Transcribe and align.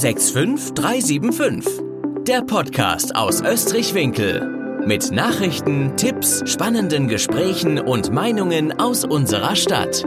65375. 0.00 1.82
Der 2.26 2.40
Podcast 2.40 3.14
aus 3.14 3.42
Österreich-Winkel. 3.42 4.80
Mit 4.86 5.10
Nachrichten, 5.10 5.94
Tipps, 5.98 6.42
spannenden 6.50 7.06
Gesprächen 7.06 7.78
und 7.78 8.10
Meinungen 8.10 8.80
aus 8.80 9.04
unserer 9.04 9.54
Stadt. 9.56 10.02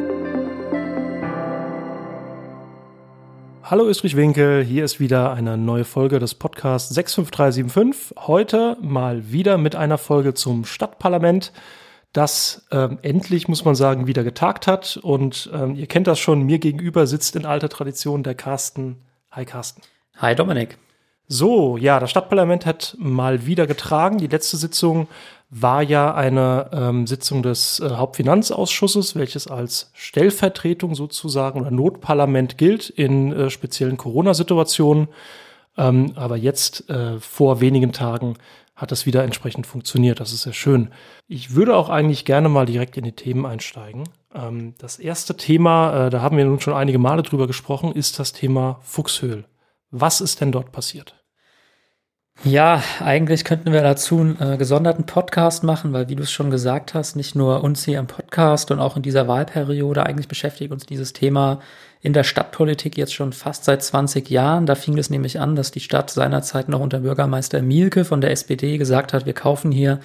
Hallo 3.61 3.85
Österreich-Winkel, 3.85 4.63
hier 4.63 4.83
ist 4.83 4.99
wieder 4.99 5.31
eine 5.31 5.59
neue 5.59 5.85
Folge 5.85 6.17
des 6.17 6.33
Podcasts 6.33 6.91
65375. 6.95 8.17
Heute 8.25 8.77
mal 8.81 9.31
wieder 9.31 9.59
mit 9.59 9.75
einer 9.75 9.99
Folge 9.99 10.33
zum 10.33 10.65
Stadtparlament 10.65 11.53
das 12.13 12.65
ähm, 12.71 12.97
endlich, 13.03 13.47
muss 13.47 13.63
man 13.63 13.75
sagen, 13.75 14.07
wieder 14.07 14.23
getagt 14.23 14.65
hat. 14.65 14.97
Und 14.97 15.51
ähm, 15.53 15.75
ihr 15.75 15.85
kennt 15.85 16.07
das 16.07 16.17
schon, 16.17 16.41
mir 16.41 16.57
gegenüber 16.57 17.05
sitzt 17.05 17.35
in 17.35 17.45
alter 17.45 17.69
Tradition 17.69 18.23
der 18.23 18.33
Carsten. 18.33 18.97
Hi 19.35 19.45
Carsten. 19.45 19.81
Hi 20.17 20.35
Dominik. 20.35 20.77
So, 21.27 21.75
ja, 21.77 21.99
das 21.99 22.11
Stadtparlament 22.11 22.67
hat 22.67 22.95
mal 22.99 23.47
wieder 23.47 23.65
getragen. 23.65 24.19
Die 24.19 24.27
letzte 24.27 24.57
Sitzung 24.57 25.07
war 25.49 25.81
ja 25.81 26.13
eine 26.13 26.69
ähm, 26.71 27.07
Sitzung 27.07 27.41
des 27.41 27.79
äh, 27.79 27.89
Hauptfinanzausschusses, 27.89 29.15
welches 29.15 29.47
als 29.47 29.89
Stellvertretung 29.95 30.93
sozusagen 30.93 31.61
oder 31.61 31.71
Notparlament 31.71 32.59
gilt 32.59 32.91
in 32.91 33.31
äh, 33.31 33.49
speziellen 33.49 33.97
Corona-Situationen. 33.97 35.07
Ähm, 35.77 36.11
aber 36.13 36.37
jetzt 36.37 36.87
äh, 36.91 37.19
vor 37.19 37.59
wenigen 37.59 37.91
Tagen 37.91 38.35
hat 38.75 38.91
das 38.91 39.07
wieder 39.07 39.23
entsprechend 39.23 39.65
funktioniert. 39.65 40.19
Das 40.19 40.31
ist 40.31 40.43
sehr 40.43 40.53
schön. 40.53 40.89
Ich 41.27 41.55
würde 41.55 41.75
auch 41.75 41.89
eigentlich 41.89 42.25
gerne 42.25 42.49
mal 42.49 42.67
direkt 42.67 42.97
in 42.97 43.03
die 43.03 43.13
Themen 43.13 43.47
einsteigen. 43.47 44.03
Ähm, 44.33 44.75
das 44.77 44.99
erste 44.99 45.35
Thema, 45.35 46.07
äh, 46.07 46.09
da 46.09 46.21
haben 46.21 46.37
wir 46.37 46.45
nun 46.45 46.59
schon 46.59 46.73
einige 46.73 46.99
Male 46.99 47.23
drüber 47.23 47.47
gesprochen, 47.47 47.93
ist 47.93 48.19
das 48.19 48.33
Thema 48.33 48.79
Fuchshöhl. 48.81 49.45
Was 49.91 50.21
ist 50.21 50.41
denn 50.41 50.51
dort 50.51 50.71
passiert? 50.71 51.15
Ja, 52.43 52.83
eigentlich 52.99 53.45
könnten 53.45 53.71
wir 53.71 53.83
dazu 53.83 54.19
einen 54.19 54.37
äh, 54.41 54.57
gesonderten 54.57 55.05
Podcast 55.05 55.63
machen, 55.63 55.93
weil 55.93 56.09
wie 56.09 56.15
du 56.15 56.23
es 56.23 56.31
schon 56.31 56.49
gesagt 56.49 56.93
hast, 56.93 57.15
nicht 57.15 57.35
nur 57.35 57.63
uns 57.63 57.85
hier 57.85 57.99
im 57.99 58.07
Podcast 58.07 58.71
und 58.71 58.79
auch 58.79 58.97
in 58.97 59.03
dieser 59.03 59.27
Wahlperiode, 59.27 60.05
eigentlich 60.05 60.27
beschäftigt 60.27 60.71
uns 60.71 60.85
dieses 60.85 61.13
Thema 61.13 61.59
in 62.01 62.11
der 62.11 62.23
Stadtpolitik 62.23 62.97
jetzt 62.97 63.13
schon 63.13 63.31
fast 63.31 63.63
seit 63.63 63.81
20 63.81 64.29
Jahren. 64.29 64.65
Da 64.65 64.75
fing 64.75 64.97
es 64.97 65.09
nämlich 65.09 65.39
an, 65.39 65.55
dass 65.55 65.71
die 65.71 65.79
Stadt 65.79 66.09
seinerzeit 66.09 66.67
noch 66.67 66.81
unter 66.81 66.99
Bürgermeister 66.99 67.61
Mielke 67.61 68.03
von 68.03 68.19
der 68.19 68.31
SPD 68.31 68.77
gesagt 68.77 69.13
hat, 69.13 69.25
wir 69.25 69.33
kaufen 69.33 69.71
hier 69.71 69.99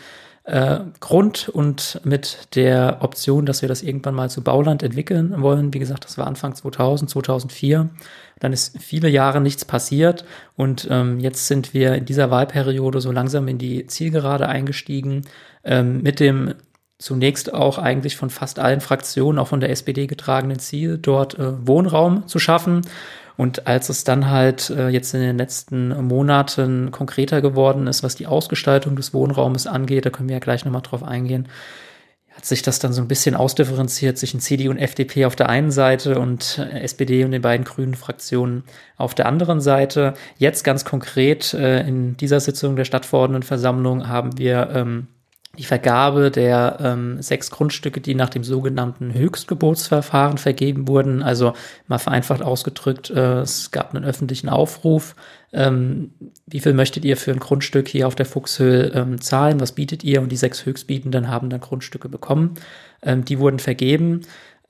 äh, 0.48 0.80
Grund 1.00 1.48
und 1.48 2.00
mit 2.04 2.54
der 2.54 2.98
Option, 3.00 3.46
dass 3.46 3.62
wir 3.62 3.68
das 3.68 3.82
irgendwann 3.82 4.14
mal 4.14 4.30
zu 4.30 4.42
Bauland 4.42 4.82
entwickeln 4.82 5.42
wollen. 5.42 5.74
Wie 5.74 5.78
gesagt, 5.78 6.04
das 6.04 6.16
war 6.16 6.27
Anfang 6.27 6.54
2000, 6.54 7.10
2004. 7.10 7.91
Dann 8.41 8.52
ist 8.52 8.78
viele 8.80 9.08
Jahre 9.08 9.41
nichts 9.41 9.64
passiert 9.64 10.24
und 10.56 10.88
ähm, 10.91 11.20
jetzt 11.20 11.48
sind 11.48 11.74
wir 11.74 11.94
in 11.94 12.06
dieser 12.06 12.30
Wahlperiode 12.30 13.00
so 13.00 13.12
langsam 13.12 13.46
in 13.48 13.58
die 13.58 13.86
Zielgerade 13.86 14.48
eingestiegen 14.48 15.22
ähm, 15.64 16.02
mit 16.02 16.19
dem 16.19 16.54
zunächst 16.98 17.54
auch 17.54 17.78
eigentlich 17.78 18.16
von 18.16 18.30
fast 18.30 18.58
allen 18.58 18.80
Fraktionen, 18.80 19.38
auch 19.38 19.48
von 19.48 19.60
der 19.60 19.70
SPD 19.70 20.06
getragenen 20.06 20.58
Ziel, 20.58 20.98
dort 20.98 21.38
äh, 21.38 21.66
Wohnraum 21.66 22.26
zu 22.26 22.38
schaffen. 22.38 22.82
Und 23.39 23.69
als 23.69 23.89
es 23.89 24.03
dann 24.03 24.28
halt 24.28 24.69
äh, 24.69 24.89
jetzt 24.89 25.14
in 25.14 25.20
den 25.20 25.39
letzten 25.39 25.91
Monaten 26.05 26.91
konkreter 26.91 27.41
geworden 27.41 27.86
ist, 27.86 28.03
was 28.03 28.17
die 28.17 28.27
Ausgestaltung 28.27 28.97
des 28.97 29.14
Wohnraumes 29.14 29.69
angeht, 29.69 30.05
da 30.05 30.11
können 30.11 30.28
wir 30.28 30.34
ja 30.34 30.41
gleich 30.41 30.64
nochmal 30.64 30.83
drauf 30.83 31.05
eingehen, 31.05 31.47
hat 32.34 32.44
sich 32.44 32.62
das 32.62 32.81
dann 32.81 32.92
so 32.92 33.00
ein 33.00 33.06
bisschen 33.06 33.36
ausdifferenziert 33.36 34.19
zwischen 34.19 34.41
CDU 34.41 34.70
und 34.70 34.78
FDP 34.78 35.25
auf 35.25 35.36
der 35.36 35.48
einen 35.48 35.70
Seite 35.70 36.19
und 36.19 36.59
äh, 36.59 36.81
SPD 36.81 37.25
und 37.25 37.31
den 37.31 37.42
beiden 37.42 37.64
grünen 37.64 37.94
Fraktionen 37.94 38.64
auf 38.97 39.14
der 39.14 39.27
anderen 39.27 39.61
Seite. 39.61 40.14
Jetzt 40.36 40.64
ganz 40.64 40.84
konkret 40.84 41.55
äh, 41.55 41.86
in 41.86 42.16
dieser 42.16 42.41
Sitzung 42.41 42.75
der 42.75 42.86
Stadtverordnetenversammlung 42.86 44.09
haben 44.09 44.36
wir 44.36 44.69
ähm, 44.75 45.06
die 45.59 45.64
Vergabe 45.64 46.31
der 46.31 46.78
ähm, 46.81 47.21
sechs 47.21 47.50
Grundstücke, 47.50 48.00
die 48.00 48.15
nach 48.15 48.28
dem 48.28 48.44
sogenannten 48.44 49.12
Höchstgebotsverfahren 49.12 50.38
vergeben 50.38 50.87
wurden. 50.87 51.22
Also 51.22 51.53
mal 51.88 51.99
vereinfacht 51.99 52.43
ausgedrückt, 52.43 53.10
äh, 53.10 53.41
es 53.41 53.72
gab 53.72 53.94
einen 53.94 54.05
öffentlichen 54.05 54.49
Aufruf. 54.49 55.16
Ähm, 55.53 56.12
wie 56.47 56.60
viel 56.60 56.75
möchtet 56.75 57.05
ihr 57.05 57.16
für 57.16 57.32
ein 57.32 57.41
Grundstück 57.41 57.88
hier 57.88 58.06
auf 58.06 58.15
der 58.15 58.27
Fuchshöhe 58.27 58.93
ähm, 58.94 59.21
zahlen? 59.21 59.60
Was 59.60 59.72
bietet 59.72 60.05
ihr? 60.05 60.22
Und 60.22 60.31
die 60.31 60.37
sechs 60.37 60.65
Höchstbietenden 60.65 61.28
haben 61.28 61.50
dann 61.50 61.61
Grundstücke 61.61 62.09
bekommen. 62.09 62.55
Ähm, 63.03 63.25
die 63.25 63.41
wurden 63.41 63.59
vergeben 63.59 64.21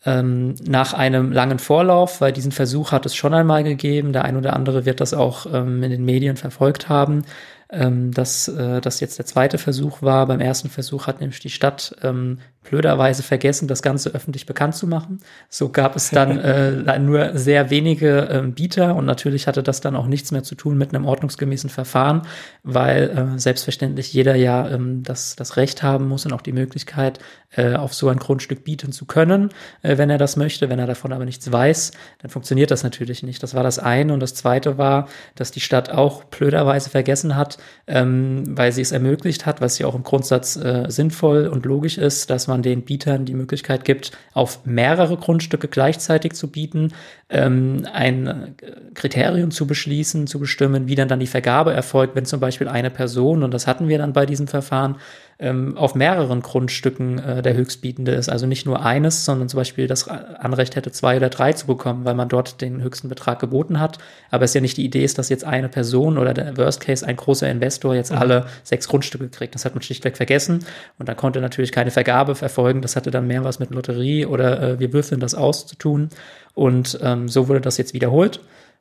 ähm, 0.07 0.55
nach 0.67 0.95
einem 0.95 1.33
langen 1.33 1.59
Vorlauf, 1.59 2.23
weil 2.23 2.33
diesen 2.33 2.53
Versuch 2.53 2.93
hat 2.93 3.05
es 3.05 3.15
schon 3.15 3.35
einmal 3.35 3.63
gegeben. 3.63 4.15
Der 4.15 4.25
ein 4.25 4.37
oder 4.39 4.55
andere 4.55 4.87
wird 4.87 5.03
das 5.03 5.13
auch 5.13 5.47
ähm, 5.53 5.83
in 5.83 5.91
den 5.91 6.05
Medien 6.07 6.37
verfolgt 6.37 6.89
haben 6.89 7.25
ähm, 7.71 8.13
dass 8.13 8.49
äh, 8.49 8.81
das 8.81 9.01
jetzt 9.01 9.19
der 9.19 9.27
zweite 9.27 9.59
Versuch 9.59 10.03
war. 10.03 10.27
Beim 10.27 10.41
ersten 10.41 10.71
Versuch 10.71 11.07
hat 11.07 11.21
nämlich 11.21 11.41
die 11.41 11.51
Stadt 11.51 11.97
ähm, 12.03 12.39
blöderweise 12.69 13.23
vergessen, 13.23 13.69
das 13.69 13.83
Ganze 13.83 14.11
öffentlich 14.11 14.47
bekannt 14.47 14.75
zu 14.75 14.87
machen. 14.87 15.21
So 15.49 15.71
gab 15.71 15.97
es 15.97 16.11
dann 16.11 16.39
äh, 16.39 16.99
nur 16.99 17.37
sehr 17.39 17.71
wenige 17.71 18.29
ähm, 18.31 18.53
Bieter 18.53 18.95
und 18.97 19.07
natürlich 19.07 19.47
hatte 19.47 19.63
das 19.63 19.81
dann 19.81 19.97
auch 19.97 20.07
nichts 20.07 20.31
mehr 20.33 20.43
zu 20.43 20.55
tun 20.55 20.77
mit 20.77 20.95
einem 20.95 21.07
ordnungsgemäßen 21.07 21.71
Verfahren, 21.71 22.23
weil 22.63 23.35
äh, 23.35 23.39
selbstverständlich 23.39 24.13
jeder 24.13 24.35
ja 24.35 24.69
ähm, 24.69 25.03
das, 25.03 25.37
das 25.37 25.57
Recht 25.57 25.83
haben 25.83 26.09
muss 26.09 26.27
und 26.27 26.33
auch 26.33 26.43
die 26.43 26.53
Möglichkeit, 26.53 27.19
äh, 27.57 27.77
auf 27.77 27.95
so 27.95 28.09
ein 28.09 28.19
Grundstück 28.19 28.65
bieten 28.65 28.93
zu 28.93 29.07
können, 29.07 29.49
äh, 29.83 29.97
wenn 29.97 30.11
er 30.11 30.19
das 30.19 30.37
möchte. 30.37 30.69
Wenn 30.69 30.79
er 30.79 30.87
davon 30.87 31.15
aber 31.15 31.25
nichts 31.25 31.51
weiß, 31.51 31.93
dann 32.19 32.31
funktioniert 32.31 32.71
das 32.71 32.83
natürlich 32.83 33.23
nicht. 33.23 33.43
Das 33.43 33.55
war 33.55 33.63
das 33.63 33.79
eine. 33.79 34.13
Und 34.13 34.21
das 34.21 34.35
zweite 34.35 34.77
war, 34.77 35.09
dass 35.35 35.51
die 35.51 35.61
Stadt 35.61 35.91
auch 35.91 36.25
blöderweise 36.25 36.91
vergessen 36.91 37.37
hat, 37.37 37.57
ähm, 37.87 38.45
weil 38.57 38.73
sie 38.73 38.83
es 38.83 38.93
ermöglicht 38.93 39.47
hat, 39.47 39.63
was 39.63 39.79
ja 39.79 39.87
auch 39.87 39.95
im 39.95 40.03
Grundsatz 40.03 40.57
äh, 40.57 40.85
sinnvoll 40.89 41.47
und 41.47 41.65
logisch 41.65 41.97
ist, 41.97 42.29
dass 42.29 42.49
man 42.49 42.58
den 42.63 42.83
Bietern 42.83 43.25
die 43.25 43.35
Möglichkeit 43.35 43.85
gibt, 43.85 44.13
auf 44.33 44.65
mehrere 44.65 45.17
Grundstücke 45.17 45.69
gleichzeitig 45.69 46.33
zu 46.33 46.49
bieten, 46.51 46.93
ähm, 47.31 47.87
ein 47.93 48.55
Kriterium 48.95 49.51
zu 49.51 49.67
beschließen, 49.67 50.27
zu 50.27 50.39
bestimmen, 50.39 50.89
wie 50.89 50.95
dann 50.95 51.09
dann 51.09 51.21
die 51.21 51.27
Vergabe 51.27 51.73
erfolgt, 51.73 52.15
wenn 52.17 52.25
zum 52.25 52.41
Beispiel 52.41 52.69
eine 52.69 52.91
Person, 52.91 53.43
und 53.43 53.53
das 53.53 53.67
hatten 53.67 53.89
wir 53.89 53.99
dann 53.99 54.13
bei 54.13 54.27
diesem 54.27 54.49
Verfahren, 54.49 54.97
ähm, 55.41 55.77
auf 55.77 55.95
mehreren 55.95 56.43
Grundstücken 56.43 57.19
äh, 57.19 57.43
der 57.43 57.55
Höchstbietende 57.55 58.13
ist. 58.13 58.29
Also 58.29 58.47
nicht 58.47 58.67
nur 58.67 58.85
eines, 58.85 59.25
sondern 59.25 59.49
zum 59.49 59.59
Beispiel 59.59 59.87
das 59.87 60.09
Anrecht 60.09 60.75
hätte, 60.75 60.91
zwei 60.91 61.17
oder 61.17 61.29
drei 61.29 61.53
zu 61.53 61.67
bekommen, 61.67 62.05
weil 62.05 62.15
man 62.15 62.29
dort 62.29 62.61
den 62.61 62.83
höchsten 62.83 63.09
Betrag 63.09 63.39
geboten 63.39 63.79
hat. 63.79 63.99
Aber 64.31 64.45
es 64.45 64.55
ja 64.55 64.61
nicht 64.61 64.77
die 64.77 64.85
Idee 64.85 65.05
ist, 65.05 65.17
dass 65.17 65.29
jetzt 65.29 65.45
eine 65.45 65.69
Person 65.69 66.19
oder 66.19 66.35
der 66.35 66.57
Worst 66.57 66.81
Case 66.81 67.07
ein 67.07 67.17
großer 67.17 67.49
Investor 67.49 67.95
jetzt 67.95 68.11
mhm. 68.11 68.19
alle 68.19 68.47
sechs 68.65 68.89
Grundstücke 68.89 69.29
kriegt. 69.29 69.55
Das 69.55 69.65
hat 69.65 69.75
man 69.75 69.83
schlichtweg 69.83 70.17
vergessen. 70.17 70.65
Und 70.99 71.09
da 71.09 71.15
konnte 71.15 71.41
natürlich 71.41 71.71
keine 71.71 71.93
Vergabe 71.93 72.35
verfolgen. 72.35 72.83
Das 72.83 72.97
hatte 72.97 73.13
dann 73.13 73.29
mehr 73.29 73.45
was 73.45 73.61
mit 73.61 73.71
Lotterie 73.71 74.27
oder 74.27 74.61
äh, 74.61 74.81
wir 74.81 74.93
würfeln 74.93 75.21
das 75.21 75.37
aus 75.37 75.67
zu 75.67 75.77
tun. 75.77 76.09
Und 76.55 76.99
ähm, 77.01 77.29
so 77.29 77.47
wurde 77.47 77.61
das 77.61 77.79
jetzt 77.79 77.95
wiederholt. 77.95 78.41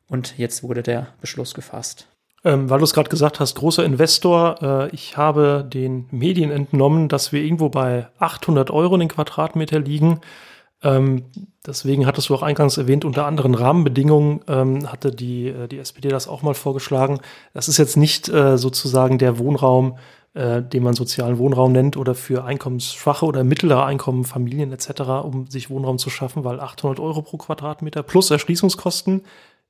Und 0.10 0.38
jetzt 0.38 0.64
wurde 0.64 0.82
der 0.82 1.08
Beschluss 1.22 1.54
gefasst. 1.54 2.08
Ähm, 2.44 2.70
weil 2.70 2.78
du 2.78 2.84
es 2.84 2.94
gerade 2.94 3.10
gesagt 3.10 3.40
hast, 3.40 3.56
großer 3.56 3.84
Investor. 3.84 4.62
Äh, 4.62 4.96
ich 4.96 5.18
habe 5.18 5.66
den 5.68 6.08
Medien 6.12 6.52
entnommen, 6.52 7.10
dass 7.10 7.32
wir 7.32 7.42
irgendwo 7.42 7.70
bei 7.70 8.08
800 8.20 8.70
Euro 8.72 8.96
den 8.98 9.08
Quadratmeter 9.08 9.80
liegen. 9.80 10.22
Ähm, 10.84 11.26
deswegen 11.66 12.06
hattest 12.06 12.30
du 12.30 12.36
auch 12.36 12.44
eingangs 12.44 12.78
erwähnt, 12.78 13.04
unter 13.04 13.26
anderen 13.26 13.56
Rahmenbedingungen 13.56 14.42
ähm, 14.48 14.92
hatte 14.92 15.12
die, 15.12 15.48
äh, 15.48 15.68
die 15.68 15.80
SPD 15.80 16.10
das 16.10 16.28
auch 16.28 16.44
mal 16.44 16.54
vorgeschlagen. 16.54 17.20
Das 17.54 17.68
ist 17.68 17.78
jetzt 17.78 17.98
nicht 17.98 18.30
äh, 18.30 18.58
sozusagen 18.58 19.18
der 19.18 19.40
Wohnraum, 19.40 19.98
äh, 20.36 20.62
den 20.62 20.84
man 20.84 20.94
sozialen 20.94 21.40
Wohnraum 21.40 21.72
nennt 21.72 21.98
oder 21.98 22.14
für 22.14 22.44
einkommensschwache 22.44 23.26
oder 23.26 23.44
mittlere 23.44 23.86
Einkommen, 23.86 24.24
Familien 24.24 24.72
etc., 24.72 25.02
um 25.24 25.48
sich 25.48 25.72
Wohnraum 25.72 25.98
zu 25.98 26.12
schaffen, 26.12 26.44
weil 26.44 26.60
800 26.60 27.00
Euro 27.00 27.24
pro 27.24 27.38
Quadratmeter 27.38 28.04
plus 28.04 28.30
Erschließungskosten 28.30 29.24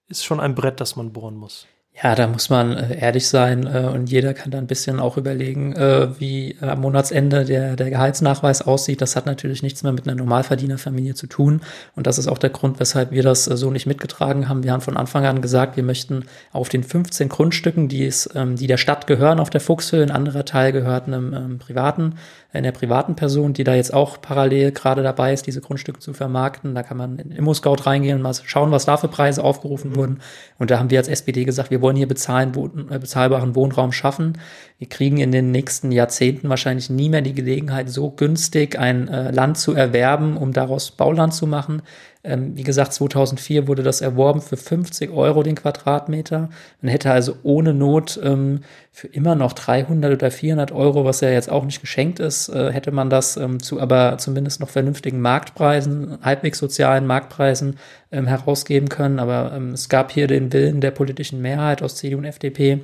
ist 0.09 0.25
schon 0.25 0.41
ein 0.41 0.55
Brett, 0.55 0.81
das 0.81 0.97
man 0.97 1.13
bohren 1.13 1.37
muss. 1.37 1.67
Ja, 2.03 2.13
da 2.13 2.27
muss 2.27 2.51
man 2.51 2.77
äh, 2.77 2.99
ehrlich 2.99 3.27
sein 3.27 3.65
äh, 3.65 3.89
und 3.91 4.11
jeder 4.11 4.35
kann 4.35 4.51
da 4.51 4.59
ein 4.59 4.67
bisschen 4.67 4.99
auch 4.99 5.17
überlegen, 5.17 5.73
äh, 5.73 6.09
wie 6.19 6.55
am 6.61 6.81
Monatsende 6.81 7.43
der, 7.43 7.75
der 7.75 7.89
Gehaltsnachweis 7.89 8.61
aussieht. 8.61 9.01
Das 9.01 9.15
hat 9.15 9.25
natürlich 9.25 9.63
nichts 9.63 9.81
mehr 9.81 9.93
mit 9.93 10.07
einer 10.07 10.15
Normalverdienerfamilie 10.15 11.15
zu 11.15 11.25
tun 11.25 11.61
und 11.95 12.05
das 12.05 12.19
ist 12.19 12.27
auch 12.27 12.37
der 12.37 12.51
Grund, 12.51 12.79
weshalb 12.79 13.09
wir 13.09 13.23
das 13.23 13.45
so 13.45 13.71
nicht 13.71 13.87
mitgetragen 13.87 14.47
haben. 14.47 14.63
Wir 14.63 14.73
haben 14.73 14.81
von 14.81 14.95
Anfang 14.95 15.25
an 15.25 15.41
gesagt, 15.41 15.75
wir 15.75 15.81
möchten 15.81 16.25
auf 16.51 16.69
den 16.69 16.83
15 16.83 17.29
Grundstücken, 17.29 17.87
die 17.87 18.05
es, 18.05 18.29
ähm, 18.35 18.57
die 18.57 18.67
der 18.67 18.77
Stadt 18.77 19.07
gehören, 19.07 19.39
auf 19.39 19.49
der 19.49 19.61
Fuchshöhe, 19.61 20.03
ein 20.03 20.11
anderer 20.11 20.45
Teil 20.45 20.73
gehört 20.73 21.07
einem 21.07 21.33
ähm, 21.33 21.57
privaten 21.57 22.13
in 22.53 22.63
der 22.63 22.71
privaten 22.71 23.15
Person, 23.15 23.53
die 23.53 23.63
da 23.63 23.75
jetzt 23.75 23.93
auch 23.93 24.21
parallel 24.21 24.71
gerade 24.71 25.03
dabei 25.03 25.33
ist, 25.33 25.47
diese 25.47 25.61
Grundstücke 25.61 25.99
zu 25.99 26.13
vermarkten. 26.13 26.75
Da 26.75 26.83
kann 26.83 26.97
man 26.97 27.19
in 27.19 27.31
Immo-Scout 27.31 27.85
reingehen 27.85 28.17
und 28.17 28.21
mal 28.21 28.33
schauen, 28.33 28.71
was 28.71 28.85
da 28.85 28.97
für 28.97 29.07
Preise 29.07 29.43
aufgerufen 29.43 29.95
wurden. 29.95 30.19
Und 30.57 30.71
da 30.71 30.79
haben 30.79 30.89
wir 30.89 30.97
als 30.97 31.07
SPD 31.07 31.45
gesagt, 31.45 31.71
wir 31.71 31.81
wollen 31.81 31.86
hier 31.95 32.07
bezahlen, 32.07 32.51
äh, 32.89 32.99
bezahlbaren 32.99 33.55
Wohnraum 33.55 33.91
schaffen. 33.91 34.37
Wir 34.79 34.87
kriegen 34.87 35.17
in 35.17 35.31
den 35.31 35.51
nächsten 35.51 35.91
Jahrzehnten 35.91 36.49
wahrscheinlich 36.49 36.91
nie 36.91 37.09
mehr 37.09 37.23
die 37.23 37.33
Gelegenheit, 37.33 37.89
so 37.89 38.11
günstig 38.11 38.77
ein 38.77 39.07
äh, 39.07 39.31
Land 39.31 39.57
zu 39.57 39.73
erwerben, 39.73 40.37
um 40.37 40.53
daraus 40.53 40.91
Bauland 40.91 41.33
zu 41.33 41.47
machen. 41.47 41.81
Ähm, 42.23 42.55
wie 42.55 42.63
gesagt, 42.63 42.93
2004 42.93 43.67
wurde 43.67 43.81
das 43.81 44.01
erworben 44.01 44.39
für 44.39 44.55
50 44.55 45.09
Euro 45.09 45.41
den 45.41 45.55
Quadratmeter. 45.55 46.49
Man 46.81 46.91
hätte 46.91 47.09
also 47.09 47.37
ohne 47.41 47.73
Not 47.73 48.19
ähm, 48.23 48.59
für 48.91 49.07
immer 49.07 49.33
noch 49.33 49.53
300 49.53 50.13
oder 50.13 50.29
400 50.29 50.71
Euro, 50.71 51.05
was 51.05 51.21
ja 51.21 51.31
jetzt 51.31 51.49
auch 51.49 51.65
nicht 51.65 51.81
geschenkt 51.81 52.19
ist, 52.19 52.49
äh, 52.49 52.71
hätte 52.71 52.91
man 52.91 53.09
das 53.09 53.35
ähm, 53.35 53.59
zu 53.59 53.79
aber 53.79 54.19
zumindest 54.19 54.59
noch 54.59 54.69
vernünftigen 54.69 55.21
Marktpreisen, 55.21 56.19
halbwegs 56.21 56.59
sozialen 56.59 57.07
Marktpreisen 57.07 57.77
ähm, 58.11 58.27
herausgeben 58.27 58.89
können. 58.89 59.17
Aber 59.17 59.53
ähm, 59.55 59.71
es 59.71 59.89
gab 59.89 60.11
hier 60.11 60.27
den 60.27 60.53
Willen 60.53 60.81
der 60.81 60.91
politischen 60.91 61.41
Mehrheit 61.41 61.81
aus 61.81 61.95
CDU 61.95 62.19
und 62.19 62.25
FDP, 62.25 62.81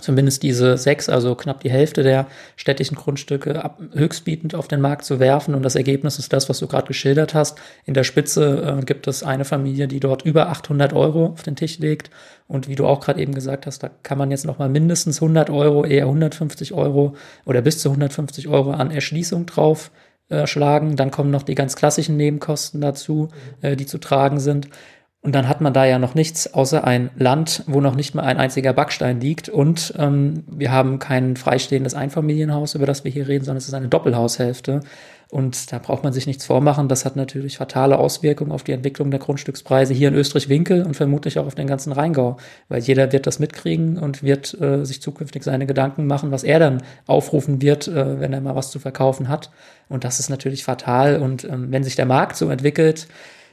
zumindest 0.00 0.42
diese 0.42 0.76
sechs, 0.76 1.08
also 1.08 1.34
knapp 1.34 1.60
die 1.60 1.70
Hälfte 1.70 2.02
der 2.02 2.26
städtischen 2.56 2.96
Grundstücke 2.96 3.64
ab, 3.64 3.80
höchstbietend 3.92 4.54
auf 4.54 4.68
den 4.68 4.80
Markt 4.80 5.04
zu 5.04 5.20
werfen. 5.20 5.54
Und 5.54 5.62
das 5.62 5.76
Ergebnis 5.76 6.18
ist 6.18 6.32
das, 6.32 6.48
was 6.48 6.58
du 6.58 6.66
gerade 6.66 6.86
geschildert 6.86 7.34
hast. 7.34 7.58
In 7.84 7.94
der 7.94 8.04
Spitze 8.04 8.78
äh, 8.80 8.84
gibt 8.84 9.06
es 9.06 9.22
eine 9.22 9.44
Familie, 9.44 9.88
die 9.88 10.00
dort 10.00 10.22
über 10.22 10.48
800 10.48 10.92
Euro 10.92 11.26
auf 11.26 11.42
den 11.42 11.56
Tisch 11.56 11.78
legt. 11.78 12.10
Und 12.48 12.68
wie 12.68 12.74
du 12.74 12.86
auch 12.86 13.00
gerade 13.00 13.20
eben 13.20 13.34
gesagt 13.34 13.66
hast, 13.66 13.82
da 13.82 13.90
kann 14.02 14.18
man 14.18 14.30
jetzt 14.30 14.44
noch 14.44 14.58
mal 14.58 14.68
mindestens 14.68 15.22
100 15.22 15.50
Euro, 15.50 15.84
eher 15.84 16.04
150 16.04 16.72
Euro 16.74 17.14
oder 17.44 17.62
bis 17.62 17.78
zu 17.78 17.90
150 17.90 18.48
Euro 18.48 18.72
an 18.72 18.90
Erschließung 18.90 19.46
drauf 19.46 19.90
äh, 20.30 20.46
schlagen. 20.46 20.96
Dann 20.96 21.10
kommen 21.10 21.30
noch 21.30 21.42
die 21.42 21.54
ganz 21.54 21.76
klassischen 21.76 22.16
Nebenkosten 22.16 22.80
dazu, 22.80 23.28
äh, 23.62 23.76
die 23.76 23.86
zu 23.86 23.98
tragen 23.98 24.40
sind. 24.40 24.68
Und 25.22 25.34
dann 25.34 25.48
hat 25.48 25.60
man 25.60 25.74
da 25.74 25.84
ja 25.84 25.98
noch 25.98 26.14
nichts 26.14 26.54
außer 26.54 26.82
ein 26.82 27.10
Land, 27.14 27.64
wo 27.66 27.82
noch 27.82 27.94
nicht 27.94 28.14
mal 28.14 28.22
ein 28.22 28.38
einziger 28.38 28.72
Backstein 28.72 29.20
liegt. 29.20 29.50
Und 29.50 29.92
ähm, 29.98 30.44
wir 30.50 30.72
haben 30.72 30.98
kein 30.98 31.36
freistehendes 31.36 31.94
Einfamilienhaus, 31.94 32.74
über 32.74 32.86
das 32.86 33.04
wir 33.04 33.10
hier 33.10 33.28
reden, 33.28 33.44
sondern 33.44 33.58
es 33.58 33.68
ist 33.68 33.74
eine 33.74 33.88
Doppelhaushälfte. 33.88 34.80
Und 35.30 35.70
da 35.72 35.78
braucht 35.78 36.02
man 36.04 36.14
sich 36.14 36.26
nichts 36.26 36.46
vormachen. 36.46 36.88
Das 36.88 37.04
hat 37.04 37.16
natürlich 37.16 37.58
fatale 37.58 37.98
Auswirkungen 37.98 38.50
auf 38.50 38.64
die 38.64 38.72
Entwicklung 38.72 39.10
der 39.10 39.20
Grundstückspreise 39.20 39.92
hier 39.92 40.08
in 40.08 40.14
Österreich-Winkel 40.14 40.84
und 40.86 40.94
vermutlich 40.94 41.38
auch 41.38 41.46
auf 41.46 41.54
den 41.54 41.66
ganzen 41.66 41.92
Rheingau. 41.92 42.38
Weil 42.68 42.80
jeder 42.80 43.12
wird 43.12 43.26
das 43.26 43.38
mitkriegen 43.38 43.98
und 43.98 44.22
wird 44.22 44.58
äh, 44.58 44.84
sich 44.86 45.02
zukünftig 45.02 45.44
seine 45.44 45.66
Gedanken 45.66 46.06
machen, 46.06 46.32
was 46.32 46.44
er 46.44 46.58
dann 46.58 46.82
aufrufen 47.06 47.60
wird, 47.60 47.88
äh, 47.88 48.20
wenn 48.20 48.32
er 48.32 48.40
mal 48.40 48.56
was 48.56 48.70
zu 48.70 48.80
verkaufen 48.80 49.28
hat. 49.28 49.50
Und 49.90 50.02
das 50.04 50.18
ist 50.18 50.30
natürlich 50.30 50.64
fatal. 50.64 51.20
Und 51.20 51.44
ähm, 51.44 51.70
wenn 51.70 51.84
sich 51.84 51.94
der 51.94 52.06
Markt 52.06 52.36
so 52.36 52.48
entwickelt, 52.48 53.06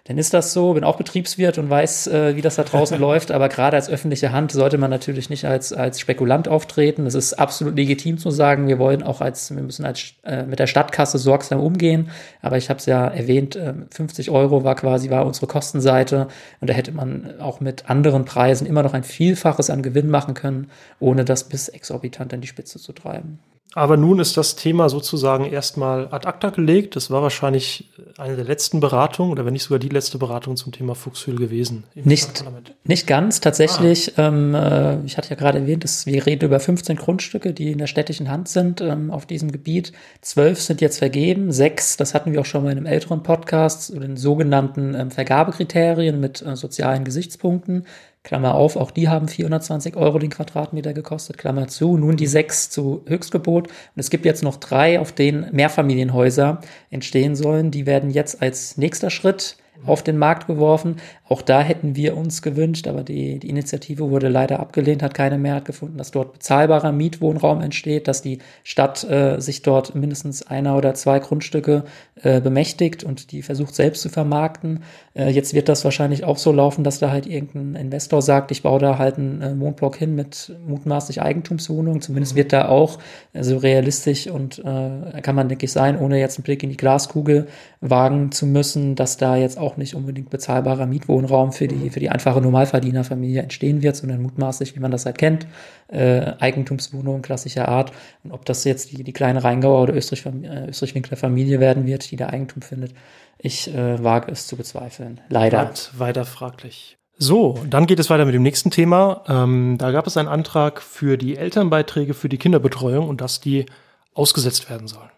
dann 0.07 0.18
ist 0.18 0.33
das 0.33 0.54
so. 0.54 0.74
Bin 0.74 0.86
auch 0.86 0.95
Betriebswirt 0.95 1.57
und 1.57 1.69
weiß, 1.69 2.07
äh, 2.07 2.36
wie 2.38 2.42
das 2.42 2.56
da 2.56 2.63
draußen 2.63 2.98
läuft. 3.00 3.31
Aber 3.31 3.50
gerade 3.50 3.75
als 3.75 3.89
öffentliche 3.89 4.31
Hand 4.31 4.54
sollte 4.54 4.77
man 4.77 4.89
natürlich 4.89 5.30
nicht 5.30 5.45
als, 5.45 5.74
als 5.74 6.00
Spekulant 6.00 6.48
auftreten. 6.48 7.06
Es 7.06 7.13
ist 7.13 7.33
absolut 7.33 7.75
legitim 7.75 8.18
zu 8.18 8.31
sagen, 8.31 8.68
wir 8.69 8.80
wollen 8.80 9.04
auch 9.04 9.19
als, 9.19 9.54
wir 9.54 9.62
müssen 9.62 9.86
als, 9.86 10.13
äh, 10.24 10.44
mit 10.44 10.59
der 10.59 10.68
Stadtkasse 10.68 11.18
sorgsam 11.18 11.59
umgehen. 11.59 12.09
Aber 12.42 12.57
ich 12.57 12.69
habe 12.69 12.80
es 12.80 12.86
ja 12.86 13.06
erwähnt, 13.06 13.57
äh, 13.57 13.74
50 13.92 14.31
Euro 14.31 14.63
war 14.63 14.75
quasi, 14.75 15.09
war 15.09 15.25
unsere 15.25 15.48
Kostenseite. 15.48 16.30
Und 16.62 16.69
da 16.69 16.74
hätte 16.74 16.94
man 16.94 17.42
auch 17.42 17.60
mit 17.60 17.89
anderen 17.89 18.24
Preisen 18.24 18.65
immer 18.65 18.83
noch 18.83 18.94
ein 18.94 19.03
Vielfaches 19.03 19.69
an 19.69 19.83
Gewinn 19.83 20.10
machen 20.10 20.33
können, 20.33 20.71
ohne 21.01 21.25
das 21.25 21.44
bis 21.44 21.68
exorbitant 21.68 22.33
an 22.33 22.39
die 22.39 22.48
Spitze 22.48 22.80
zu 22.80 22.94
treiben. 22.94 23.39
Aber 23.73 23.97
nun 23.97 24.19
ist 24.19 24.37
das 24.37 24.55
Thema 24.55 24.89
sozusagen 24.89 25.45
erstmal 25.45 26.07
ad 26.11 26.27
acta 26.27 26.49
gelegt. 26.49 26.95
Das 26.95 27.11
war 27.11 27.21
wahrscheinlich 27.21 27.89
eine 28.17 28.35
der 28.35 28.45
letzten 28.45 28.79
Beratungen 28.79 29.31
oder 29.31 29.45
wenn 29.45 29.53
nicht 29.53 29.63
sogar 29.63 29.77
die 29.77 29.89
letzte 29.89 30.17
Beratung 30.17 30.55
zum 30.55 30.71
Thema 30.71 30.95
Fuchshühl 30.95 31.35
gewesen. 31.35 31.83
Nicht, 31.93 32.43
nicht 32.85 33.07
ganz, 33.07 33.41
tatsächlich. 33.41 34.17
Ah. 34.17 34.29
Ähm, 34.29 34.55
äh, 34.55 35.03
ich 35.05 35.17
hatte 35.17 35.29
ja 35.29 35.35
gerade 35.35 35.59
erwähnt, 35.59 35.83
dass 35.83 36.05
wir 36.05 36.25
reden 36.25 36.45
über 36.45 36.59
15 36.59 36.95
Grundstücke, 36.95 37.53
die 37.53 37.71
in 37.71 37.77
der 37.77 37.87
städtischen 37.87 38.31
Hand 38.31 38.47
sind 38.47 38.81
ähm, 38.81 39.11
auf 39.11 39.25
diesem 39.25 39.51
Gebiet. 39.51 39.91
Zwölf 40.21 40.61
sind 40.61 40.81
jetzt 40.81 40.97
vergeben, 40.97 41.51
sechs, 41.51 41.97
das 41.97 42.13
hatten 42.13 42.31
wir 42.31 42.41
auch 42.41 42.45
schon 42.45 42.63
mal 42.63 42.71
in 42.71 42.77
einem 42.77 42.87
älteren 42.87 43.21
Podcast, 43.21 43.93
den 43.93 44.17
sogenannten 44.17 44.95
ähm, 44.95 45.11
Vergabekriterien 45.11 46.19
mit 46.19 46.41
äh, 46.41 46.55
sozialen 46.55 47.03
Gesichtspunkten. 47.03 47.85
Klammer 48.27 48.56
auf, 48.56 48.75
auch 48.75 48.91
die 48.91 49.07
haben 49.07 49.29
420 49.29 49.95
Euro 49.95 50.19
den 50.19 50.29
Quadratmeter 50.29 50.91
gekostet, 50.91 51.38
Klammer 51.38 51.69
zu, 51.69 51.95
nun 51.95 52.18
die 52.18 52.27
sechs 52.27 52.69
zu 52.69 53.01
Höchstgebot. 53.07 53.68
Und 53.69 53.74
es 53.95 54.09
gibt 54.09 54.25
jetzt 54.25 54.44
noch 54.44 54.57
drei, 54.57 55.00
auf 55.00 55.13
denen 55.13 55.47
Mehrfamilienhäuser 55.53 56.59
entstehen 56.89 57.38
sollen. 57.38 57.71
Die 57.71 57.85
werden 57.85 58.09
jetzt 58.09 58.41
als 58.41 58.75
nächster 58.75 59.12
Schritt 59.12 59.56
auf 59.85 60.03
den 60.03 60.18
Markt 60.18 60.47
geworfen. 60.47 60.97
Auch 61.29 61.41
da 61.41 61.62
hätten 61.62 61.95
wir 61.95 62.15
uns 62.15 62.41
gewünscht, 62.41 62.88
aber 62.88 63.03
die, 63.03 63.39
die 63.39 63.50
Initiative 63.50 64.09
wurde 64.09 64.29
leider 64.29 64.62
abgelehnt, 64.62 65.03
hat 65.03 65.13
keine 65.13 65.38
Mehrheit 65.38 65.65
gefunden, 65.65 65.97
dass 65.97 66.12
dort 66.12 66.33
bezahlbarer 66.33 66.94
Mietwohnraum 66.94 67.62
entsteht, 67.62 68.07
dass 68.07 68.21
die 68.21 68.39
Stadt 68.63 69.03
äh, 69.09 69.39
sich 69.41 69.62
dort 69.62 69.94
mindestens 69.94 70.47
einer 70.47 70.77
oder 70.77 70.94
zwei 70.94 71.19
Grundstücke 71.19 71.83
äh, 72.21 72.39
bemächtigt 72.39 73.03
und 73.03 73.33
die 73.33 73.41
versucht 73.41 73.75
selbst 73.75 74.01
zu 74.03 74.09
vermarkten. 74.09 74.83
Äh, 75.15 75.29
jetzt 75.29 75.53
wird 75.53 75.68
das 75.68 75.83
wahrscheinlich 75.83 76.24
auch 76.24 76.38
so 76.38 76.53
laufen, 76.53 76.85
dass 76.85 77.00
da 77.00 77.12
halt 77.12 77.27
irgendein 77.27 77.75
Investor 77.75 78.21
sagt, 78.21 78.51
ich 78.51 78.63
baue 78.63 78.79
da 78.79 78.97
halt 78.97 79.18
einen 79.18 79.41
äh, 79.41 79.59
Wohnblock 79.59 79.97
hin 79.97 80.15
mit 80.15 80.56
mutmaßlich 80.65 81.21
Eigentumswohnungen. 81.21 82.00
Zumindest 82.00 82.35
wird 82.35 82.53
da 82.53 82.69
auch 82.69 83.00
äh, 83.33 83.44
so 83.44 83.57
realistisch 83.57 84.27
und 84.27 84.59
äh, 84.59 85.21
kann 85.21 85.35
man, 85.35 85.50
denke 85.50 85.65
ich, 85.65 85.74
sein, 85.74 86.00
ohne 86.00 86.19
jetzt 86.19 86.38
einen 86.38 86.44
Blick 86.44 86.63
in 86.63 86.69
die 86.69 86.77
Glaskugel 86.77 87.47
wagen 87.81 88.31
zu 88.31 88.45
müssen, 88.45 88.95
dass 88.95 89.18
da 89.18 89.35
jetzt 89.35 89.57
auch 89.57 89.75
nicht 89.75 89.94
unbedingt 89.94 90.29
bezahlbarer 90.29 90.85
Mietwohnraum 90.85 91.16
Wohnraum 91.17 91.51
für 91.51 91.67
die, 91.67 91.89
für 91.89 91.99
die 91.99 92.09
einfache 92.09 92.39
Normalverdienerfamilie 92.41 93.41
entstehen 93.41 93.81
wird, 93.81 93.95
sondern 93.95 94.21
mutmaßlich, 94.21 94.75
wie 94.75 94.79
man 94.79 94.91
das 94.91 95.05
halt 95.05 95.17
kennt, 95.17 95.47
äh, 95.87 96.33
Eigentumswohnungen 96.39 97.21
klassischer 97.21 97.67
Art. 97.67 97.91
Und 98.23 98.31
ob 98.31 98.45
das 98.45 98.63
jetzt 98.63 98.91
die, 98.91 99.03
die 99.03 99.13
kleine 99.13 99.43
Rheingauer 99.43 99.81
oder 99.81 99.95
Österreich-Winkler 99.95 100.65
äh, 100.65 100.69
Österreich 100.69 101.19
Familie 101.19 101.59
werden 101.59 101.85
wird, 101.85 102.11
die 102.11 102.15
da 102.15 102.27
Eigentum 102.29 102.61
findet, 102.61 102.93
ich 103.39 103.73
äh, 103.73 104.03
wage 104.03 104.31
es 104.31 104.47
zu 104.47 104.55
bezweifeln. 104.55 105.19
Leider. 105.29 105.57
Bleibt 105.57 105.99
weiter 105.99 106.25
fraglich. 106.25 106.97
So, 107.19 107.59
dann 107.67 107.87
geht 107.87 107.99
es 107.99 108.11
weiter 108.11 108.25
mit 108.25 108.35
dem 108.35 108.43
nächsten 108.43 108.69
Thema. 108.69 109.23
Ähm, 109.27 109.77
da 109.79 109.91
gab 109.91 110.05
es 110.05 110.17
einen 110.17 110.27
Antrag 110.27 110.81
für 110.81 111.17
die 111.17 111.35
Elternbeiträge 111.35 112.13
für 112.13 112.29
die 112.29 112.37
Kinderbetreuung 112.37 113.09
und 113.09 113.21
dass 113.21 113.39
die 113.39 113.65
ausgesetzt 114.13 114.69
werden 114.69 114.87
sollen. 114.87 115.09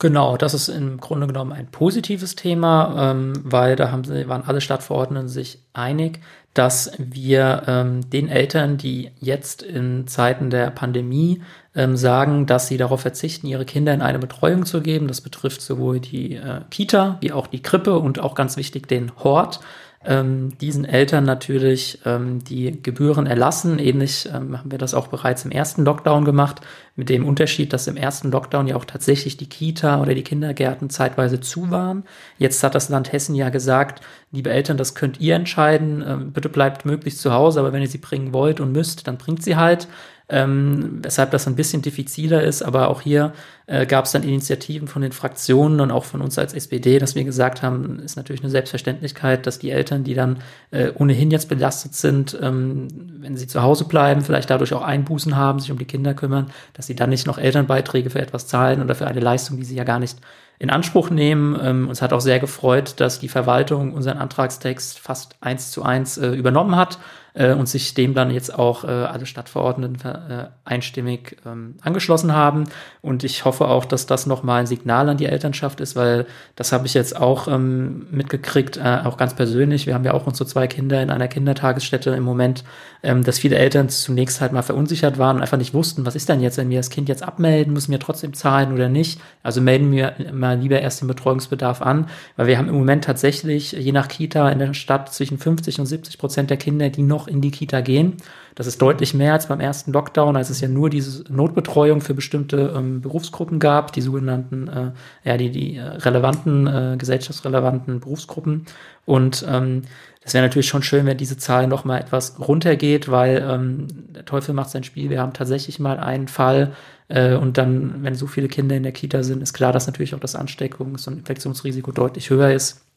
Genau, 0.00 0.36
das 0.36 0.54
ist 0.54 0.68
im 0.68 0.98
Grunde 0.98 1.26
genommen 1.26 1.52
ein 1.52 1.72
positives 1.72 2.36
Thema, 2.36 3.10
ähm, 3.10 3.32
weil 3.42 3.74
da 3.74 3.90
haben, 3.90 4.06
waren 4.28 4.44
alle 4.46 4.60
Stadtverordneten 4.60 5.28
sich 5.28 5.58
einig, 5.72 6.20
dass 6.54 6.92
wir 6.98 7.64
ähm, 7.66 8.08
den 8.08 8.28
Eltern, 8.28 8.78
die 8.78 9.10
jetzt 9.18 9.62
in 9.62 10.06
Zeiten 10.06 10.50
der 10.50 10.70
Pandemie 10.70 11.42
ähm, 11.74 11.96
sagen, 11.96 12.46
dass 12.46 12.68
sie 12.68 12.76
darauf 12.76 13.00
verzichten, 13.00 13.48
ihre 13.48 13.64
Kinder 13.64 13.92
in 13.92 14.00
eine 14.00 14.20
Betreuung 14.20 14.66
zu 14.66 14.82
geben, 14.82 15.08
das 15.08 15.20
betrifft 15.20 15.62
sowohl 15.62 15.98
die 15.98 16.36
äh, 16.36 16.60
Kita 16.70 17.18
wie 17.20 17.32
auch 17.32 17.48
die 17.48 17.62
Krippe 17.62 17.98
und 17.98 18.20
auch 18.20 18.36
ganz 18.36 18.56
wichtig 18.56 18.86
den 18.86 19.10
Hort, 19.16 19.58
ähm, 20.04 20.56
diesen 20.58 20.84
Eltern 20.84 21.24
natürlich 21.24 22.00
ähm, 22.04 22.42
die 22.44 22.80
Gebühren 22.82 23.26
erlassen. 23.26 23.78
Ähnlich 23.78 24.28
ähm, 24.32 24.56
haben 24.56 24.70
wir 24.70 24.78
das 24.78 24.94
auch 24.94 25.08
bereits 25.08 25.44
im 25.44 25.50
ersten 25.50 25.84
Lockdown 25.84 26.24
gemacht, 26.24 26.60
mit 26.94 27.08
dem 27.08 27.26
Unterschied, 27.26 27.72
dass 27.72 27.86
im 27.86 27.96
ersten 27.96 28.30
Lockdown 28.30 28.68
ja 28.68 28.76
auch 28.76 28.84
tatsächlich 28.84 29.36
die 29.36 29.48
Kita 29.48 30.00
oder 30.00 30.14
die 30.14 30.22
Kindergärten 30.22 30.90
zeitweise 30.90 31.40
zu 31.40 31.70
waren. 31.70 32.04
Jetzt 32.38 32.62
hat 32.62 32.74
das 32.74 32.88
Land 32.88 33.12
Hessen 33.12 33.34
ja 33.34 33.50
gesagt, 33.50 34.00
liebe 34.30 34.50
Eltern, 34.50 34.76
das 34.76 34.94
könnt 34.94 35.20
ihr 35.20 35.34
entscheiden, 35.34 36.04
ähm, 36.06 36.32
bitte 36.32 36.48
bleibt 36.48 36.84
möglichst 36.84 37.20
zu 37.20 37.32
Hause, 37.32 37.60
aber 37.60 37.72
wenn 37.72 37.82
ihr 37.82 37.88
sie 37.88 37.98
bringen 37.98 38.32
wollt 38.32 38.60
und 38.60 38.72
müsst, 38.72 39.08
dann 39.08 39.18
bringt 39.18 39.42
sie 39.42 39.56
halt 39.56 39.88
ähm, 40.28 40.98
weshalb 41.02 41.30
das 41.30 41.46
ein 41.46 41.56
bisschen 41.56 41.82
diffiziler 41.82 42.42
ist. 42.42 42.62
Aber 42.62 42.88
auch 42.88 43.00
hier 43.00 43.32
äh, 43.66 43.86
gab 43.86 44.04
es 44.04 44.12
dann 44.12 44.22
Initiativen 44.22 44.86
von 44.86 45.02
den 45.02 45.12
Fraktionen 45.12 45.80
und 45.80 45.90
auch 45.90 46.04
von 46.04 46.20
uns 46.20 46.38
als 46.38 46.52
SPD, 46.52 46.98
dass 46.98 47.14
wir 47.14 47.24
gesagt 47.24 47.62
haben, 47.62 47.98
ist 48.00 48.16
natürlich 48.16 48.42
eine 48.42 48.50
Selbstverständlichkeit, 48.50 49.46
dass 49.46 49.58
die 49.58 49.70
Eltern, 49.70 50.04
die 50.04 50.14
dann 50.14 50.38
äh, 50.70 50.90
ohnehin 50.94 51.30
jetzt 51.30 51.48
belastet 51.48 51.94
sind, 51.94 52.38
ähm, 52.42 52.88
wenn 53.20 53.36
sie 53.36 53.46
zu 53.46 53.62
Hause 53.62 53.86
bleiben, 53.86 54.20
vielleicht 54.20 54.50
dadurch 54.50 54.74
auch 54.74 54.82
Einbußen 54.82 55.36
haben, 55.36 55.60
sich 55.60 55.72
um 55.72 55.78
die 55.78 55.86
Kinder 55.86 56.14
kümmern, 56.14 56.50
dass 56.74 56.86
sie 56.86 56.94
dann 56.94 57.10
nicht 57.10 57.26
noch 57.26 57.38
Elternbeiträge 57.38 58.10
für 58.10 58.20
etwas 58.20 58.46
zahlen 58.46 58.82
oder 58.82 58.94
für 58.94 59.06
eine 59.06 59.20
Leistung, 59.20 59.56
die 59.56 59.64
sie 59.64 59.76
ja 59.76 59.84
gar 59.84 59.98
nicht 59.98 60.18
in 60.58 60.70
Anspruch 60.70 61.08
nehmen. 61.08 61.58
Ähm, 61.62 61.88
uns 61.88 62.02
hat 62.02 62.12
auch 62.12 62.20
sehr 62.20 62.40
gefreut, 62.40 62.94
dass 62.98 63.20
die 63.20 63.28
Verwaltung 63.28 63.94
unseren 63.94 64.18
Antragstext 64.18 64.98
fast 64.98 65.36
eins 65.40 65.70
zu 65.70 65.82
eins 65.82 66.18
äh, 66.18 66.30
übernommen 66.30 66.76
hat 66.76 66.98
äh, 67.38 67.52
und 67.52 67.68
sich 67.68 67.94
dem 67.94 68.14
dann 68.14 68.30
jetzt 68.30 68.52
auch 68.52 68.84
äh, 68.84 68.88
alle 68.88 69.24
Stadtverordneten 69.24 70.10
äh, 70.10 70.46
einstimmig 70.64 71.36
ähm, 71.46 71.76
angeschlossen 71.80 72.34
haben. 72.34 72.64
Und 73.00 73.22
ich 73.22 73.44
hoffe 73.44 73.68
auch, 73.68 73.84
dass 73.84 74.06
das 74.06 74.26
nochmal 74.26 74.60
ein 74.60 74.66
Signal 74.66 75.08
an 75.08 75.16
die 75.16 75.26
Elternschaft 75.26 75.80
ist, 75.80 75.94
weil 75.94 76.26
das 76.56 76.72
habe 76.72 76.86
ich 76.86 76.94
jetzt 76.94 77.16
auch 77.16 77.46
ähm, 77.46 78.06
mitgekriegt, 78.10 78.76
äh, 78.76 79.00
auch 79.04 79.16
ganz 79.16 79.34
persönlich. 79.34 79.86
Wir 79.86 79.94
haben 79.94 80.04
ja 80.04 80.14
auch 80.14 80.26
unsere 80.26 80.48
zwei 80.48 80.66
Kinder 80.66 81.00
in 81.00 81.10
einer 81.10 81.28
Kindertagesstätte 81.28 82.10
im 82.10 82.24
Moment, 82.24 82.64
ähm, 83.04 83.22
dass 83.22 83.38
viele 83.38 83.56
Eltern 83.56 83.88
zunächst 83.88 84.40
halt 84.40 84.52
mal 84.52 84.62
verunsichert 84.62 85.18
waren 85.18 85.36
und 85.36 85.42
einfach 85.42 85.58
nicht 85.58 85.74
wussten, 85.74 86.04
was 86.04 86.16
ist 86.16 86.28
denn 86.28 86.40
jetzt, 86.40 86.58
wenn 86.58 86.70
wir 86.70 86.78
das 86.78 86.90
Kind 86.90 87.08
jetzt 87.08 87.22
abmelden, 87.22 87.72
müssen 87.72 87.92
wir 87.92 88.00
trotzdem 88.00 88.34
zahlen 88.34 88.72
oder 88.72 88.88
nicht. 88.88 89.20
Also 89.44 89.60
melden 89.60 89.92
wir 89.92 90.14
mal 90.32 90.58
lieber 90.58 90.80
erst 90.80 91.02
den 91.02 91.08
Betreuungsbedarf 91.08 91.82
an, 91.82 92.08
weil 92.36 92.48
wir 92.48 92.58
haben 92.58 92.68
im 92.68 92.74
Moment 92.74 93.04
tatsächlich, 93.04 93.72
je 93.72 93.92
nach 93.92 94.08
Kita 94.08 94.50
in 94.50 94.58
der 94.58 94.74
Stadt, 94.74 95.14
zwischen 95.14 95.38
50 95.38 95.78
und 95.78 95.86
70 95.86 96.18
Prozent 96.18 96.50
der 96.50 96.56
Kinder, 96.56 96.90
die 96.90 97.02
noch 97.02 97.27
in 97.28 97.40
die 97.40 97.50
Kita 97.50 97.80
gehen. 97.80 98.16
Das 98.54 98.66
ist 98.66 98.82
deutlich 98.82 99.14
mehr 99.14 99.34
als 99.34 99.46
beim 99.46 99.60
ersten 99.60 99.92
Lockdown, 99.92 100.36
als 100.36 100.50
es 100.50 100.60
ja 100.60 100.66
nur 100.66 100.90
diese 100.90 101.22
Notbetreuung 101.32 102.00
für 102.00 102.14
bestimmte 102.14 102.74
ähm, 102.76 103.00
Berufsgruppen 103.00 103.60
gab, 103.60 103.92
die 103.92 104.00
sogenannten, 104.00 104.66
äh, 104.66 104.90
ja, 105.22 105.36
die, 105.36 105.50
die 105.50 105.76
äh, 105.76 105.82
relevanten, 105.82 106.66
äh, 106.66 106.96
gesellschaftsrelevanten 106.98 108.00
Berufsgruppen. 108.00 108.66
Und 109.06 109.46
ähm, 109.48 109.82
das 110.24 110.34
wäre 110.34 110.44
natürlich 110.44 110.68
schon 110.68 110.82
schön, 110.82 111.06
wenn 111.06 111.16
diese 111.16 111.36
Zahl 111.36 111.68
noch 111.68 111.84
mal 111.84 111.98
etwas 111.98 112.38
runtergeht, 112.40 113.08
weil 113.08 113.46
ähm, 113.48 113.86
der 114.14 114.24
Teufel 114.24 114.54
macht 114.54 114.70
sein 114.70 114.82
Spiel. 114.82 115.08
Wir 115.08 115.20
haben 115.20 115.32
tatsächlich 115.32 115.78
mal 115.78 115.98
einen 115.98 116.28
Fall 116.28 116.72
äh, 117.08 117.34
und 117.34 117.58
dann, 117.58 118.02
wenn 118.02 118.14
so 118.14 118.26
viele 118.26 118.48
Kinder 118.48 118.76
in 118.76 118.82
der 118.82 118.92
Kita 118.92 119.22
sind, 119.22 119.42
ist 119.42 119.52
klar, 119.52 119.72
dass 119.72 119.86
natürlich 119.86 120.14
auch 120.14 120.20
das 120.20 120.36
Ansteckungs- 120.36 121.08
und 121.08 121.18
Infektionsrisiko 121.18 121.92
deutlich 121.92 122.30
höher 122.30 122.50
ist. 122.50 122.87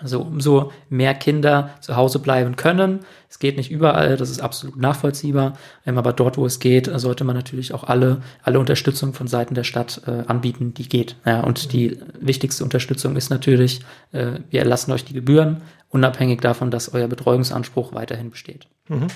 Also 0.00 0.20
umso 0.20 0.72
mehr 0.88 1.14
Kinder 1.14 1.70
zu 1.80 1.96
Hause 1.96 2.20
bleiben 2.20 2.56
können. 2.56 3.00
Es 3.28 3.38
geht 3.38 3.56
nicht 3.56 3.70
überall, 3.70 4.16
das 4.16 4.30
ist 4.30 4.40
absolut 4.40 4.76
nachvollziehbar. 4.76 5.58
Ähm, 5.84 5.98
aber 5.98 6.12
dort, 6.12 6.38
wo 6.38 6.46
es 6.46 6.60
geht, 6.60 6.88
sollte 6.94 7.24
man 7.24 7.34
natürlich 7.34 7.74
auch 7.74 7.84
alle, 7.84 8.22
alle 8.42 8.60
Unterstützung 8.60 9.12
von 9.12 9.26
Seiten 9.26 9.54
der 9.54 9.64
Stadt 9.64 10.02
äh, 10.06 10.22
anbieten, 10.26 10.74
die 10.74 10.88
geht. 10.88 11.16
Ja, 11.24 11.40
und 11.40 11.72
die 11.72 11.98
wichtigste 12.20 12.64
Unterstützung 12.64 13.16
ist 13.16 13.30
natürlich, 13.30 13.80
äh, 14.12 14.40
wir 14.50 14.60
erlassen 14.60 14.92
euch 14.92 15.04
die 15.04 15.14
Gebühren, 15.14 15.62
unabhängig 15.88 16.40
davon, 16.40 16.70
dass 16.70 16.92
euer 16.94 17.08
Betreuungsanspruch 17.08 17.92
weiterhin 17.92 18.30
besteht. 18.30 18.68
Mhm. 18.88 19.08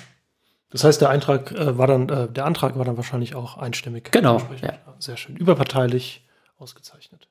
Das 0.70 0.84
heißt, 0.84 1.00
der 1.00 1.10
Eintrag 1.10 1.52
äh, 1.52 1.76
war 1.76 1.86
dann, 1.86 2.08
äh, 2.08 2.28
der 2.28 2.46
Antrag 2.46 2.76
war 2.78 2.84
dann 2.84 2.96
wahrscheinlich 2.96 3.34
auch 3.34 3.58
einstimmig. 3.58 4.10
Genau. 4.10 4.38
Ja. 4.62 4.74
Sehr 4.98 5.16
schön. 5.16 5.36
Überparteilich 5.36 6.26
ausgezeichnet. 6.58 7.28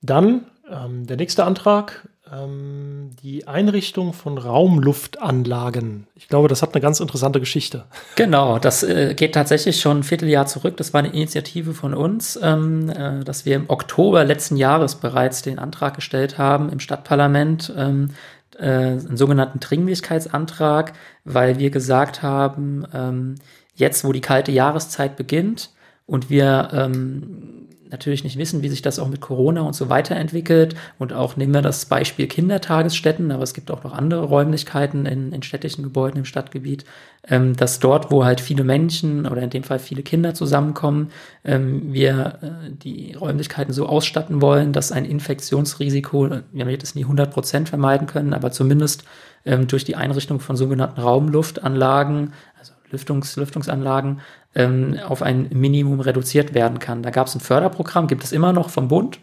Dann 0.00 0.46
ähm, 0.70 1.06
der 1.06 1.16
nächste 1.16 1.44
Antrag, 1.44 2.08
ähm, 2.32 3.10
die 3.22 3.46
Einrichtung 3.46 4.12
von 4.12 4.38
Raumluftanlagen. 4.38 6.06
Ich 6.14 6.28
glaube, 6.28 6.48
das 6.48 6.62
hat 6.62 6.74
eine 6.74 6.80
ganz 6.80 7.00
interessante 7.00 7.40
Geschichte. 7.40 7.84
Genau, 8.16 8.58
das 8.58 8.82
äh, 8.82 9.14
geht 9.14 9.34
tatsächlich 9.34 9.80
schon 9.80 9.98
ein 9.98 10.02
Vierteljahr 10.02 10.46
zurück. 10.46 10.76
Das 10.76 10.92
war 10.92 11.00
eine 11.00 11.12
Initiative 11.12 11.74
von 11.74 11.94
uns, 11.94 12.38
ähm, 12.42 12.90
äh, 12.90 13.24
dass 13.24 13.44
wir 13.44 13.56
im 13.56 13.68
Oktober 13.68 14.24
letzten 14.24 14.56
Jahres 14.56 14.96
bereits 14.96 15.42
den 15.42 15.58
Antrag 15.58 15.94
gestellt 15.94 16.38
haben 16.38 16.70
im 16.70 16.80
Stadtparlament, 16.80 17.72
ähm, 17.76 18.10
äh, 18.58 18.64
einen 18.64 19.16
sogenannten 19.16 19.60
Dringlichkeitsantrag, 19.60 20.92
weil 21.24 21.58
wir 21.58 21.70
gesagt 21.70 22.22
haben, 22.22 22.84
ähm, 22.92 23.34
jetzt, 23.74 24.04
wo 24.04 24.12
die 24.12 24.20
kalte 24.20 24.52
Jahreszeit 24.52 25.16
beginnt 25.16 25.70
und 26.06 26.30
wir 26.30 26.70
ähm, 26.72 27.68
natürlich 27.90 28.24
nicht 28.24 28.38
wissen, 28.38 28.62
wie 28.62 28.68
sich 28.68 28.82
das 28.82 28.98
auch 28.98 29.08
mit 29.08 29.20
Corona 29.20 29.62
und 29.62 29.74
so 29.74 29.88
weiter 29.88 30.16
entwickelt. 30.16 30.74
Und 30.98 31.12
auch 31.12 31.36
nehmen 31.36 31.54
wir 31.54 31.62
das 31.62 31.86
Beispiel 31.86 32.26
Kindertagesstätten, 32.26 33.30
aber 33.30 33.42
es 33.42 33.54
gibt 33.54 33.70
auch 33.70 33.84
noch 33.84 33.92
andere 33.92 34.24
Räumlichkeiten 34.24 35.06
in, 35.06 35.32
in 35.32 35.42
städtischen 35.42 35.82
Gebäuden 35.82 36.18
im 36.18 36.24
Stadtgebiet, 36.24 36.84
ähm, 37.28 37.56
dass 37.56 37.80
dort, 37.80 38.10
wo 38.10 38.24
halt 38.24 38.40
viele 38.40 38.64
Menschen 38.64 39.26
oder 39.26 39.42
in 39.42 39.50
dem 39.50 39.64
Fall 39.64 39.78
viele 39.78 40.02
Kinder 40.02 40.34
zusammenkommen, 40.34 41.10
ähm, 41.44 41.92
wir 41.92 42.38
äh, 42.42 42.70
die 42.70 43.14
Räumlichkeiten 43.14 43.72
so 43.72 43.86
ausstatten 43.86 44.40
wollen, 44.40 44.72
dass 44.72 44.92
ein 44.92 45.04
Infektionsrisiko, 45.04 46.30
wir 46.52 46.66
wird 46.66 46.82
es 46.82 46.94
nie 46.94 47.02
100 47.02 47.30
Prozent 47.30 47.68
vermeiden 47.68 48.06
können, 48.06 48.34
aber 48.34 48.50
zumindest 48.50 49.04
ähm, 49.44 49.66
durch 49.66 49.84
die 49.84 49.96
Einrichtung 49.96 50.40
von 50.40 50.56
sogenannten 50.56 51.00
Raumluftanlagen, 51.00 52.32
also 52.58 52.72
Lüftungs, 52.90 53.36
Lüftungsanlagen, 53.36 54.20
ähm, 54.58 54.98
auf 55.06 55.22
ein 55.22 55.46
Minimum 55.50 56.00
reduziert 56.00 56.52
werden 56.52 56.80
kann. 56.80 57.02
Da 57.02 57.10
gab 57.10 57.28
es 57.28 57.34
ein 57.34 57.40
Förderprogramm, 57.40 58.08
gibt 58.08 58.24
es 58.24 58.32
immer 58.32 58.52
noch 58.52 58.68
vom 58.68 58.88
Bund. 58.88 59.18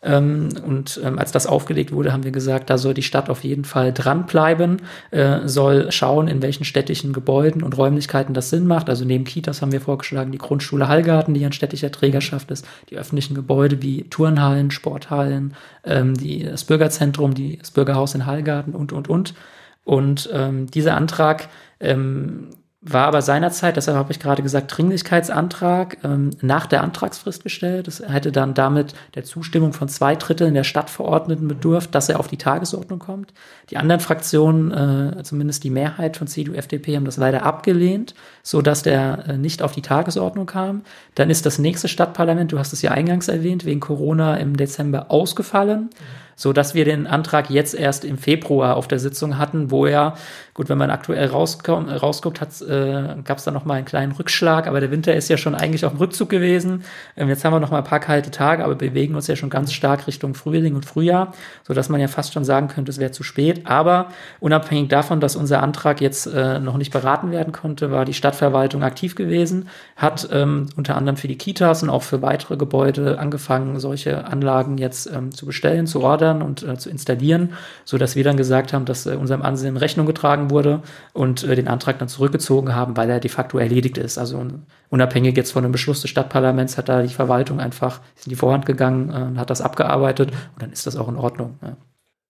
Ähm, 0.00 0.50
und 0.64 1.00
ähm, 1.04 1.18
als 1.18 1.32
das 1.32 1.48
aufgelegt 1.48 1.90
wurde, 1.90 2.12
haben 2.12 2.22
wir 2.22 2.30
gesagt, 2.30 2.70
da 2.70 2.78
soll 2.78 2.94
die 2.94 3.02
Stadt 3.02 3.28
auf 3.28 3.42
jeden 3.42 3.64
Fall 3.64 3.92
dranbleiben, 3.92 4.80
äh, 5.10 5.40
soll 5.48 5.90
schauen, 5.90 6.28
in 6.28 6.40
welchen 6.40 6.64
städtischen 6.64 7.12
Gebäuden 7.12 7.64
und 7.64 7.76
Räumlichkeiten 7.76 8.32
das 8.32 8.50
Sinn 8.50 8.68
macht. 8.68 8.88
Also 8.88 9.04
neben 9.04 9.24
Kitas 9.24 9.60
haben 9.60 9.72
wir 9.72 9.80
vorgeschlagen, 9.80 10.30
die 10.30 10.38
Grundschule 10.38 10.86
Hallgarten, 10.86 11.34
die 11.34 11.44
an 11.44 11.52
städtischer 11.52 11.90
Trägerschaft 11.90 12.52
ist, 12.52 12.64
die 12.90 12.96
öffentlichen 12.96 13.34
Gebäude 13.34 13.82
wie 13.82 14.04
Turnhallen, 14.04 14.70
Sporthallen, 14.70 15.54
ähm, 15.82 16.14
die, 16.14 16.44
das 16.44 16.62
Bürgerzentrum, 16.62 17.34
die, 17.34 17.58
das 17.58 17.72
Bürgerhaus 17.72 18.14
in 18.14 18.24
Hallgarten 18.24 18.76
und, 18.76 18.92
und, 18.92 19.08
und. 19.08 19.34
Und 19.82 20.30
ähm, 20.32 20.70
dieser 20.70 20.96
Antrag 20.96 21.48
ähm, 21.80 22.50
war 22.92 23.06
aber 23.06 23.22
seinerzeit, 23.22 23.76
deshalb 23.76 23.96
habe 23.96 24.12
ich 24.12 24.20
gerade 24.20 24.42
gesagt, 24.42 24.76
Dringlichkeitsantrag 24.76 25.98
ähm, 26.04 26.30
nach 26.40 26.66
der 26.66 26.82
Antragsfrist 26.82 27.42
gestellt. 27.42 27.86
Das 27.86 28.00
hätte 28.00 28.32
dann 28.32 28.54
damit 28.54 28.94
der 29.14 29.24
Zustimmung 29.24 29.72
von 29.72 29.88
zwei 29.88 30.16
Dritteln 30.16 30.54
der 30.54 30.64
Stadtverordneten 30.64 31.48
bedurft, 31.48 31.94
dass 31.94 32.08
er 32.08 32.20
auf 32.20 32.28
die 32.28 32.36
Tagesordnung 32.36 32.98
kommt. 32.98 33.32
Die 33.70 33.76
anderen 33.76 34.00
Fraktionen, 34.00 34.72
äh, 35.18 35.22
zumindest 35.22 35.64
die 35.64 35.70
Mehrheit 35.70 36.16
von 36.16 36.26
CDU, 36.26 36.54
FDP, 36.54 36.96
haben 36.96 37.04
das 37.04 37.16
leider 37.16 37.44
abgelehnt, 37.44 38.14
so 38.42 38.62
dass 38.62 38.82
der 38.82 39.24
äh, 39.28 39.36
nicht 39.36 39.62
auf 39.62 39.72
die 39.72 39.82
Tagesordnung 39.82 40.46
kam. 40.46 40.82
Dann 41.14 41.30
ist 41.30 41.46
das 41.46 41.58
nächste 41.58 41.88
Stadtparlament, 41.88 42.52
du 42.52 42.58
hast 42.58 42.72
es 42.72 42.82
ja 42.82 42.92
eingangs 42.92 43.28
erwähnt, 43.28 43.64
wegen 43.64 43.80
Corona 43.80 44.36
im 44.36 44.56
Dezember 44.56 45.10
ausgefallen. 45.10 45.90
Mhm 45.90 46.27
so 46.38 46.52
dass 46.52 46.72
wir 46.72 46.84
den 46.84 47.08
Antrag 47.08 47.50
jetzt 47.50 47.74
erst 47.74 48.04
im 48.04 48.16
Februar 48.16 48.76
auf 48.76 48.86
der 48.86 49.00
Sitzung 49.00 49.38
hatten, 49.38 49.72
wo 49.72 49.86
er, 49.86 50.14
gut, 50.54 50.68
wenn 50.68 50.78
man 50.78 50.88
aktuell 50.88 51.26
rauskommt, 51.26 51.90
rausguckt, 51.90 52.40
äh, 52.62 53.16
gab 53.24 53.38
es 53.38 53.44
da 53.44 53.50
noch 53.50 53.64
mal 53.64 53.74
einen 53.74 53.84
kleinen 53.84 54.12
Rückschlag, 54.12 54.68
aber 54.68 54.78
der 54.78 54.92
Winter 54.92 55.16
ist 55.16 55.28
ja 55.28 55.36
schon 55.36 55.56
eigentlich 55.56 55.84
auf 55.84 55.92
dem 55.92 55.98
Rückzug 55.98 56.28
gewesen. 56.28 56.84
Ähm, 57.16 57.28
jetzt 57.28 57.44
haben 57.44 57.52
wir 57.52 57.58
noch 57.58 57.72
mal 57.72 57.78
ein 57.78 57.84
paar 57.84 57.98
kalte 57.98 58.30
Tage, 58.30 58.64
aber 58.64 58.76
bewegen 58.76 59.16
uns 59.16 59.26
ja 59.26 59.34
schon 59.34 59.50
ganz 59.50 59.72
stark 59.72 60.06
Richtung 60.06 60.34
Frühling 60.34 60.76
und 60.76 60.86
Frühjahr, 60.86 61.32
so 61.66 61.74
dass 61.74 61.88
man 61.88 62.00
ja 62.00 62.06
fast 62.06 62.32
schon 62.32 62.44
sagen 62.44 62.68
könnte, 62.68 62.92
es 62.92 62.98
wäre 62.98 63.10
zu 63.10 63.24
spät. 63.24 63.66
Aber 63.66 64.06
unabhängig 64.38 64.90
davon, 64.90 65.18
dass 65.18 65.34
unser 65.34 65.60
Antrag 65.60 66.00
jetzt 66.00 66.28
äh, 66.28 66.60
noch 66.60 66.76
nicht 66.76 66.92
beraten 66.92 67.32
werden 67.32 67.52
konnte, 67.52 67.90
war 67.90 68.04
die 68.04 68.14
Stadtverwaltung 68.14 68.84
aktiv 68.84 69.16
gewesen, 69.16 69.68
hat 69.96 70.28
ähm, 70.30 70.68
unter 70.76 70.96
anderem 70.96 71.16
für 71.16 71.26
die 71.26 71.36
Kitas 71.36 71.82
und 71.82 71.90
auch 71.90 72.04
für 72.04 72.22
weitere 72.22 72.56
Gebäude 72.56 73.18
angefangen, 73.18 73.80
solche 73.80 74.24
Anlagen 74.26 74.78
jetzt 74.78 75.10
ähm, 75.12 75.32
zu 75.32 75.44
bestellen, 75.44 75.88
zu 75.88 76.00
ordern 76.00 76.27
runterladen 76.28 76.42
und 76.42 76.62
äh, 76.62 76.78
zu 76.78 76.90
installieren, 76.90 77.54
so 77.84 77.98
dass 77.98 78.16
wir 78.16 78.24
dann 78.24 78.36
gesagt 78.36 78.72
haben, 78.72 78.84
dass 78.84 79.06
äh, 79.06 79.14
unserem 79.14 79.42
Ansehen 79.42 79.76
Rechnung 79.76 80.06
getragen 80.06 80.50
wurde 80.50 80.82
und 81.12 81.44
äh, 81.44 81.54
den 81.54 81.68
Antrag 81.68 81.98
dann 81.98 82.08
zurückgezogen 82.08 82.74
haben, 82.74 82.96
weil 82.96 83.10
er 83.10 83.20
de 83.20 83.30
facto 83.30 83.58
erledigt 83.58 83.98
ist. 83.98 84.18
Also 84.18 84.44
unabhängig 84.90 85.36
jetzt 85.36 85.52
von 85.52 85.62
dem 85.62 85.72
Beschluss 85.72 86.00
des 86.00 86.10
Stadtparlaments 86.10 86.78
hat 86.78 86.88
da 86.88 87.02
die 87.02 87.14
Verwaltung 87.14 87.60
einfach 87.60 88.00
in 88.24 88.30
die 88.30 88.36
Vorhand 88.36 88.66
gegangen 88.66 89.10
äh, 89.10 89.22
und 89.22 89.38
hat 89.38 89.50
das 89.50 89.60
abgearbeitet 89.60 90.30
und 90.30 90.62
dann 90.62 90.72
ist 90.72 90.86
das 90.86 90.96
auch 90.96 91.08
in 91.08 91.16
Ordnung. 91.16 91.58
Ja. 91.62 91.76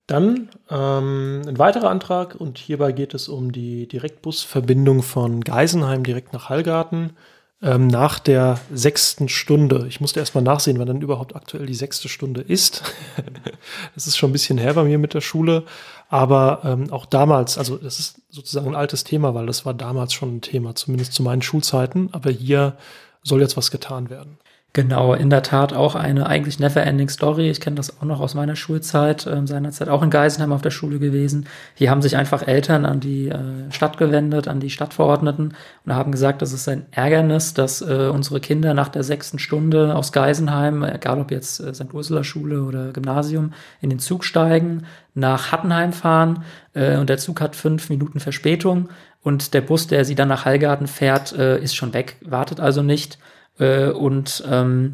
Dann 0.06 0.48
ähm, 0.70 1.42
ein 1.46 1.58
weiterer 1.58 1.90
Antrag 1.90 2.34
und 2.34 2.56
hierbei 2.56 2.92
geht 2.92 3.12
es 3.12 3.28
um 3.28 3.52
die 3.52 3.86
Direktbusverbindung 3.86 5.02
von 5.02 5.42
Geisenheim 5.42 6.02
direkt 6.02 6.32
nach 6.32 6.48
Hallgarten 6.48 7.12
ähm, 7.60 7.88
nach 7.88 8.18
der 8.18 8.60
sechsten 8.72 9.28
Stunde. 9.28 9.86
Ich 9.88 10.00
musste 10.00 10.20
erstmal 10.20 10.44
nachsehen, 10.44 10.78
wann 10.78 10.86
dann 10.86 11.02
überhaupt 11.02 11.34
aktuell 11.34 11.66
die 11.66 11.74
sechste 11.74 12.08
Stunde 12.08 12.40
ist. 12.40 12.82
das 13.94 14.06
ist 14.06 14.16
schon 14.16 14.30
ein 14.30 14.32
bisschen 14.32 14.58
her 14.58 14.74
bei 14.74 14.84
mir 14.84 14.98
mit 14.98 15.14
der 15.14 15.20
Schule. 15.20 15.64
Aber 16.08 16.62
ähm, 16.64 16.90
auch 16.92 17.04
damals, 17.04 17.58
also 17.58 17.76
das 17.76 17.98
ist 17.98 18.22
sozusagen 18.30 18.68
ein 18.68 18.76
altes 18.76 19.04
Thema, 19.04 19.34
weil 19.34 19.46
das 19.46 19.66
war 19.66 19.74
damals 19.74 20.12
schon 20.12 20.36
ein 20.36 20.40
Thema, 20.40 20.74
zumindest 20.74 21.12
zu 21.12 21.22
meinen 21.22 21.42
Schulzeiten. 21.42 22.08
Aber 22.12 22.30
hier 22.30 22.76
soll 23.22 23.40
jetzt 23.40 23.56
was 23.56 23.70
getan 23.70 24.08
werden. 24.08 24.38
Genau, 24.78 25.12
in 25.12 25.28
der 25.28 25.42
Tat 25.42 25.72
auch 25.72 25.96
eine 25.96 26.28
eigentlich 26.28 26.60
never-ending 26.60 27.08
Story. 27.08 27.50
Ich 27.50 27.60
kenne 27.60 27.74
das 27.74 27.98
auch 27.98 28.04
noch 28.04 28.20
aus 28.20 28.34
meiner 28.34 28.54
Schulzeit, 28.54 29.26
äh, 29.26 29.44
seinerzeit 29.44 29.88
auch 29.88 30.04
in 30.04 30.10
Geisenheim 30.10 30.52
auf 30.52 30.62
der 30.62 30.70
Schule 30.70 31.00
gewesen. 31.00 31.48
Hier 31.74 31.90
haben 31.90 32.00
sich 32.00 32.16
einfach 32.16 32.46
Eltern 32.46 32.84
an 32.84 33.00
die 33.00 33.26
äh, 33.26 33.40
Stadt 33.70 33.98
gewendet, 33.98 34.46
an 34.46 34.60
die 34.60 34.70
Stadtverordneten 34.70 35.54
und 35.84 35.92
haben 35.92 36.12
gesagt, 36.12 36.42
das 36.42 36.52
ist 36.52 36.68
ein 36.68 36.86
Ärgernis, 36.92 37.54
dass 37.54 37.82
äh, 37.82 38.08
unsere 38.14 38.38
Kinder 38.38 38.72
nach 38.72 38.88
der 38.88 39.02
sechsten 39.02 39.40
Stunde 39.40 39.96
aus 39.96 40.12
Geisenheim, 40.12 40.84
egal 40.84 41.18
ob 41.18 41.32
jetzt 41.32 41.58
äh, 41.58 41.74
St. 41.74 41.92
Ursula 41.92 42.22
Schule 42.22 42.62
oder 42.62 42.92
Gymnasium, 42.92 43.54
in 43.80 43.90
den 43.90 43.98
Zug 43.98 44.24
steigen, 44.24 44.84
nach 45.12 45.50
Hattenheim 45.50 45.92
fahren 45.92 46.44
äh, 46.74 46.98
und 46.98 47.10
der 47.10 47.18
Zug 47.18 47.40
hat 47.40 47.56
fünf 47.56 47.90
Minuten 47.90 48.20
Verspätung 48.20 48.90
und 49.24 49.54
der 49.54 49.60
Bus, 49.60 49.88
der 49.88 50.04
sie 50.04 50.14
dann 50.14 50.28
nach 50.28 50.44
Hallgarten 50.44 50.86
fährt, 50.86 51.32
äh, 51.32 51.58
ist 51.58 51.74
schon 51.74 51.94
weg, 51.94 52.14
wartet 52.20 52.60
also 52.60 52.84
nicht. 52.84 53.18
Äh, 53.58 53.90
und 53.90 54.44
ähm, 54.50 54.92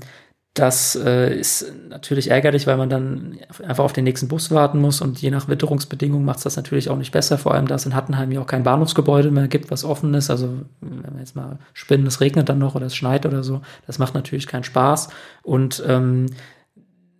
das 0.55 0.95
äh, 0.95 1.37
ist 1.37 1.73
natürlich 1.89 2.31
ärgerlich, 2.31 2.69
weil 2.69 2.77
man 2.77 2.89
dann 2.89 3.39
einfach 3.67 3.83
auf 3.83 3.93
den 3.93 4.05
nächsten 4.05 4.29
Bus 4.29 4.53
warten 4.53 4.81
muss 4.81 5.01
und 5.01 5.21
je 5.21 5.33
nach 5.33 5.49
Witterungsbedingungen 5.49 6.25
macht 6.25 6.39
es 6.39 6.45
das 6.45 6.57
natürlich 6.57 6.91
auch 6.91 6.97
nicht 6.97 7.11
besser, 7.11 7.39
vor 7.39 7.55
allem 7.55 7.67
da 7.67 7.75
es 7.75 7.87
in 7.87 7.95
Hattenheim 7.95 8.31
ja 8.31 8.41
auch 8.41 8.47
kein 8.47 8.63
Bahnhofsgebäude 8.63 9.33
mehr 9.33 9.49
gibt, 9.49 9.73
was 9.73 9.85
offen 9.85 10.15
ist. 10.15 10.31
Also 10.31 10.49
wenn 10.81 11.15
wir 11.15 11.19
jetzt 11.19 11.35
mal 11.35 11.59
spinnen, 11.73 12.07
es 12.07 12.21
regnet 12.21 12.49
dann 12.49 12.61
noch 12.61 12.77
oder 12.77 12.87
es 12.87 12.95
schneit 12.95 13.27
oder 13.27 13.43
so, 13.43 13.63
das 13.89 13.99
macht 13.99 14.15
natürlich 14.15 14.47
keinen 14.47 14.65
Spaß. 14.65 15.09
Und 15.43 15.83
ähm, 15.89 16.27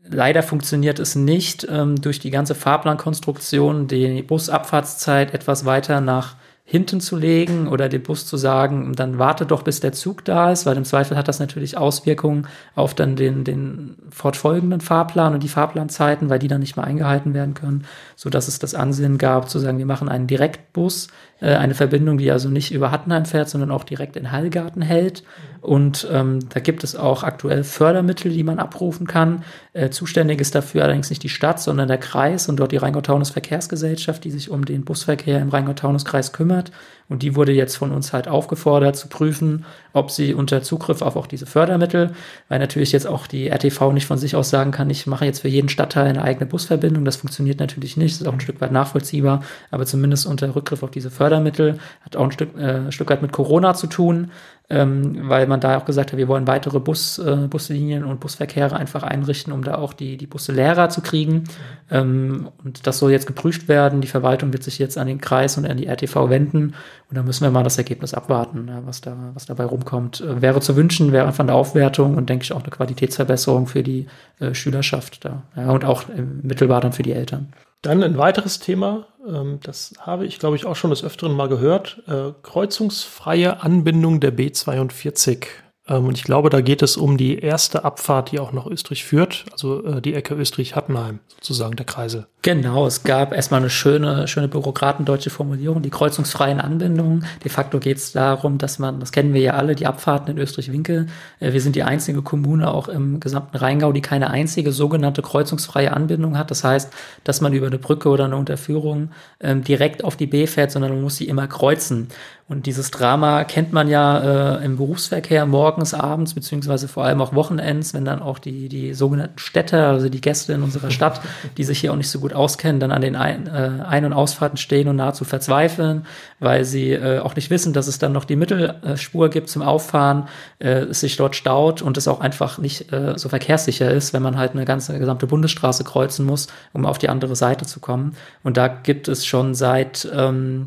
Leider 0.07 0.43
funktioniert 0.43 0.99
es 0.99 1.15
nicht, 1.15 1.67
ähm, 1.71 2.01
durch 2.01 2.19
die 2.19 2.31
ganze 2.31 2.55
Fahrplankonstruktion 2.55 3.89
die 3.89 4.23
Busabfahrtszeit 4.23 5.33
etwas 5.33 5.65
weiter 5.65 6.03
nach 6.03 6.37
hinten 6.67 7.01
zu 7.01 7.17
legen 7.17 7.69
oder 7.69 7.91
dem 7.91 8.03
Bus 8.03 8.27
zu 8.27 8.39
sagen, 8.39 8.95
dann 8.95 9.19
warte 9.19 9.45
doch, 9.45 9.63
bis 9.63 9.81
der 9.81 9.93
Zug 9.93 10.25
da 10.25 10.51
ist, 10.51 10.65
weil 10.65 10.79
im 10.79 10.87
Zweifel 10.87 11.15
hat 11.15 11.29
das 11.29 11.39
natürlich 11.39 11.77
Auswirkungen 11.77 12.47
auf 12.75 12.95
dann 12.95 13.17
den, 13.17 13.45
den 13.45 13.97
fortfolgenden 14.09 14.81
Fahrplan 14.81 15.35
und 15.35 15.43
die 15.43 15.49
Fahrplanzeiten, 15.49 16.31
weil 16.31 16.39
die 16.39 16.49
dann 16.49 16.61
nicht 16.61 16.77
mehr 16.77 16.87
eingehalten 16.87 17.35
werden 17.35 17.53
können, 17.53 17.85
so 18.17 18.31
dass 18.31 18.49
es 18.49 18.59
das 18.59 18.75
Ansehen 18.75 19.19
gab, 19.19 19.51
zu 19.51 19.59
sagen, 19.59 19.77
wir 19.77 19.85
machen 19.85 20.09
einen 20.09 20.27
Direktbus 20.27 21.09
eine 21.49 21.75
Verbindung, 21.75 22.19
die 22.19 22.31
also 22.31 22.49
nicht 22.49 22.73
über 22.73 22.91
Hattenheim 22.91 23.27
fährt, 23.27 23.49
sondern 23.49 23.71
auch 23.71 23.85
direkt 23.85 24.17
in 24.17 24.33
Hallgarten 24.33 24.83
hält. 24.83 25.25
Und 25.61 26.07
ähm, 26.11 26.41
da 26.49 26.61
gibt 26.61 26.85
es 26.85 26.95
auch 26.95 27.23
aktuell 27.23 27.65
Fördermittel, 27.65 28.31
die 28.33 28.45
man 28.45 28.59
abrufen 28.59 29.07
kann. 29.07 29.45
Äh, 29.73 29.91
zuständig 29.91 30.41
ist 30.41 30.55
dafür 30.55 30.85
allerdings 30.85 31.11
nicht 31.11 31.23
die 31.23 31.29
Stadt, 31.29 31.61
sondern 31.61 31.89
der 31.89 31.99
Kreis 31.99 32.49
und 32.49 32.57
dort 32.57 32.73
die 32.73 32.77
Rheingau-Taunus 32.77 33.31
Verkehrsgesellschaft, 33.31 34.25
die 34.25 34.31
sich 34.31 34.51
um 34.51 34.65
den 34.65 34.85
Busverkehr 34.85 35.41
im 35.41 35.49
Rheingau-Taunus-Kreis 35.49 36.33
kümmert. 36.33 36.71
Und 37.09 37.23
die 37.23 37.37
wurde 37.37 37.53
jetzt 37.53 37.77
von 37.77 37.93
uns 37.93 38.13
halt 38.13 38.29
aufgefordert 38.29 38.97
zu 38.97 39.09
prüfen, 39.09 39.65
ob 39.93 40.11
sie 40.11 40.35
unter 40.35 40.63
Zugriff 40.63 41.03
auf 41.03 41.17
auch 41.17 41.27
diese 41.27 41.47
Fördermittel, 41.47 42.13
weil 42.49 42.59
natürlich 42.59 42.93
jetzt 42.93 43.07
auch 43.07 43.27
die 43.27 43.49
RTV 43.49 43.93
nicht 43.93 44.07
von 44.07 44.19
sich 44.19 44.37
aus 44.37 44.51
sagen 44.51 44.71
kann, 44.71 44.89
ich 44.89 45.07
mache 45.07 45.25
jetzt 45.27 45.41
für 45.41 45.49
jeden 45.49 45.69
Stadtteil 45.69 46.07
eine 46.07 46.23
eigene 46.23 46.47
Busverbindung. 46.47 47.05
Das 47.05 47.17
funktioniert 47.17 47.61
natürlich 47.61 47.97
nicht, 47.97 48.15
das 48.15 48.23
ist 48.23 48.27
auch 48.27 48.33
ein 48.33 48.41
Stück 48.41 48.61
weit 48.61 48.73
nachvollziehbar, 48.73 49.43
aber 49.71 49.85
zumindest 49.87 50.27
unter 50.27 50.55
Rückgriff 50.55 50.83
auf 50.83 50.91
diese 50.91 51.11
Fördermittel 51.11 51.79
hat 52.03 52.17
auch 52.17 52.25
ein 52.25 52.33
Stück, 52.33 52.57
äh, 52.59 52.91
Stück 52.91 53.11
weit 53.11 53.23
mit 53.23 53.33
Corona 53.33 53.75
zu 53.75 53.87
tun 53.87 54.31
ähm, 54.71 55.29
weil 55.29 55.47
man 55.47 55.61
da 55.61 55.77
auch 55.77 55.85
gesagt 55.85 56.13
hat, 56.13 56.19
wir 56.19 56.27
wollen 56.27 56.47
weitere 56.47 56.81
Bus, 56.81 57.19
äh, 57.19 57.49
Buslinien 57.49 58.03
und 58.03 58.21
Busverkehre 58.21 58.75
einfach 58.77 59.03
einrichten, 59.03 59.53
um 59.53 59.63
da 59.63 59.75
auch 59.75 59.93
die, 59.93 60.17
die 60.17 60.27
Busse 60.27 60.53
leerer 60.53 60.89
zu 60.89 61.03
kriegen. 61.03 61.45
Ähm, 61.91 62.49
und 62.65 62.87
das 62.87 62.99
soll 62.99 63.13
jetzt 63.13 63.27
geprüft 63.27 63.69
werden. 63.69 64.01
Die 64.01 64.09
Verwaltung 64.09 64.55
wird 64.55 64.63
sich 64.63 64.79
jetzt 64.79 64.97
an 64.97 65.07
den 65.07 65.21
Kreis 65.21 65.59
und 65.59 65.67
an 65.67 65.77
die 65.77 65.87
RTV 65.87 66.31
wenden. 66.31 66.75
Und 67.11 67.17
da 67.19 67.23
müssen 67.23 67.45
wir 67.45 67.51
mal 67.51 67.63
das 67.63 67.77
Ergebnis 67.77 68.15
abwarten, 68.15 68.69
ja, 68.69 68.81
was, 68.87 69.03
da, 69.03 69.15
was 69.35 69.45
dabei 69.45 69.65
rumkommt. 69.65 70.23
Äh, 70.23 70.41
wäre 70.41 70.61
zu 70.61 70.77
wünschen, 70.77 71.13
wäre 71.13 71.27
einfach 71.27 71.45
eine 71.45 71.53
Aufwertung 71.53 72.17
und 72.17 72.31
denke 72.31 72.45
ich 72.45 72.53
auch 72.53 72.63
eine 72.63 72.71
Qualitätsverbesserung 72.71 73.67
für 73.67 73.83
die 73.83 74.07
äh, 74.41 74.55
Schülerschaft 74.55 75.27
da. 75.27 75.43
Ja, 75.57 75.73
und 75.73 75.85
auch 75.85 76.05
mittelbar 76.43 76.81
dann 76.81 76.93
für 76.95 77.03
die 77.03 77.13
Eltern. 77.13 77.53
Dann 77.85 78.03
ein 78.03 78.17
weiteres 78.17 78.61
Thema, 78.61 79.09
ähm, 79.29 79.61
das 79.63 79.93
habe 80.01 80.25
ich, 80.25 80.39
glaube 80.39 80.57
ich, 80.57 80.65
auch 80.65 80.75
schon 80.75 80.89
des 80.89 81.05
Öfteren 81.05 81.35
mal 81.35 81.49
gehört. 81.49 82.03
Äh, 82.07 82.33
kreuzungsfreie 82.43 83.63
Anbindung 83.63 84.21
der 84.21 84.35
B42. 84.35 85.45
Ähm, 85.87 86.07
und 86.07 86.17
ich 86.17 86.25
glaube, 86.25 86.49
da 86.49 86.63
geht 86.63 86.81
es 86.81 86.97
um 86.97 87.19
die 87.19 87.39
erste 87.39 87.85
Abfahrt, 87.85 88.33
die 88.33 88.41
auch 88.41 88.53
nach 88.53 88.67
Österreich 88.67 89.05
führt, 89.05 89.45
also 89.53 89.85
äh, 89.85 90.01
die 90.01 90.15
Ecke 90.15 90.35
Österreich-Hattenheim, 90.35 91.21
sozusagen 91.35 91.77
der 91.77 91.85
Kreisel. 91.85 92.27
Genau, 92.45 92.87
es 92.87 93.05
gab 93.05 93.33
erstmal 93.33 93.61
eine 93.61 93.71
schöne, 93.71 94.29
schöne 94.29 94.49
bürokratendeutsche 94.49 95.31
Formulierung, 95.31 95.81
die 95.81 95.89
kreuzungsfreien 95.89 96.61
Anbindungen. 96.61 97.25
De 97.43 97.51
facto 97.51 97.81
geht 97.81 97.97
es 97.97 98.13
darum, 98.13 98.59
dass 98.59 98.79
man, 98.79 99.01
das 99.01 99.13
kennen 99.13 99.33
wir 99.33 99.41
ja 99.41 99.55
alle, 99.55 99.75
die 99.75 99.87
Abfahrten 99.87 100.31
in 100.31 100.37
Österreich-Winkel. 100.37 101.07
Äh, 101.41 101.55
wir 101.55 101.63
sind 101.63 101.75
die 101.75 101.85
einzige 101.85 102.21
Kommune 102.21 102.71
auch 102.71 102.89
im 102.89 103.19
gesamten 103.19 103.57
Rheingau, 103.57 103.93
die 103.93 104.03
keine 104.03 104.29
einzige 104.29 104.73
sogenannte 104.73 105.23
kreuzungsfreie 105.23 105.95
Anbindung 105.95 106.37
hat. 106.37 106.51
Das 106.51 106.65
heißt, 106.65 106.93
dass 107.25 107.41
man 107.41 107.55
über 107.55 107.69
eine 107.69 107.79
Brücke 107.79 108.11
oder 108.11 108.27
eine 108.27 108.37
Unterführung 108.37 109.13
ähm, 109.41 109.65
direkt 109.65 110.05
auf 110.05 110.15
die 110.15 110.27
B 110.27 110.47
fährt, 110.47 110.71
sondern 110.71 110.93
man 110.93 111.01
muss 111.01 111.17
sie 111.17 111.27
immer 111.27 111.47
kreuzen. 111.47 112.09
Und 112.47 112.67
dieses 112.67 112.91
Drama 112.91 113.45
kennt 113.45 113.73
man 113.73 113.89
ja 113.89 114.59
äh, 114.59 114.65
im 114.67 114.77
Berufsverkehr 114.77 115.47
morgens, 115.47 115.95
abends, 115.95 116.35
beziehungsweise 116.35 116.89
vor 116.89 117.05
allem 117.05 117.23
auch 117.23 117.35
Wochenends, 117.35 117.95
wenn 117.95 118.05
dann 118.05 118.21
auch 118.21 118.39
die, 118.39 118.69
die 118.69 118.93
sogenannten 118.93 119.39
Städter, 119.39 119.89
also 119.89 120.11
die 120.11 120.21
Gäste 120.21 120.53
in 120.53 120.63
unserer 120.63 120.91
Stadt, 120.91 121.23
die 121.57 121.65
sich 121.65 121.79
hier 121.79 121.91
auch 121.91 121.97
nicht 121.97 122.11
so 122.11 122.21
gut 122.21 122.34
auskennen, 122.35 122.81
dann 122.81 122.93
an 122.93 123.03
den 123.03 123.17
Ein-, 123.17 123.47
äh, 123.47 123.85
Ein- 123.85 124.05
und 124.05 124.13
Ausfahrten 124.13 124.57
stehen 124.57 124.89
und 124.89 124.97
nahezu 124.97 125.25
verzweifeln, 125.25 126.07
weil 126.41 126.65
sie 126.65 126.93
äh, 126.93 127.21
auch 127.21 127.37
nicht 127.37 127.51
wissen, 127.51 127.73
dass 127.73 127.87
es 127.87 127.99
dann 127.99 128.13
noch 128.13 128.25
die 128.25 128.37
Mittelspur 128.37 129.31
gibt 129.31 129.49
zum 129.49 129.63
Auffahren, 129.63 130.29
äh, 130.59 130.81
es 130.85 131.01
sich 131.01 131.17
dort 131.17 131.37
staut 131.37 131.83
und 131.83 131.97
es 131.97 132.09
auch 132.09 132.21
einfach 132.21 132.59
nicht 132.59 132.87
so 133.17 133.29
verkehrssicher 133.29 133.91
ist, 133.91 134.13
wenn 134.13 134.23
man 134.23 134.37
halt 134.37 134.53
eine 134.53 134.65
ganze 134.65 134.99
gesamte 134.99 135.27
Bundesstraße 135.27 135.85
kreuzen 135.85 136.27
muss, 136.27 136.49
um 136.73 136.87
auf 136.87 136.99
die 136.99 137.09
andere 137.09 137.37
Seite 137.37 137.67
zu 137.67 137.81
kommen. 137.81 138.17
Und 138.43 138.57
da 138.57 138.69
gibt 138.69 139.09
es 139.09 139.27
schon 139.27 139.55
seit 139.55 140.09
ähm, 140.15 140.67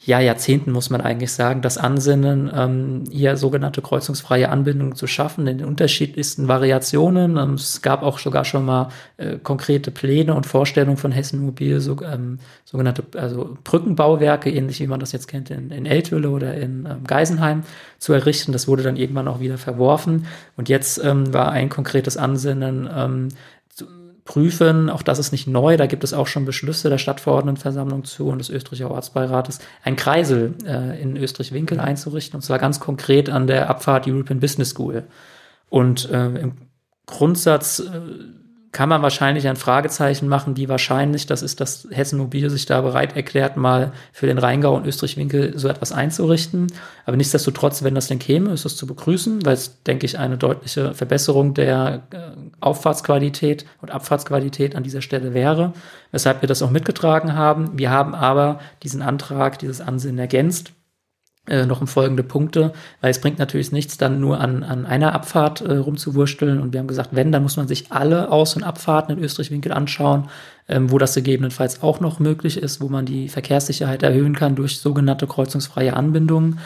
ja, 0.00 0.20
Jahrzehnten 0.20 0.70
muss 0.70 0.90
man 0.90 1.00
eigentlich 1.00 1.32
sagen, 1.32 1.60
das 1.60 1.76
Ansinnen, 1.76 2.50
ähm, 2.54 3.04
hier 3.10 3.36
sogenannte 3.36 3.82
kreuzungsfreie 3.82 4.48
Anbindungen 4.48 4.94
zu 4.94 5.08
schaffen 5.08 5.46
in 5.48 5.58
den 5.58 5.66
unterschiedlichsten 5.66 6.46
Variationen. 6.46 7.36
Ähm, 7.36 7.54
es 7.54 7.82
gab 7.82 8.02
auch 8.02 8.20
sogar 8.20 8.44
schon 8.44 8.64
mal 8.64 8.90
äh, 9.16 9.38
konkrete 9.38 9.90
Pläne 9.90 10.34
und 10.34 10.46
Vorstellungen 10.46 10.98
von 10.98 11.10
Hessen 11.10 11.44
Mobil, 11.44 11.80
so, 11.80 12.00
ähm, 12.02 12.38
sogenannte 12.64 13.04
also 13.16 13.58
Brückenbauwerke, 13.64 14.50
ähnlich 14.50 14.78
wie 14.78 14.86
man 14.86 15.00
das 15.00 15.10
jetzt 15.10 15.26
kennt 15.26 15.50
in, 15.50 15.72
in 15.72 15.84
Eltville 15.84 16.30
oder 16.30 16.54
in 16.54 16.86
ähm, 16.86 17.04
Geisenheim, 17.04 17.64
zu 17.98 18.12
errichten. 18.12 18.52
Das 18.52 18.68
wurde 18.68 18.84
dann 18.84 18.96
irgendwann 18.96 19.26
auch 19.26 19.40
wieder 19.40 19.58
verworfen. 19.58 20.26
Und 20.56 20.68
jetzt 20.68 21.02
ähm, 21.04 21.34
war 21.34 21.50
ein 21.50 21.68
konkretes 21.68 22.16
Ansinnen, 22.16 22.88
ähm, 22.94 23.28
prüfen. 24.28 24.90
Auch 24.90 25.00
das 25.00 25.18
ist 25.18 25.32
nicht 25.32 25.46
neu. 25.46 25.78
Da 25.78 25.86
gibt 25.86 26.04
es 26.04 26.12
auch 26.12 26.26
schon 26.26 26.44
Beschlüsse 26.44 26.90
der 26.90 26.98
Stadtverordnetenversammlung 26.98 28.04
zu 28.04 28.28
und 28.28 28.38
des 28.38 28.50
Österreicher 28.50 28.90
Ortsbeirates, 28.90 29.58
ein 29.82 29.96
Kreisel 29.96 30.54
äh, 30.66 31.00
in 31.00 31.16
Österreich-Winkel 31.16 31.80
einzurichten. 31.80 32.36
Und 32.36 32.42
zwar 32.42 32.58
ganz 32.58 32.78
konkret 32.78 33.30
an 33.30 33.46
der 33.46 33.70
Abfahrt 33.70 34.06
European 34.06 34.38
Business 34.38 34.70
School. 34.70 35.04
Und 35.70 36.10
äh, 36.10 36.26
im 36.26 36.52
Grundsatz 37.06 37.80
äh, 37.80 38.00
kann 38.70 38.88
man 38.88 39.00
wahrscheinlich 39.02 39.48
ein 39.48 39.56
Fragezeichen 39.56 40.28
machen, 40.28 40.56
wie 40.56 40.68
wahrscheinlich 40.68 41.26
das 41.26 41.42
ist, 41.42 41.60
dass 41.60 41.88
Hessen 41.90 42.18
Mobil 42.18 42.50
sich 42.50 42.66
da 42.66 42.82
bereit 42.82 43.16
erklärt, 43.16 43.56
mal 43.56 43.92
für 44.12 44.26
den 44.26 44.36
Rheingau 44.36 44.74
und 44.76 44.86
Österreich-Winkel 44.86 45.58
so 45.58 45.68
etwas 45.68 45.92
einzurichten. 45.92 46.66
Aber 47.06 47.16
nichtsdestotrotz, 47.16 47.82
wenn 47.82 47.94
das 47.94 48.08
denn 48.08 48.18
käme, 48.18 48.50
ist 48.52 48.66
es 48.66 48.76
zu 48.76 48.86
begrüßen, 48.86 49.44
weil 49.46 49.54
es, 49.54 49.82
denke 49.84 50.04
ich, 50.04 50.18
eine 50.18 50.36
deutliche 50.36 50.92
Verbesserung 50.92 51.54
der 51.54 52.02
äh, 52.10 52.18
Auffahrtsqualität 52.60 53.64
und 53.80 53.90
Abfahrtsqualität 53.90 54.76
an 54.76 54.82
dieser 54.82 55.00
Stelle 55.00 55.32
wäre, 55.32 55.72
weshalb 56.12 56.42
wir 56.42 56.48
das 56.48 56.62
auch 56.62 56.70
mitgetragen 56.70 57.34
haben. 57.34 57.78
Wir 57.78 57.90
haben 57.90 58.14
aber 58.14 58.60
diesen 58.82 59.00
Antrag, 59.00 59.58
dieses 59.58 59.80
Ansinnen 59.80 60.18
ergänzt 60.18 60.72
äh, 61.48 61.66
noch 61.66 61.80
um 61.80 61.86
folgende 61.86 62.22
Punkte, 62.22 62.72
weil 63.00 63.10
es 63.10 63.20
bringt 63.20 63.38
natürlich 63.38 63.72
nichts, 63.72 63.98
dann 63.98 64.20
nur 64.20 64.40
an, 64.40 64.62
an 64.62 64.86
einer 64.86 65.14
Abfahrt 65.14 65.60
äh, 65.60 65.76
rumzuwursteln. 65.76 66.60
Und 66.60 66.72
wir 66.72 66.80
haben 66.80 66.88
gesagt, 66.88 67.10
wenn, 67.12 67.32
dann 67.32 67.42
muss 67.42 67.56
man 67.56 67.68
sich 67.68 67.90
alle 67.90 68.30
Aus- 68.30 68.56
und 68.56 68.62
Abfahrten 68.62 69.16
in 69.16 69.22
Österreich-Winkel 69.22 69.72
anschauen, 69.72 70.28
ähm, 70.68 70.90
wo 70.90 70.98
das 70.98 71.14
gegebenenfalls 71.14 71.82
auch 71.82 72.00
noch 72.00 72.20
möglich 72.20 72.58
ist, 72.58 72.80
wo 72.80 72.88
man 72.88 73.06
die 73.06 73.28
Verkehrssicherheit 73.28 74.02
erhöhen 74.02 74.34
kann 74.34 74.54
durch 74.54 74.78
sogenannte 74.78 75.26
kreuzungsfreie 75.26 75.94
Anbindungen. 75.94 76.58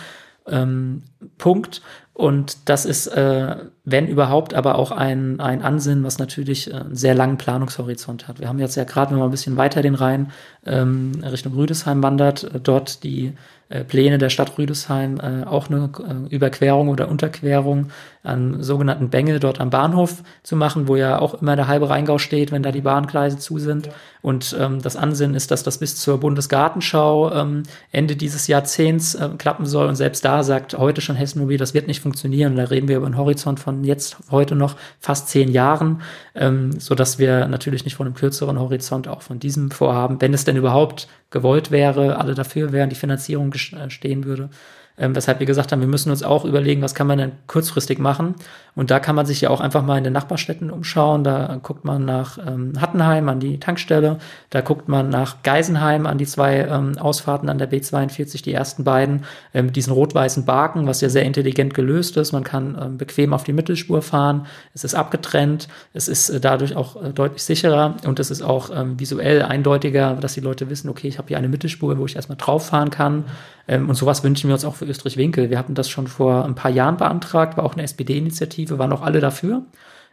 Ähm, 0.46 1.02
Punkt. 1.38 1.82
Und 2.14 2.68
das 2.68 2.84
ist, 2.84 3.06
äh, 3.06 3.56
wenn 3.84 4.06
überhaupt, 4.06 4.52
aber 4.52 4.74
auch 4.74 4.90
ein, 4.90 5.40
ein 5.40 5.62
Ansinnen, 5.62 6.04
was 6.04 6.18
natürlich 6.18 6.70
äh, 6.70 6.74
einen 6.74 6.94
sehr 6.94 7.14
langen 7.14 7.38
Planungshorizont 7.38 8.28
hat. 8.28 8.38
Wir 8.38 8.48
haben 8.48 8.58
jetzt 8.58 8.76
ja 8.76 8.84
gerade, 8.84 9.12
wenn 9.12 9.18
man 9.18 9.28
ein 9.28 9.32
bisschen 9.32 9.56
weiter 9.56 9.80
den 9.80 9.94
Rhein 9.94 10.30
ähm, 10.66 11.12
Richtung 11.22 11.54
Rüdesheim 11.54 12.02
wandert, 12.02 12.44
äh, 12.44 12.60
dort 12.60 13.02
die 13.02 13.32
Pläne 13.80 14.18
der 14.18 14.28
Stadt 14.28 14.58
Rüdesheim 14.58 15.18
äh, 15.20 15.46
auch 15.46 15.70
eine 15.70 15.90
äh, 15.98 16.34
Überquerung 16.34 16.88
oder 16.88 17.08
Unterquerung 17.08 17.90
an 18.22 18.62
sogenannten 18.62 19.10
Bengel 19.10 19.40
dort 19.40 19.60
am 19.60 19.70
Bahnhof 19.70 20.22
zu 20.44 20.54
machen, 20.54 20.86
wo 20.86 20.94
ja 20.94 21.18
auch 21.18 21.42
immer 21.42 21.56
der 21.56 21.66
halbe 21.66 21.90
Rheingau 21.90 22.18
steht, 22.18 22.52
wenn 22.52 22.62
da 22.62 22.70
die 22.70 22.80
Bahngleise 22.80 23.38
zu 23.38 23.58
sind. 23.58 23.86
Ja. 23.86 23.92
Und 24.22 24.56
ähm, 24.58 24.80
das 24.80 24.94
Ansinnen 24.94 25.34
ist, 25.34 25.50
dass 25.50 25.64
das 25.64 25.78
bis 25.78 25.96
zur 25.96 26.20
Bundesgartenschau 26.20 27.32
ähm, 27.32 27.64
Ende 27.90 28.14
dieses 28.14 28.46
Jahrzehnts 28.46 29.16
äh, 29.16 29.30
klappen 29.38 29.66
soll. 29.66 29.88
Und 29.88 29.96
selbst 29.96 30.24
da 30.24 30.44
sagt 30.44 30.78
heute 30.78 31.00
schon 31.00 31.16
Hessen 31.16 31.40
Mobil, 31.40 31.58
das 31.58 31.74
wird 31.74 31.88
nicht 31.88 32.00
funktionieren. 32.00 32.54
Da 32.54 32.64
reden 32.64 32.86
wir 32.86 32.98
über 32.98 33.06
einen 33.06 33.16
Horizont 33.16 33.58
von 33.58 33.82
jetzt 33.82 34.18
heute 34.30 34.54
noch 34.54 34.76
fast 35.00 35.28
zehn 35.28 35.50
Jahren, 35.50 36.02
ähm, 36.36 36.78
so 36.78 36.94
dass 36.94 37.18
wir 37.18 37.48
natürlich 37.48 37.84
nicht 37.84 37.96
von 37.96 38.06
einem 38.06 38.14
kürzeren 38.14 38.60
Horizont 38.60 39.08
auch 39.08 39.22
von 39.22 39.40
diesem 39.40 39.72
Vorhaben, 39.72 40.20
wenn 40.20 40.32
es 40.32 40.44
denn 40.44 40.56
überhaupt 40.56 41.08
gewollt 41.30 41.72
wäre, 41.72 42.18
alle 42.18 42.34
dafür 42.34 42.70
wären, 42.70 42.90
die 42.90 42.96
Finanzierung 42.96 43.52
äh, 43.52 43.90
stehen 43.90 44.24
würde, 44.24 44.50
ähm, 44.98 45.14
weshalb 45.16 45.40
wir 45.40 45.46
gesagt 45.46 45.72
haben, 45.72 45.80
wir 45.80 45.88
müssen 45.88 46.10
uns 46.10 46.22
auch 46.22 46.44
überlegen, 46.44 46.82
was 46.82 46.94
kann 46.94 47.06
man 47.06 47.18
denn 47.18 47.32
kurzfristig 47.46 47.98
machen. 47.98 48.34
Und 48.74 48.90
da 48.90 49.00
kann 49.00 49.14
man 49.14 49.26
sich 49.26 49.42
ja 49.42 49.50
auch 49.50 49.60
einfach 49.60 49.82
mal 49.82 49.98
in 49.98 50.04
den 50.04 50.14
Nachbarstädten 50.14 50.70
umschauen. 50.70 51.24
Da 51.24 51.58
guckt 51.62 51.84
man 51.84 52.06
nach 52.06 52.38
ähm, 52.38 52.72
Hattenheim 52.80 53.28
an 53.28 53.38
die 53.38 53.60
Tankstelle, 53.60 54.18
da 54.48 54.60
guckt 54.62 54.88
man 54.88 55.10
nach 55.10 55.42
Geisenheim 55.42 56.06
an 56.06 56.16
die 56.16 56.24
zwei 56.24 56.60
ähm, 56.60 56.96
Ausfahrten 56.98 57.50
an 57.50 57.58
der 57.58 57.70
B42, 57.70 58.42
die 58.42 58.54
ersten 58.54 58.84
beiden, 58.84 59.24
äh, 59.52 59.62
mit 59.62 59.76
diesen 59.76 59.92
rot-weißen 59.92 60.46
Barken, 60.46 60.86
was 60.86 61.02
ja 61.02 61.10
sehr 61.10 61.24
intelligent 61.24 61.74
gelöst 61.74 62.16
ist. 62.16 62.32
Man 62.32 62.44
kann 62.44 62.78
ähm, 62.80 62.96
bequem 62.96 63.34
auf 63.34 63.44
die 63.44 63.52
Mittelspur 63.52 64.00
fahren, 64.00 64.46
es 64.72 64.84
ist 64.84 64.94
abgetrennt, 64.94 65.68
es 65.92 66.08
ist 66.08 66.30
äh, 66.30 66.40
dadurch 66.40 66.74
auch 66.74 67.02
äh, 67.02 67.10
deutlich 67.10 67.42
sicherer 67.42 67.96
und 68.06 68.20
es 68.20 68.30
ist 68.30 68.40
auch 68.40 68.70
ähm, 68.74 68.98
visuell 68.98 69.42
eindeutiger, 69.42 70.14
dass 70.14 70.32
die 70.32 70.40
Leute 70.40 70.70
wissen, 70.70 70.88
okay, 70.88 71.08
ich 71.08 71.18
habe 71.18 71.28
hier 71.28 71.36
eine 71.36 71.48
Mittelspur, 71.48 71.98
wo 71.98 72.06
ich 72.06 72.16
erstmal 72.16 72.38
drauf 72.38 72.68
fahren 72.68 72.88
kann. 72.88 73.24
Ähm, 73.68 73.88
und 73.88 73.94
sowas 73.94 74.24
wünschen 74.24 74.48
wir 74.48 74.54
uns 74.54 74.64
auch 74.64 74.80
für 74.82 74.90
Österreich-Winkel. 74.90 75.50
Wir 75.50 75.58
hatten 75.58 75.74
das 75.74 75.88
schon 75.88 76.06
vor 76.06 76.44
ein 76.44 76.54
paar 76.54 76.70
Jahren 76.70 76.96
beantragt, 76.96 77.56
war 77.56 77.64
auch 77.64 77.74
eine 77.74 77.82
SPD-Initiative, 77.82 78.78
waren 78.78 78.92
auch 78.92 79.02
alle 79.02 79.20
dafür. 79.20 79.62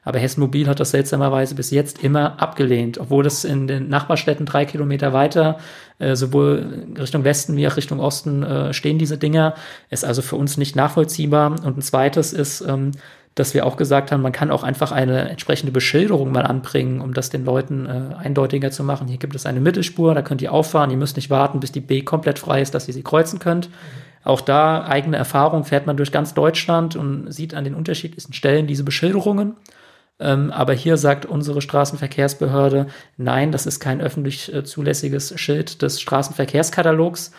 Aber 0.03 0.17
Hessen 0.19 0.39
Mobil 0.39 0.67
hat 0.67 0.79
das 0.79 0.91
seltsamerweise 0.91 1.55
bis 1.55 1.71
jetzt 1.71 2.03
immer 2.03 2.41
abgelehnt, 2.41 2.97
obwohl 2.99 3.23
das 3.23 3.43
in 3.43 3.67
den 3.67 3.89
Nachbarstädten 3.89 4.45
drei 4.45 4.63
Kilometer 4.65 5.11
weiter, 5.11 5.57
äh, 5.99 6.15
sowohl 6.15 6.87
Richtung 6.97 7.25
Westen 7.25 7.57
wie 7.57 7.67
auch 7.67 7.75
Richtung 7.75 7.99
Osten 7.99 8.43
äh, 8.43 8.73
stehen 8.73 8.97
diese 8.97 9.17
Dinger. 9.17 9.55
Ist 9.89 10.05
also 10.05 10.21
für 10.21 10.37
uns 10.37 10.57
nicht 10.57 10.75
nachvollziehbar. 10.75 11.51
Und 11.51 11.77
ein 11.77 11.81
zweites 11.81 12.31
ist, 12.31 12.61
ähm, 12.61 12.91
dass 13.35 13.53
wir 13.53 13.65
auch 13.65 13.77
gesagt 13.77 14.11
haben, 14.11 14.21
man 14.21 14.31
kann 14.31 14.51
auch 14.51 14.63
einfach 14.63 14.91
eine 14.91 15.29
entsprechende 15.29 15.71
Beschilderung 15.71 16.31
mal 16.31 16.45
anbringen, 16.45 17.01
um 17.01 17.13
das 17.13 17.29
den 17.29 17.45
Leuten 17.45 17.85
äh, 17.85 18.15
eindeutiger 18.17 18.71
zu 18.71 18.83
machen. 18.83 19.07
Hier 19.07 19.17
gibt 19.17 19.35
es 19.35 19.45
eine 19.45 19.59
Mittelspur, 19.59 20.13
da 20.13 20.21
könnt 20.21 20.41
ihr 20.41 20.53
auffahren, 20.53 20.91
ihr 20.91 20.97
müsst 20.97 21.15
nicht 21.15 21.29
warten, 21.29 21.59
bis 21.59 21.71
die 21.71 21.81
B 21.81 22.01
komplett 22.01 22.39
frei 22.39 22.61
ist, 22.61 22.73
dass 22.73 22.87
ihr 22.87 22.93
sie 22.93 23.03
kreuzen 23.03 23.39
könnt. 23.39 23.69
Auch 24.29 24.41
da 24.41 24.85
eigene 24.85 25.17
Erfahrung 25.17 25.65
fährt 25.65 25.87
man 25.87 25.97
durch 25.97 26.11
ganz 26.11 26.35
Deutschland 26.35 26.95
und 26.95 27.31
sieht 27.31 27.55
an 27.55 27.63
den 27.63 27.73
unterschiedlichsten 27.73 28.33
Stellen 28.33 28.67
diese 28.67 28.83
Beschilderungen. 28.83 29.55
Ähm, 30.19 30.51
aber 30.51 30.73
hier 30.73 30.97
sagt 30.97 31.25
unsere 31.25 31.61
Straßenverkehrsbehörde, 31.61 32.85
nein, 33.17 33.51
das 33.51 33.65
ist 33.65 33.79
kein 33.79 34.01
öffentlich 34.01 34.53
äh, 34.53 34.63
zulässiges 34.63 35.33
Schild 35.39 35.81
des 35.81 35.99
Straßenverkehrskatalogs 35.99 37.31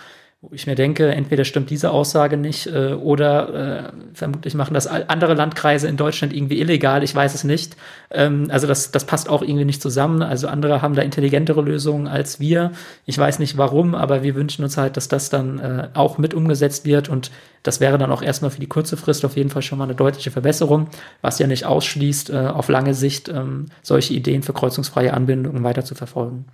wo 0.43 0.55
ich 0.55 0.67
mir 0.67 0.75
denke, 0.75 1.09
entweder 1.15 1.45
stimmt 1.45 1.69
diese 1.69 1.91
Aussage 1.91 2.39
nicht 2.39 2.67
äh, 2.67 2.95
oder 2.95 3.89
äh, 3.89 3.93
vermutlich 4.15 4.55
machen 4.55 4.73
das 4.73 4.87
andere 4.87 5.35
Landkreise 5.35 5.87
in 5.87 5.99
Deutschland 5.99 6.33
irgendwie 6.33 6.61
illegal, 6.61 7.03
ich 7.03 7.15
weiß 7.15 7.35
es 7.35 7.45
nicht. 7.45 7.77
Ähm, 8.11 8.47
also 8.51 8.67
das, 8.67 8.91
das 8.91 9.05
passt 9.05 9.29
auch 9.29 9.43
irgendwie 9.43 9.67
nicht 9.67 9.83
zusammen. 9.83 10.23
Also 10.23 10.49
andere 10.49 10.81
haben 10.81 10.95
da 10.95 11.03
intelligentere 11.03 11.61
Lösungen 11.61 12.07
als 12.09 12.41
wir. 12.41 12.73
Ich 13.05 13.19
weiß 13.19 13.39
nicht 13.39 13.59
warum, 13.59 13.95
aber 13.95 14.23
wir 14.23 14.35
wünschen 14.35 14.65
uns 14.65 14.79
halt, 14.79 14.97
dass 14.97 15.09
das 15.09 15.29
dann 15.29 15.59
äh, 15.59 15.89
auch 15.93 16.17
mit 16.17 16.33
umgesetzt 16.33 16.87
wird 16.87 17.11
und 17.11 17.31
das 17.63 17.81
wäre 17.81 17.99
dann 17.99 18.11
auch 18.11 18.23
erstmal 18.23 18.51
für 18.51 18.61
die 18.61 18.67
kurze 18.67 18.97
Frist 18.97 19.27
auf 19.27 19.37
jeden 19.37 19.51
Fall 19.51 19.61
schon 19.61 19.77
mal 19.77 19.85
eine 19.85 19.95
deutliche 19.95 20.31
Verbesserung, 20.31 20.89
was 21.21 21.39
ja 21.39 21.47
nicht 21.49 21.67
ausschließt, 21.67 22.31
äh, 22.31 22.47
auf 22.47 22.71
lange 22.71 22.95
Sicht 22.95 23.29
ähm, 23.29 23.67
solche 23.83 24.15
Ideen 24.15 24.43
für 24.43 24.55
kreuzungsfreie 24.55 25.13
Anbindungen 25.13 25.63
weiter 25.65 25.85
zu 25.85 25.95
verfolgen. 25.95 26.47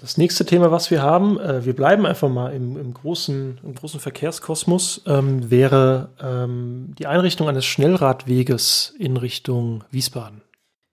Das 0.00 0.16
nächste 0.16 0.46
Thema, 0.46 0.70
was 0.70 0.90
wir 0.90 1.02
haben, 1.02 1.38
äh, 1.38 1.64
wir 1.64 1.76
bleiben 1.76 2.06
einfach 2.06 2.30
mal 2.30 2.54
im, 2.54 2.78
im, 2.78 2.94
großen, 2.94 3.60
im 3.62 3.74
großen 3.74 4.00
Verkehrskosmos, 4.00 5.02
ähm, 5.06 5.50
wäre 5.50 6.08
ähm, 6.22 6.94
die 6.98 7.06
Einrichtung 7.06 7.50
eines 7.50 7.66
Schnellradweges 7.66 8.94
in 8.98 9.18
Richtung 9.18 9.84
Wiesbaden. 9.90 10.40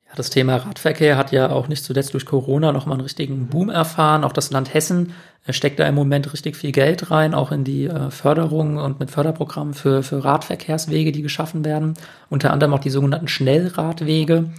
Ja, 0.08 0.12
das 0.18 0.30
Thema 0.30 0.58
Radverkehr 0.58 1.16
hat 1.16 1.32
ja 1.32 1.52
auch 1.52 1.70
nicht 1.70 1.86
zuletzt 1.86 2.14
durch 2.14 2.26
Corona 2.26 2.74
nochmal 2.74 2.96
einen 2.96 3.04
richtigen 3.04 3.48
Boom 3.48 3.70
erfahren. 3.70 4.26
Auch 4.26 4.34
das 4.34 4.52
Land 4.52 4.74
Hessen 4.74 5.14
äh, 5.46 5.54
steckt 5.54 5.80
da 5.80 5.88
im 5.88 5.96
Moment 5.96 6.34
richtig 6.34 6.58
viel 6.58 6.74
Geld 6.74 7.10
rein, 7.10 7.34
auch 7.34 7.54
in 7.54 7.64
die 7.64 7.86
äh, 7.86 8.12
Förderung 8.12 8.76
und 8.76 9.00
mit 9.00 9.10
Förderprogrammen 9.10 9.74
für, 9.74 10.04
für 10.04 10.26
Radverkehrswege, 10.26 11.14
die 11.14 11.22
geschaffen 11.22 11.64
werden. 11.64 11.94
Unter 12.30 12.52
anderem 12.52 12.74
auch 12.74 12.80
die 12.80 12.90
sogenannten 12.90 13.30
Schnellradwege. 13.30 14.50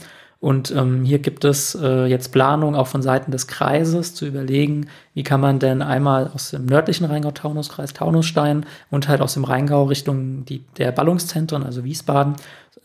Und 0.41 0.71
ähm, 0.71 1.05
hier 1.05 1.19
gibt 1.19 1.45
es 1.45 1.75
äh, 1.75 2.05
jetzt 2.05 2.31
Planung 2.31 2.77
auch 2.77 2.87
von 2.87 3.03
Seiten 3.03 3.33
des 3.33 3.49
Kreises 3.49 4.15
zu 4.15 4.25
überlegen, 4.25 4.89
wie 5.15 5.25
kann 5.25 5.41
man 5.41 5.59
denn 5.59 5.83
einmal 5.83 6.31
aus 6.33 6.51
dem 6.51 6.67
nördlichen 6.67 7.07
Rheingau-Taunus-Kreis 7.07 7.93
Taunusstein 7.93 8.65
und 8.91 9.09
halt 9.09 9.21
aus 9.21 9.35
dem 9.35 9.43
Rheingau 9.43 9.85
Richtung 9.85 10.45
die, 10.45 10.65
der 10.77 10.93
Ballungszentren, 10.93 11.65
also 11.65 11.83
Wiesbaden, 11.83 12.37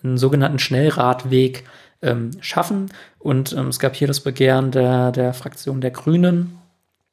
einen 0.04 0.18
sogenannten 0.18 0.58
Schnellradweg 0.58 1.64
ähm, 2.02 2.32
schaffen. 2.42 2.90
Und 3.20 3.54
ähm, 3.54 3.68
es 3.68 3.78
gab 3.78 3.96
hier 3.96 4.08
das 4.08 4.22
Begehren 4.22 4.72
der, 4.72 5.12
der 5.12 5.34
Fraktion 5.36 5.80
der 5.80 5.92
Grünen, 5.92 6.58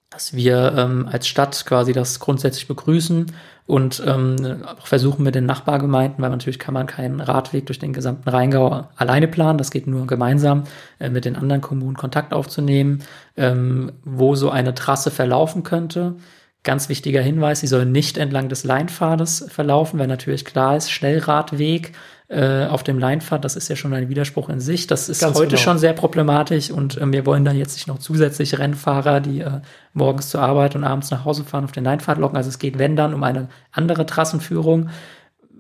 dass 0.09 0.35
wir 0.35 0.75
ähm, 0.77 1.07
als 1.11 1.29
Stadt 1.29 1.65
quasi 1.67 1.93
das 1.93 2.19
grundsätzlich 2.19 2.67
begrüßen 2.67 3.27
und 3.71 4.03
ähm, 4.05 4.65
auch 4.81 4.87
versuchen 4.87 5.23
mit 5.23 5.37
den 5.37 5.47
Nachbargemeinden, 5.47 6.21
weil 6.21 6.31
natürlich 6.31 6.59
kann 6.59 6.75
man 6.75 6.89
keinen 6.89 7.21
Radweg 7.21 7.67
durch 7.67 7.79
den 7.79 7.93
gesamten 7.93 8.29
Rheingau 8.29 8.89
alleine 8.97 9.29
planen, 9.29 9.59
das 9.59 9.71
geht 9.71 9.87
nur 9.87 10.09
gemeinsam 10.09 10.65
äh, 10.99 11.09
mit 11.09 11.25
den 11.25 11.37
anderen 11.37 11.61
Kommunen 11.61 11.97
Kontakt 11.97 12.33
aufzunehmen, 12.33 13.05
ähm, 13.37 13.93
wo 14.05 14.35
so 14.35 14.51
eine 14.51 14.75
Trasse 14.75 15.13
verlaufen 15.13 15.63
könnte. 15.63 16.17
Ganz 16.65 16.89
wichtiger 16.89 17.23
Hinweis, 17.23 17.61
sie 17.61 17.69
soll 17.69 17.87
nicht 17.87 18.19
entlang 18.19 18.49
des 18.49 18.65
Leinpfades 18.65 19.47
verlaufen, 19.49 20.01
weil 20.01 20.09
natürlich 20.09 20.45
klar 20.45 20.77
ist, 20.77 20.91
Schnellradweg 20.91 21.93
äh, 22.31 22.67
auf 22.67 22.85
dem 22.85 23.01
Leinpfad, 23.01 23.45
das 23.45 23.57
ist 23.57 23.69
ja 23.69 23.75
schon 23.75 23.93
ein 23.93 24.09
Widerspruch 24.09 24.49
in 24.51 24.61
sich. 24.61 24.87
Das 24.87 25.09
ist 25.09 25.21
Ganz 25.21 25.37
heute 25.37 25.49
genau. 25.49 25.61
schon 25.61 25.79
sehr 25.79 25.93
problematisch 25.95 26.71
und 26.71 26.97
äh, 26.97 27.13
wir 27.13 27.27
wollen 27.27 27.45
dann 27.45 27.57
jetzt 27.57 27.75
nicht 27.75 27.89
noch 27.89 27.99
zusätzlich 27.99 28.57
Rennfahrer, 28.57 29.21
die 29.21 29.41
äh, 29.41 29.61
morgens 29.95 30.29
zur 30.29 30.41
Arbeit 30.41 30.77
und 30.77 30.85
abends 30.85 31.11
nach 31.11 31.25
Hause 31.25 31.43
fahren, 31.43 31.65
auf 31.65 31.73
den 31.73 31.83
Leinpfad 31.83 32.19
locken. 32.19 32.37
Also 32.37 32.49
es 32.49 32.61
geht, 32.61 32.79
wenn 32.79 32.95
dann, 32.95 33.15
um 33.15 33.25
eine 33.25 33.49
andere 33.73 34.07
Trassenführung, 34.07 34.91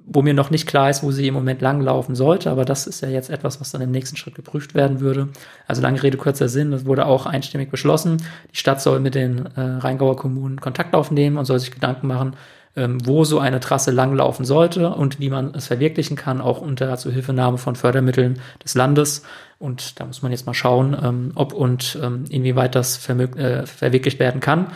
wo 0.07 0.23
mir 0.23 0.33
noch 0.33 0.51
nicht 0.51 0.69
klar 0.69 0.91
ist, 0.91 1.03
wo 1.03 1.11
sie 1.11 1.27
im 1.27 1.35
Moment 1.35 1.61
langlaufen 1.61 2.15
sollte. 2.15 2.51
Aber 2.53 2.65
das 2.65 2.87
ist 2.87 3.01
ja 3.01 3.09
jetzt 3.09 3.31
etwas, 3.31 3.61
was 3.61 3.73
dann 3.73 3.81
im 3.81 3.91
nächsten 3.91 4.17
Schritt 4.17 4.37
geprüft 4.37 4.75
werden 4.75 5.01
würde. 5.01 5.29
Also 5.67 5.83
lange 5.83 6.01
Rede, 6.01 6.19
kurzer 6.19 6.49
Sinn, 6.49 6.71
das 6.71 6.87
wurde 6.87 7.07
auch 7.07 7.27
einstimmig 7.27 7.71
beschlossen. 7.71 8.19
Die 8.53 8.57
Stadt 8.57 8.81
soll 8.81 9.01
mit 9.01 9.17
den 9.17 9.47
äh, 9.57 9.61
Rheingauer 9.61 10.17
Kommunen 10.17 10.61
Kontakt 10.61 10.95
aufnehmen 10.95 11.37
und 11.37 11.47
soll 11.47 11.59
sich 11.59 11.73
Gedanken 11.73 12.07
machen, 12.07 12.37
wo 12.77 13.25
so 13.25 13.39
eine 13.39 13.61
Trasse 13.61 13.91
langlaufen 13.91 14.45
sollte 14.45 14.91
und 14.91 15.19
wie 15.19 15.29
man 15.29 15.55
es 15.55 15.67
verwirklichen 15.67 16.17
kann, 16.17 16.41
auch 16.41 16.61
unter 16.61 16.97
Zuhilfenahme 16.97 17.59
von 17.59 17.75
Fördermitteln 17.77 18.41
des 18.65 18.75
Landes. 18.75 19.25
Und 19.59 20.01
da 20.01 20.07
muss 20.07 20.23
man 20.23 20.33
jetzt 20.33 20.47
mal 20.47 20.55
schauen, 20.55 20.97
ähm, 21.03 21.33
ob 21.35 21.53
und 21.53 21.99
ähm, 22.03 22.25
inwieweit 22.31 22.75
das 22.75 23.09
äh, 23.09 23.67
verwirklicht 23.67 24.19
werden 24.19 24.41
kann. 24.41 24.69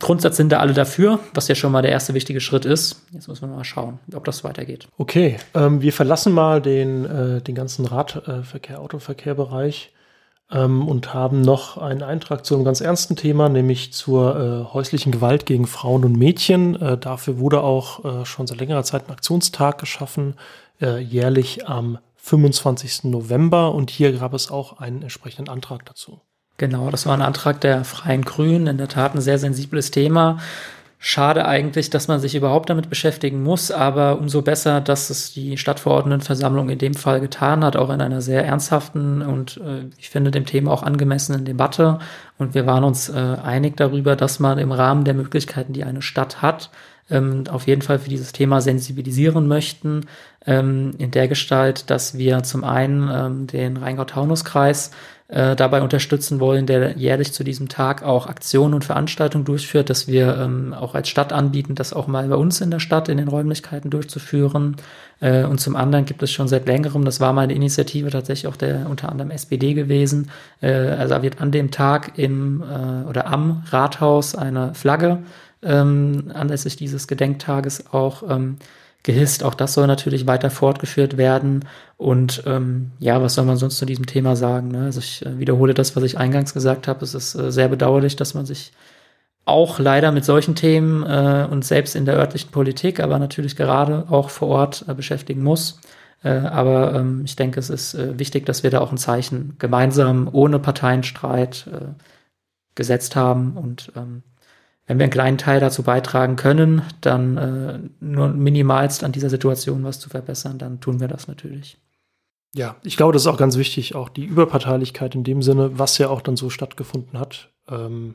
Grundsatz 0.00 0.36
sind 0.36 0.50
da 0.50 0.58
alle 0.58 0.72
dafür, 0.72 1.20
was 1.34 1.46
ja 1.48 1.54
schon 1.54 1.70
mal 1.70 1.82
der 1.82 1.92
erste 1.92 2.14
wichtige 2.14 2.40
Schritt 2.40 2.64
ist. 2.64 3.02
Jetzt 3.12 3.28
müssen 3.28 3.48
wir 3.48 3.54
mal 3.54 3.64
schauen, 3.64 4.00
ob 4.12 4.24
das 4.24 4.42
weitergeht. 4.42 4.88
Okay, 4.98 5.36
ähm, 5.54 5.82
wir 5.82 5.92
verlassen 5.92 6.32
mal 6.32 6.60
den, 6.60 7.04
äh, 7.04 7.40
den 7.42 7.54
ganzen 7.54 7.86
Radverkehr, 7.86 8.80
Autoverkehrbereich 8.80 9.92
ähm, 10.50 10.86
und 10.86 11.14
haben 11.14 11.40
noch 11.40 11.78
einen 11.78 12.02
Eintrag 12.02 12.44
zu 12.44 12.54
einem 12.54 12.64
ganz 12.64 12.80
ernsten 12.80 13.16
Thema, 13.16 13.48
nämlich 13.48 13.92
zur 13.92 14.36
äh, 14.70 14.72
häuslichen 14.72 15.12
Gewalt 15.12 15.46
gegen 15.46 15.66
Frauen 15.66 16.04
und 16.04 16.16
Mädchen. 16.16 16.80
Äh, 16.80 16.98
dafür 16.98 17.38
wurde 17.38 17.62
auch 17.62 18.04
äh, 18.04 18.24
schon 18.24 18.46
seit 18.46 18.58
längerer 18.58 18.84
Zeit 18.84 19.08
ein 19.08 19.12
Aktionstag 19.12 19.78
geschaffen, 19.78 20.34
äh, 20.80 20.98
jährlich 20.98 21.68
am 21.68 21.98
25. 22.16 23.04
November. 23.04 23.74
Und 23.74 23.90
hier 23.90 24.12
gab 24.12 24.34
es 24.34 24.50
auch 24.50 24.78
einen 24.78 25.02
entsprechenden 25.02 25.48
Antrag 25.48 25.84
dazu. 25.84 26.20
Genau, 26.56 26.90
das 26.90 27.04
war 27.06 27.14
ein 27.14 27.22
Antrag 27.22 27.60
der 27.60 27.84
Freien 27.84 28.22
Grünen. 28.22 28.68
In 28.68 28.78
der 28.78 28.88
Tat 28.88 29.14
ein 29.14 29.20
sehr 29.20 29.38
sensibles 29.38 29.90
Thema. 29.90 30.38
Schade 31.06 31.44
eigentlich, 31.44 31.90
dass 31.90 32.08
man 32.08 32.18
sich 32.18 32.34
überhaupt 32.34 32.70
damit 32.70 32.88
beschäftigen 32.88 33.42
muss, 33.42 33.70
aber 33.70 34.18
umso 34.18 34.40
besser, 34.40 34.80
dass 34.80 35.10
es 35.10 35.34
die 35.34 35.58
Stadtverordnetenversammlung 35.58 36.70
in 36.70 36.78
dem 36.78 36.94
Fall 36.94 37.20
getan 37.20 37.62
hat, 37.62 37.76
auch 37.76 37.90
in 37.90 38.00
einer 38.00 38.22
sehr 38.22 38.42
ernsthaften 38.46 39.20
und 39.20 39.58
äh, 39.58 39.84
ich 39.98 40.08
finde 40.08 40.30
dem 40.30 40.46
Thema 40.46 40.72
auch 40.72 40.82
angemessenen 40.82 41.44
Debatte. 41.44 41.98
Und 42.38 42.54
wir 42.54 42.64
waren 42.64 42.84
uns 42.84 43.10
äh, 43.10 43.36
einig 43.44 43.76
darüber, 43.76 44.16
dass 44.16 44.40
man 44.40 44.56
im 44.56 44.72
Rahmen 44.72 45.04
der 45.04 45.12
Möglichkeiten, 45.12 45.74
die 45.74 45.84
eine 45.84 46.00
Stadt 46.00 46.40
hat, 46.40 46.70
ähm, 47.10 47.44
auf 47.50 47.66
jeden 47.66 47.82
Fall 47.82 47.98
für 47.98 48.08
dieses 48.08 48.32
Thema 48.32 48.62
sensibilisieren 48.62 49.46
möchten, 49.46 50.06
ähm, 50.46 50.92
in 50.96 51.10
der 51.10 51.28
Gestalt, 51.28 51.90
dass 51.90 52.16
wir 52.16 52.42
zum 52.44 52.64
einen 52.64 53.10
ähm, 53.12 53.46
den 53.46 53.76
Rheingau-Taunus-Kreis 53.76 54.90
äh, 55.28 55.56
dabei 55.56 55.80
unterstützen 55.80 56.38
wollen, 56.38 56.66
der 56.66 56.98
jährlich 56.98 57.32
zu 57.32 57.44
diesem 57.44 57.70
Tag 57.70 58.02
auch 58.02 58.26
Aktionen 58.26 58.74
und 58.74 58.84
Veranstaltungen 58.84 59.46
durchführt, 59.46 59.88
dass 59.88 60.06
wir 60.06 60.36
ähm, 60.36 60.74
auch 60.74 60.94
als 60.94 61.08
Stadt 61.08 61.32
anbieten, 61.32 61.74
das 61.74 61.94
auch 61.94 62.06
mal 62.06 62.28
bei 62.28 62.36
uns 62.36 62.60
in 62.60 62.70
der 62.70 62.78
Stadt 62.78 63.08
in 63.08 63.16
den 63.16 63.28
Räumlichkeiten 63.28 63.90
durchzuführen. 63.90 64.76
Äh, 65.20 65.44
und 65.44 65.60
zum 65.60 65.76
anderen 65.76 66.04
gibt 66.04 66.22
es 66.22 66.30
schon 66.30 66.46
seit 66.46 66.66
längerem, 66.66 67.06
das 67.06 67.20
war 67.20 67.32
mal 67.32 67.42
eine 67.42 67.54
Initiative 67.54 68.10
tatsächlich 68.10 68.52
auch 68.52 68.56
der 68.56 68.86
unter 68.88 69.08
anderem 69.10 69.30
SPD 69.30 69.72
gewesen, 69.72 70.30
äh, 70.60 70.72
also 70.72 71.22
wird 71.22 71.40
an 71.40 71.52
dem 71.52 71.70
Tag 71.70 72.18
im 72.18 72.62
äh, 72.62 73.08
oder 73.08 73.26
am 73.26 73.62
Rathaus 73.70 74.34
eine 74.34 74.74
Flagge 74.74 75.20
ähm, 75.62 76.30
anlässlich 76.34 76.76
dieses 76.76 77.08
Gedenktages 77.08 77.92
auch 77.92 78.22
ähm, 78.28 78.58
gehisst. 79.04 79.44
Auch 79.44 79.54
das 79.54 79.74
soll 79.74 79.86
natürlich 79.86 80.26
weiter 80.26 80.50
fortgeführt 80.50 81.16
werden. 81.16 81.64
Und 81.96 82.42
ähm, 82.46 82.90
ja, 82.98 83.22
was 83.22 83.34
soll 83.34 83.44
man 83.44 83.56
sonst 83.56 83.78
zu 83.78 83.86
diesem 83.86 84.06
Thema 84.06 84.34
sagen? 84.34 84.68
Ne? 84.68 84.86
Also 84.86 84.98
ich 84.98 85.24
äh, 85.24 85.38
wiederhole 85.38 85.74
das, 85.74 85.94
was 85.94 86.02
ich 86.02 86.18
eingangs 86.18 86.52
gesagt 86.52 86.88
habe. 86.88 87.04
Es 87.04 87.14
ist 87.14 87.36
äh, 87.36 87.52
sehr 87.52 87.68
bedauerlich, 87.68 88.16
dass 88.16 88.34
man 88.34 88.46
sich 88.46 88.72
auch 89.44 89.78
leider 89.78 90.10
mit 90.10 90.24
solchen 90.24 90.54
Themen 90.54 91.04
äh, 91.04 91.46
und 91.48 91.64
selbst 91.64 91.94
in 91.94 92.06
der 92.06 92.16
örtlichen 92.16 92.50
Politik, 92.50 92.98
aber 92.98 93.18
natürlich 93.18 93.56
gerade 93.56 94.06
auch 94.08 94.30
vor 94.30 94.48
Ort 94.48 94.86
äh, 94.88 94.94
beschäftigen 94.94 95.42
muss. 95.42 95.80
Äh, 96.22 96.30
aber 96.30 96.94
ähm, 96.94 97.22
ich 97.26 97.36
denke, 97.36 97.60
es 97.60 97.68
ist 97.68 97.94
äh, 97.94 98.18
wichtig, 98.18 98.46
dass 98.46 98.62
wir 98.62 98.70
da 98.70 98.80
auch 98.80 98.90
ein 98.90 98.98
Zeichen 98.98 99.56
gemeinsam 99.58 100.28
ohne 100.32 100.58
Parteienstreit 100.58 101.68
äh, 101.70 102.02
gesetzt 102.74 103.16
haben 103.16 103.56
und 103.58 103.92
ähm, 103.96 104.22
wenn 104.86 104.98
wir 104.98 105.04
einen 105.04 105.12
kleinen 105.12 105.38
Teil 105.38 105.60
dazu 105.60 105.82
beitragen 105.82 106.36
können, 106.36 106.82
dann 107.00 107.36
äh, 107.36 107.78
nur 108.00 108.28
minimalst 108.28 109.02
an 109.02 109.12
dieser 109.12 109.30
Situation 109.30 109.82
was 109.84 109.98
zu 109.98 110.10
verbessern, 110.10 110.58
dann 110.58 110.80
tun 110.80 111.00
wir 111.00 111.08
das 111.08 111.26
natürlich. 111.26 111.78
Ja, 112.54 112.76
ich 112.84 112.96
glaube, 112.96 113.12
das 113.12 113.22
ist 113.22 113.28
auch 113.28 113.38
ganz 113.38 113.56
wichtig, 113.56 113.94
auch 113.94 114.08
die 114.08 114.24
Überparteilichkeit 114.24 115.14
in 115.14 115.24
dem 115.24 115.42
Sinne, 115.42 115.78
was 115.78 115.98
ja 115.98 116.08
auch 116.08 116.20
dann 116.20 116.36
so 116.36 116.50
stattgefunden 116.50 117.18
hat, 117.18 117.50
ähm, 117.68 118.14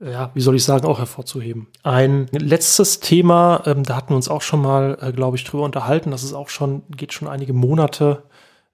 ja, 0.00 0.30
wie 0.34 0.40
soll 0.40 0.56
ich 0.56 0.64
sagen, 0.64 0.86
auch 0.86 0.98
hervorzuheben. 0.98 1.68
Ein 1.82 2.26
letztes 2.32 3.00
Thema, 3.00 3.62
ähm, 3.66 3.84
da 3.84 3.96
hatten 3.96 4.10
wir 4.10 4.16
uns 4.16 4.28
auch 4.28 4.42
schon 4.42 4.62
mal, 4.62 4.98
äh, 5.00 5.12
glaube 5.12 5.36
ich, 5.36 5.44
drüber 5.44 5.64
unterhalten. 5.64 6.10
Das 6.10 6.24
ist 6.24 6.32
auch 6.32 6.48
schon, 6.48 6.82
geht 6.90 7.12
schon 7.12 7.28
einige 7.28 7.52
Monate 7.52 8.24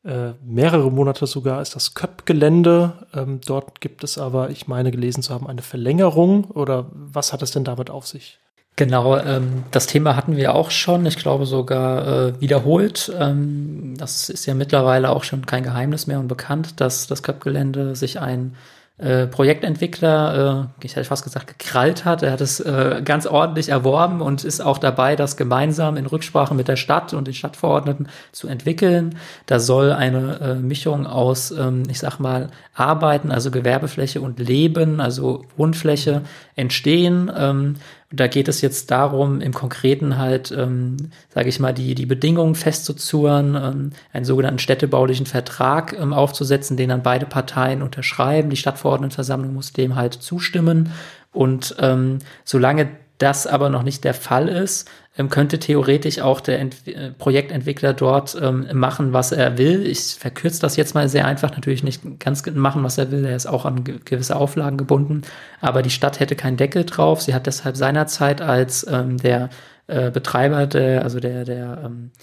äh, 0.05 0.33
mehrere 0.43 0.91
Monate 0.91 1.27
sogar 1.27 1.61
ist 1.61 1.77
das 1.77 1.95
Köpp-Gelände. 1.95 3.07
Ähm, 3.15 3.41
dort 3.45 3.81
gibt 3.81 4.03
es 4.03 4.17
aber, 4.17 4.51
ich 4.51 4.67
meine 4.67 4.91
gelesen 4.91 5.23
zu 5.23 5.35
haben, 5.35 5.47
eine 5.47 5.63
Verlängerung. 5.63 6.45
Oder 6.45 6.87
was 6.93 7.33
hat 7.33 7.43
es 7.43 7.51
denn 7.51 7.65
damit 7.65 7.91
auf 7.91 8.07
sich? 8.07 8.39
Genau, 8.77 9.19
ähm, 9.19 9.65
das 9.73 9.87
Thema 9.87 10.17
hatten 10.17 10.37
wir 10.37 10.55
auch 10.55 10.71
schon, 10.71 11.05
ich 11.05 11.19
glaube 11.19 11.45
sogar 11.45 12.29
äh, 12.29 12.41
wiederholt. 12.41 13.13
Ähm, 13.19 13.95
das 13.99 14.31
ist 14.31 14.47
ja 14.47 14.55
mittlerweile 14.55 15.11
auch 15.11 15.23
schon 15.23 15.45
kein 15.45 15.65
Geheimnis 15.65 16.07
mehr 16.07 16.19
und 16.19 16.29
bekannt, 16.29 16.81
dass 16.81 17.07
das 17.07 17.23
Köpgelände 17.23 17.95
sich 17.95 18.21
ein 18.21 18.55
äh, 19.01 19.27
Projektentwickler, 19.27 20.69
äh, 20.81 20.85
ich 20.85 20.95
hätte 20.95 21.07
fast 21.07 21.25
gesagt, 21.25 21.47
gekrallt 21.59 22.05
hat. 22.05 22.23
Er 22.23 22.33
hat 22.33 22.41
es 22.41 22.61
äh, 22.61 23.01
ganz 23.05 23.27
ordentlich 23.27 23.71
erworben 23.71 24.21
und 24.21 24.45
ist 24.45 24.61
auch 24.61 24.77
dabei, 24.79 25.17
das 25.17 25.37
gemeinsam 25.39 25.97
in 25.97 26.05
Rücksprache 26.07 26.55
mit 26.55 26.69
der 26.69 26.77
Stadt 26.77 27.15
und 27.15 27.27
den 27.27 27.35
Stadtverordneten 27.35 28.09
zu 28.33 28.47
entwickeln. 28.47 29.17
Da 29.47 29.59
soll 29.59 29.93
eine 29.93 30.41
äh, 30.41 30.55
Mischung 30.55 31.07
aus, 31.07 31.51
ähm, 31.51 31.85
ich 31.89 31.99
sag 31.99 32.19
mal, 32.19 32.51
Arbeiten, 32.75 33.33
also 33.33 33.51
Gewerbefläche 33.51 34.21
und 34.21 34.39
Leben, 34.39 35.01
also 35.01 35.45
Wohnfläche 35.57 36.23
entstehen. 36.55 37.31
Ähm, 37.35 37.77
da 38.13 38.27
geht 38.27 38.49
es 38.49 38.61
jetzt 38.61 38.91
darum, 38.91 39.41
im 39.41 39.55
Konkreten 39.55 40.19
halt, 40.19 40.51
ähm, 40.51 40.97
sage 41.29 41.49
ich 41.49 41.61
mal, 41.61 41.73
die, 41.73 41.95
die 41.95 42.07
Bedingungen 42.07 42.57
festzuzurren, 42.57 43.55
ähm, 43.55 43.91
einen 44.13 44.25
sogenannten 44.25 44.59
städtebaulichen 44.59 45.27
Vertrag 45.27 45.97
ähm, 45.99 46.13
aufzusetzen, 46.13 46.77
den 46.77 46.89
dann 46.89 47.05
beide 47.05 47.27
Parteien 47.27 47.83
unterschreiben. 47.83 48.51
Die 48.51 48.57
Stadtverordnetenversammlung 48.57 49.55
muss 49.55 49.73
dem 49.73 49.95
halt 49.95 50.15
zustimmen. 50.15 50.93
Und 51.33 51.77
ähm, 51.79 52.19
solange 52.45 52.89
das 53.23 53.47
aber 53.47 53.69
noch 53.69 53.83
nicht 53.83 54.05
der 54.05 54.15
Fall 54.15 54.49
ist, 54.49 54.89
ähm, 55.17 55.29
könnte 55.29 55.59
theoretisch 55.59 56.21
auch 56.21 56.41
der 56.41 56.59
Ent 56.59 56.87
äh, 56.87 57.11
Projektentwickler 57.11 57.93
dort 57.93 58.37
ähm, 58.41 58.67
machen, 58.73 59.13
was 59.13 59.33
er 59.33 59.59
will. 59.59 59.87
Ich 59.87 60.17
verkürze 60.19 60.61
das 60.61 60.77
jetzt 60.77 60.95
mal 60.95 61.09
sehr 61.09 61.27
einfach, 61.27 61.51
natürlich 61.51 61.83
nicht 61.83 62.03
ganz 62.21 62.45
machen, 62.47 62.83
was 62.83 62.99
er 62.99 63.11
will. 63.11 63.25
Er 63.25 63.37
ist 63.37 63.47
auch 63.47 63.65
an 63.65 63.85
gewisse 63.85 64.37
Auflagen 64.37 64.79
gebunden. 64.79 65.23
Aber 65.61 65.83
die 65.83 65.91
Stadt 65.91 66.21
hätte 66.21 66.37
keinen 66.37 66.57
Deckel 66.57 66.85
drauf. 66.85 67.23
Sie 67.23 67.35
hat 67.35 67.47
deshalb 67.47 67.77
seinerzeit 67.77 68.41
als 68.41 68.87
ähm, 68.91 69.19
der 69.19 69.51
äh, 69.87 70.11
Betreiber, 70.11 70.67
der, 70.67 71.03
also 71.03 71.21
der, 71.21 71.45
der 71.45 71.83
ähm, 71.85 72.13
äh, 72.15 72.19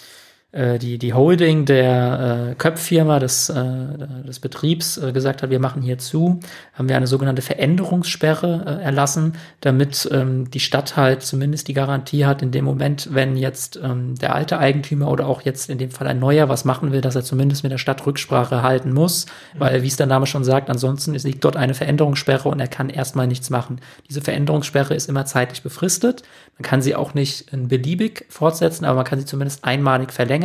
die, 0.53 0.97
die 0.97 1.13
Holding 1.13 1.65
der 1.65 2.51
äh, 2.51 2.55
Köpffirma 2.55 3.19
des, 3.19 3.49
äh, 3.49 4.23
des 4.25 4.39
Betriebs 4.39 4.97
äh, 4.97 5.11
gesagt 5.11 5.43
hat, 5.43 5.49
wir 5.49 5.59
machen 5.59 5.81
hier 5.81 5.97
zu, 5.97 6.39
haben 6.73 6.87
wir 6.87 6.95
eine 6.95 7.05
sogenannte 7.05 7.41
Veränderungssperre 7.41 8.79
äh, 8.79 8.83
erlassen, 8.85 9.33
damit 9.59 10.07
ähm, 10.09 10.49
die 10.49 10.61
Stadt 10.61 10.95
halt 10.95 11.21
zumindest 11.23 11.67
die 11.67 11.73
Garantie 11.73 12.25
hat, 12.25 12.41
in 12.41 12.51
dem 12.51 12.63
Moment, 12.63 13.09
wenn 13.11 13.35
jetzt 13.35 13.77
ähm, 13.83 14.15
der 14.15 14.33
alte 14.35 14.57
Eigentümer 14.57 15.11
oder 15.11 15.27
auch 15.27 15.41
jetzt 15.41 15.69
in 15.69 15.79
dem 15.79 15.91
Fall 15.91 16.07
ein 16.07 16.19
neuer 16.19 16.47
was 16.47 16.63
machen 16.63 16.93
will, 16.93 17.01
dass 17.01 17.17
er 17.17 17.23
zumindest 17.23 17.63
mit 17.63 17.73
der 17.73 17.77
Stadt 17.77 18.05
Rücksprache 18.05 18.63
halten 18.63 18.93
muss, 18.93 19.25
mhm. 19.25 19.59
weil, 19.59 19.83
wie 19.83 19.87
es 19.87 19.97
der 19.97 20.07
Name 20.07 20.27
schon 20.27 20.45
sagt, 20.45 20.69
ansonsten 20.69 21.13
liegt 21.13 21.43
dort 21.43 21.57
eine 21.57 21.73
Veränderungssperre 21.73 22.47
und 22.47 22.61
er 22.61 22.69
kann 22.69 22.89
erstmal 22.89 23.27
nichts 23.27 23.49
machen. 23.49 23.81
Diese 24.07 24.21
Veränderungssperre 24.21 24.95
ist 24.95 25.09
immer 25.09 25.25
zeitlich 25.25 25.61
befristet. 25.61 26.23
Man 26.57 26.63
kann 26.63 26.81
sie 26.81 26.95
auch 26.95 27.13
nicht 27.13 27.47
beliebig 27.51 28.25
fortsetzen, 28.29 28.85
aber 28.85 28.95
man 28.95 29.05
kann 29.05 29.19
sie 29.19 29.25
zumindest 29.25 29.65
einmalig 29.65 30.13
verlängern. 30.13 30.36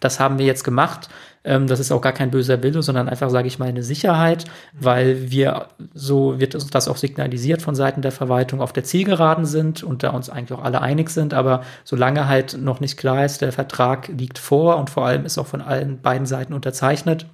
Das 0.00 0.20
haben 0.20 0.38
wir 0.38 0.46
jetzt 0.46 0.64
gemacht. 0.64 1.08
Ähm, 1.44 1.66
das 1.66 1.80
ist 1.80 1.92
auch 1.92 2.00
gar 2.00 2.12
kein 2.12 2.30
böser 2.30 2.62
Wille, 2.62 2.82
sondern 2.82 3.08
einfach, 3.08 3.30
sage 3.30 3.48
ich 3.48 3.58
mal, 3.58 3.68
eine 3.68 3.82
Sicherheit, 3.82 4.44
weil 4.72 5.30
wir, 5.30 5.68
so 5.94 6.38
wird 6.40 6.54
uns 6.54 6.68
das 6.68 6.88
auch 6.88 6.96
signalisiert 6.96 7.62
von 7.62 7.74
Seiten 7.74 8.02
der 8.02 8.12
Verwaltung, 8.12 8.60
auf 8.60 8.72
der 8.72 8.84
Zielgeraden 8.84 9.44
sind 9.44 9.82
und 9.82 10.02
da 10.02 10.10
uns 10.10 10.30
eigentlich 10.30 10.58
auch 10.58 10.64
alle 10.64 10.80
einig 10.80 11.10
sind. 11.10 11.34
Aber 11.34 11.62
solange 11.84 12.28
halt 12.28 12.58
noch 12.58 12.80
nicht 12.80 12.96
klar 12.96 13.24
ist, 13.24 13.40
der 13.40 13.52
Vertrag 13.52 14.08
liegt 14.08 14.38
vor 14.38 14.76
und 14.76 14.90
vor 14.90 15.06
allem 15.06 15.24
ist 15.24 15.38
auch 15.38 15.46
von 15.46 15.60
allen 15.60 16.00
beiden 16.00 16.26
Seiten 16.26 16.52
unterzeichnet, 16.52 17.26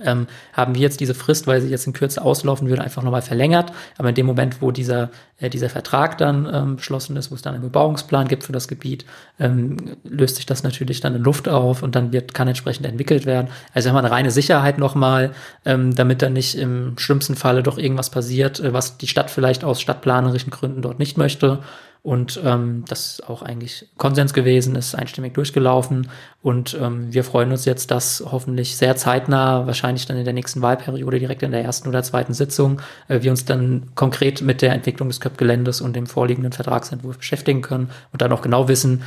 ähm, 0.00 0.26
haben 0.54 0.74
wir 0.74 0.80
jetzt 0.80 1.00
diese 1.00 1.14
Frist, 1.14 1.46
weil 1.46 1.60
sie 1.60 1.68
jetzt 1.68 1.86
in 1.86 1.92
Kürze 1.92 2.22
auslaufen 2.22 2.68
würde, 2.68 2.82
einfach 2.82 3.02
nochmal 3.02 3.22
verlängert. 3.22 3.72
Aber 3.98 4.08
in 4.08 4.14
dem 4.14 4.24
Moment, 4.26 4.62
wo 4.62 4.70
dieser, 4.70 5.10
äh, 5.38 5.50
dieser 5.50 5.68
Vertrag 5.68 6.16
dann 6.16 6.48
ähm, 6.50 6.76
beschlossen 6.76 7.16
ist, 7.16 7.30
wo 7.30 7.34
es 7.34 7.42
dann 7.42 7.54
einen 7.54 7.62
Bebauungsplan 7.62 8.26
gibt 8.26 8.44
für 8.44 8.52
das 8.52 8.68
Gebiet, 8.68 9.04
ähm, 9.38 9.76
löst 10.04 10.36
sich 10.36 10.46
das 10.46 10.62
natürlich 10.62 11.00
dann 11.00 11.14
in 11.14 11.22
Luft 11.22 11.48
auf 11.48 11.82
und 11.82 11.94
dann 11.94 12.12
wird, 12.12 12.32
kann 12.32 12.48
entsprechend 12.48 12.86
entwickelt 12.86 13.26
werden. 13.26 13.48
Also 13.74 13.90
haben 13.90 13.96
wir 13.96 14.00
eine 14.00 14.10
reine 14.10 14.30
Sicherheit 14.30 14.78
nochmal, 14.78 15.32
ähm, 15.66 15.94
damit 15.94 16.22
dann 16.22 16.32
nicht 16.32 16.56
im 16.56 16.96
schlimmsten 16.96 17.36
Falle 17.36 17.62
doch 17.62 17.76
irgendwas 17.76 18.08
passiert, 18.08 18.60
äh, 18.60 18.72
was 18.72 18.96
die 18.96 19.08
Stadt 19.08 19.30
vielleicht 19.30 19.62
aus 19.62 19.80
stadtplanerischen 19.80 20.50
Gründen 20.50 20.80
dort 20.80 20.98
nicht 20.98 21.18
möchte. 21.18 21.60
Und 22.02 22.40
ähm, 22.44 22.84
das 22.88 23.12
ist 23.12 23.28
auch 23.28 23.42
eigentlich 23.42 23.88
Konsens 23.96 24.34
gewesen, 24.34 24.74
ist 24.74 24.96
einstimmig 24.96 25.34
durchgelaufen. 25.34 26.08
Und 26.42 26.76
ähm, 26.80 27.12
wir 27.12 27.22
freuen 27.22 27.52
uns 27.52 27.64
jetzt, 27.64 27.92
dass 27.92 28.24
hoffentlich 28.28 28.76
sehr 28.76 28.96
zeitnah, 28.96 29.68
wahrscheinlich 29.68 30.06
dann 30.06 30.16
in 30.16 30.24
der 30.24 30.32
nächsten 30.32 30.60
Wahlperiode, 30.60 31.20
direkt 31.20 31.44
in 31.44 31.52
der 31.52 31.62
ersten 31.62 31.88
oder 31.88 32.02
zweiten 32.02 32.34
Sitzung, 32.34 32.80
äh, 33.06 33.22
wir 33.22 33.30
uns 33.30 33.44
dann 33.44 33.90
konkret 33.94 34.42
mit 34.42 34.62
der 34.62 34.72
Entwicklung 34.72 35.08
des 35.08 35.20
Köpgeländes 35.20 35.80
und 35.80 35.94
dem 35.94 36.08
vorliegenden 36.08 36.50
Vertragsentwurf 36.50 37.18
beschäftigen 37.18 37.62
können 37.62 37.90
und 38.12 38.20
dann 38.20 38.32
auch 38.32 38.42
genau 38.42 38.66
wissen, 38.66 39.02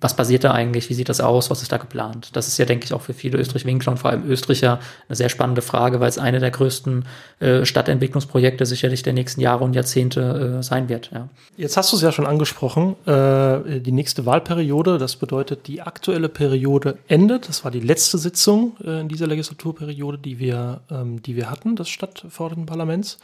was 0.00 0.16
passiert 0.16 0.44
da 0.44 0.52
eigentlich, 0.52 0.88
wie 0.88 0.94
sieht 0.94 1.10
das 1.10 1.20
aus, 1.20 1.50
was 1.50 1.60
ist 1.60 1.70
da 1.70 1.76
geplant. 1.76 2.30
Das 2.32 2.48
ist 2.48 2.56
ja, 2.56 2.64
denke 2.64 2.86
ich, 2.86 2.94
auch 2.94 3.02
für 3.02 3.12
viele 3.12 3.36
Österreich-Winkler 3.36 3.92
und 3.92 3.98
vor 3.98 4.10
allem 4.10 4.24
Österreicher 4.24 4.80
eine 5.06 5.16
sehr 5.16 5.28
spannende 5.28 5.60
Frage, 5.60 6.00
weil 6.00 6.08
es 6.08 6.16
eine 6.16 6.40
der 6.40 6.50
größten 6.50 7.04
äh, 7.40 7.66
Stadtentwicklungsprojekte 7.66 8.64
sicherlich 8.64 9.02
der 9.02 9.12
nächsten 9.12 9.42
Jahre 9.42 9.64
und 9.64 9.74
Jahrzehnte 9.74 10.58
äh, 10.60 10.62
sein 10.62 10.88
wird. 10.88 11.10
Ja. 11.12 11.28
Jetzt 11.58 11.76
hast 11.76 11.92
du 11.92 11.96
es 11.96 12.02
ja 12.02 12.12
schon 12.12 12.24
angesprochen, 12.24 12.37
äh, 12.42 13.80
die 13.80 13.92
nächste 13.92 14.26
Wahlperiode, 14.26 14.98
das 14.98 15.16
bedeutet 15.16 15.66
die 15.66 15.82
aktuelle 15.82 16.28
Periode 16.28 16.98
endet. 17.08 17.48
Das 17.48 17.64
war 17.64 17.70
die 17.70 17.80
letzte 17.80 18.18
Sitzung 18.18 18.76
äh, 18.84 19.00
in 19.00 19.08
dieser 19.08 19.26
Legislaturperiode, 19.26 20.18
die 20.18 20.38
wir, 20.38 20.80
ähm, 20.90 21.22
die 21.22 21.36
wir 21.36 21.50
hatten, 21.50 21.76
des 21.76 21.88
Stadtverordnetenparlaments. 21.88 23.18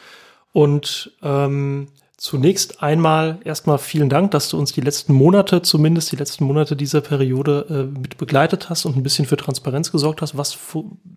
Und 0.53 1.13
ähm, 1.23 1.89
zunächst 2.17 2.83
einmal 2.83 3.39
erstmal 3.45 3.79
vielen 3.79 4.09
Dank, 4.09 4.31
dass 4.31 4.49
du 4.49 4.59
uns 4.59 4.73
die 4.73 4.81
letzten 4.81 5.13
Monate, 5.13 5.63
zumindest 5.63 6.13
die 6.13 6.17
letzten 6.17 6.45
Monate 6.45 6.77
dieser 6.77 7.01
Periode 7.01 7.67
äh, 7.69 7.99
mit 7.99 8.17
begleitet 8.17 8.71
hast 8.71 8.85
und 8.87 8.97
ein 8.97 9.03
bisschen 9.03 9.27
für 9.27 9.37
Transparenz 9.37 9.93
gesorgt 9.93 10.23
hast. 10.23 10.37
Was 10.37 10.57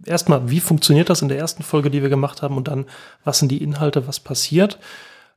erstmal, 0.05 0.49
wie 0.49 0.59
funktioniert 0.59 1.09
das 1.09 1.21
in 1.21 1.29
der 1.29 1.37
ersten 1.37 1.63
Folge, 1.63 1.89
die 1.89 2.01
wir 2.01 2.09
gemacht 2.09 2.41
haben, 2.41 2.57
und 2.57 2.67
dann, 2.67 2.85
was 3.23 3.39
sind 3.39 3.49
die 3.49 3.63
Inhalte, 3.63 4.07
was 4.07 4.19
passiert? 4.19 4.79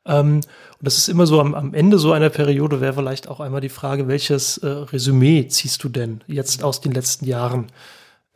Ähm, 0.06 0.36
und 0.36 0.44
das 0.80 0.98
ist 0.98 1.08
immer 1.08 1.26
so 1.26 1.40
am, 1.40 1.54
am 1.54 1.74
Ende 1.74 1.98
so 1.98 2.12
einer 2.12 2.30
Periode 2.30 2.80
wäre 2.80 2.94
vielleicht 2.94 3.28
auch 3.28 3.40
einmal 3.40 3.60
die 3.60 3.68
Frage, 3.68 4.08
welches 4.08 4.58
äh, 4.58 4.66
Resümee 4.66 5.46
ziehst 5.48 5.84
du 5.84 5.88
denn 5.88 6.22
jetzt 6.26 6.62
aus 6.64 6.80
den 6.80 6.92
letzten 6.92 7.26
Jahren 7.26 7.66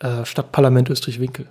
äh, 0.01 0.25
Stadtparlament 0.25 0.91
Österreich-Winkel? 0.91 1.47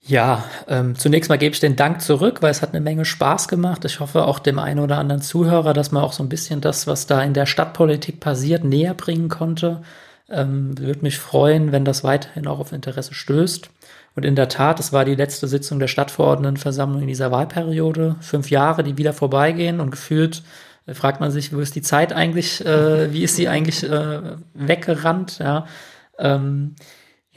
Ja, 0.00 0.44
ähm, 0.68 0.94
zunächst 0.96 1.28
mal 1.28 1.38
gebe 1.38 1.52
ich 1.54 1.60
den 1.60 1.76
Dank 1.76 2.00
zurück, 2.00 2.40
weil 2.40 2.50
es 2.50 2.62
hat 2.62 2.70
eine 2.70 2.80
Menge 2.80 3.04
Spaß 3.04 3.48
gemacht. 3.48 3.84
Ich 3.84 4.00
hoffe 4.00 4.24
auch 4.24 4.38
dem 4.38 4.58
einen 4.58 4.80
oder 4.80 4.98
anderen 4.98 5.22
Zuhörer, 5.22 5.74
dass 5.74 5.92
man 5.92 6.02
auch 6.02 6.12
so 6.12 6.22
ein 6.22 6.28
bisschen 6.28 6.60
das, 6.60 6.86
was 6.86 7.06
da 7.06 7.22
in 7.22 7.34
der 7.34 7.46
Stadtpolitik 7.46 8.20
passiert, 8.20 8.64
näher 8.64 8.94
bringen 8.94 9.28
konnte. 9.28 9.82
Ähm, 10.30 10.78
Würde 10.78 11.00
mich 11.02 11.18
freuen, 11.18 11.72
wenn 11.72 11.84
das 11.84 12.04
weiterhin 12.04 12.46
auch 12.46 12.58
auf 12.58 12.72
Interesse 12.72 13.12
stößt. 13.12 13.70
Und 14.18 14.24
in 14.24 14.34
der 14.34 14.48
Tat, 14.48 14.80
es 14.80 14.92
war 14.92 15.04
die 15.04 15.14
letzte 15.14 15.46
Sitzung 15.46 15.78
der 15.78 15.86
Stadtverordnetenversammlung 15.86 17.02
in 17.02 17.06
dieser 17.06 17.30
Wahlperiode. 17.30 18.16
Fünf 18.20 18.50
Jahre, 18.50 18.82
die 18.82 18.98
wieder 18.98 19.12
vorbeigehen 19.12 19.78
und 19.78 19.92
gefühlt 19.92 20.42
äh, 20.86 20.94
fragt 20.94 21.20
man 21.20 21.30
sich, 21.30 21.54
wo 21.54 21.60
ist 21.60 21.76
die 21.76 21.82
Zeit 21.82 22.12
eigentlich, 22.12 22.66
äh, 22.66 23.12
wie 23.12 23.22
ist 23.22 23.36
sie 23.36 23.46
eigentlich 23.46 23.88
äh, 23.88 24.20
weggerannt, 24.54 25.38
ja. 25.38 25.66
Ähm, 26.18 26.74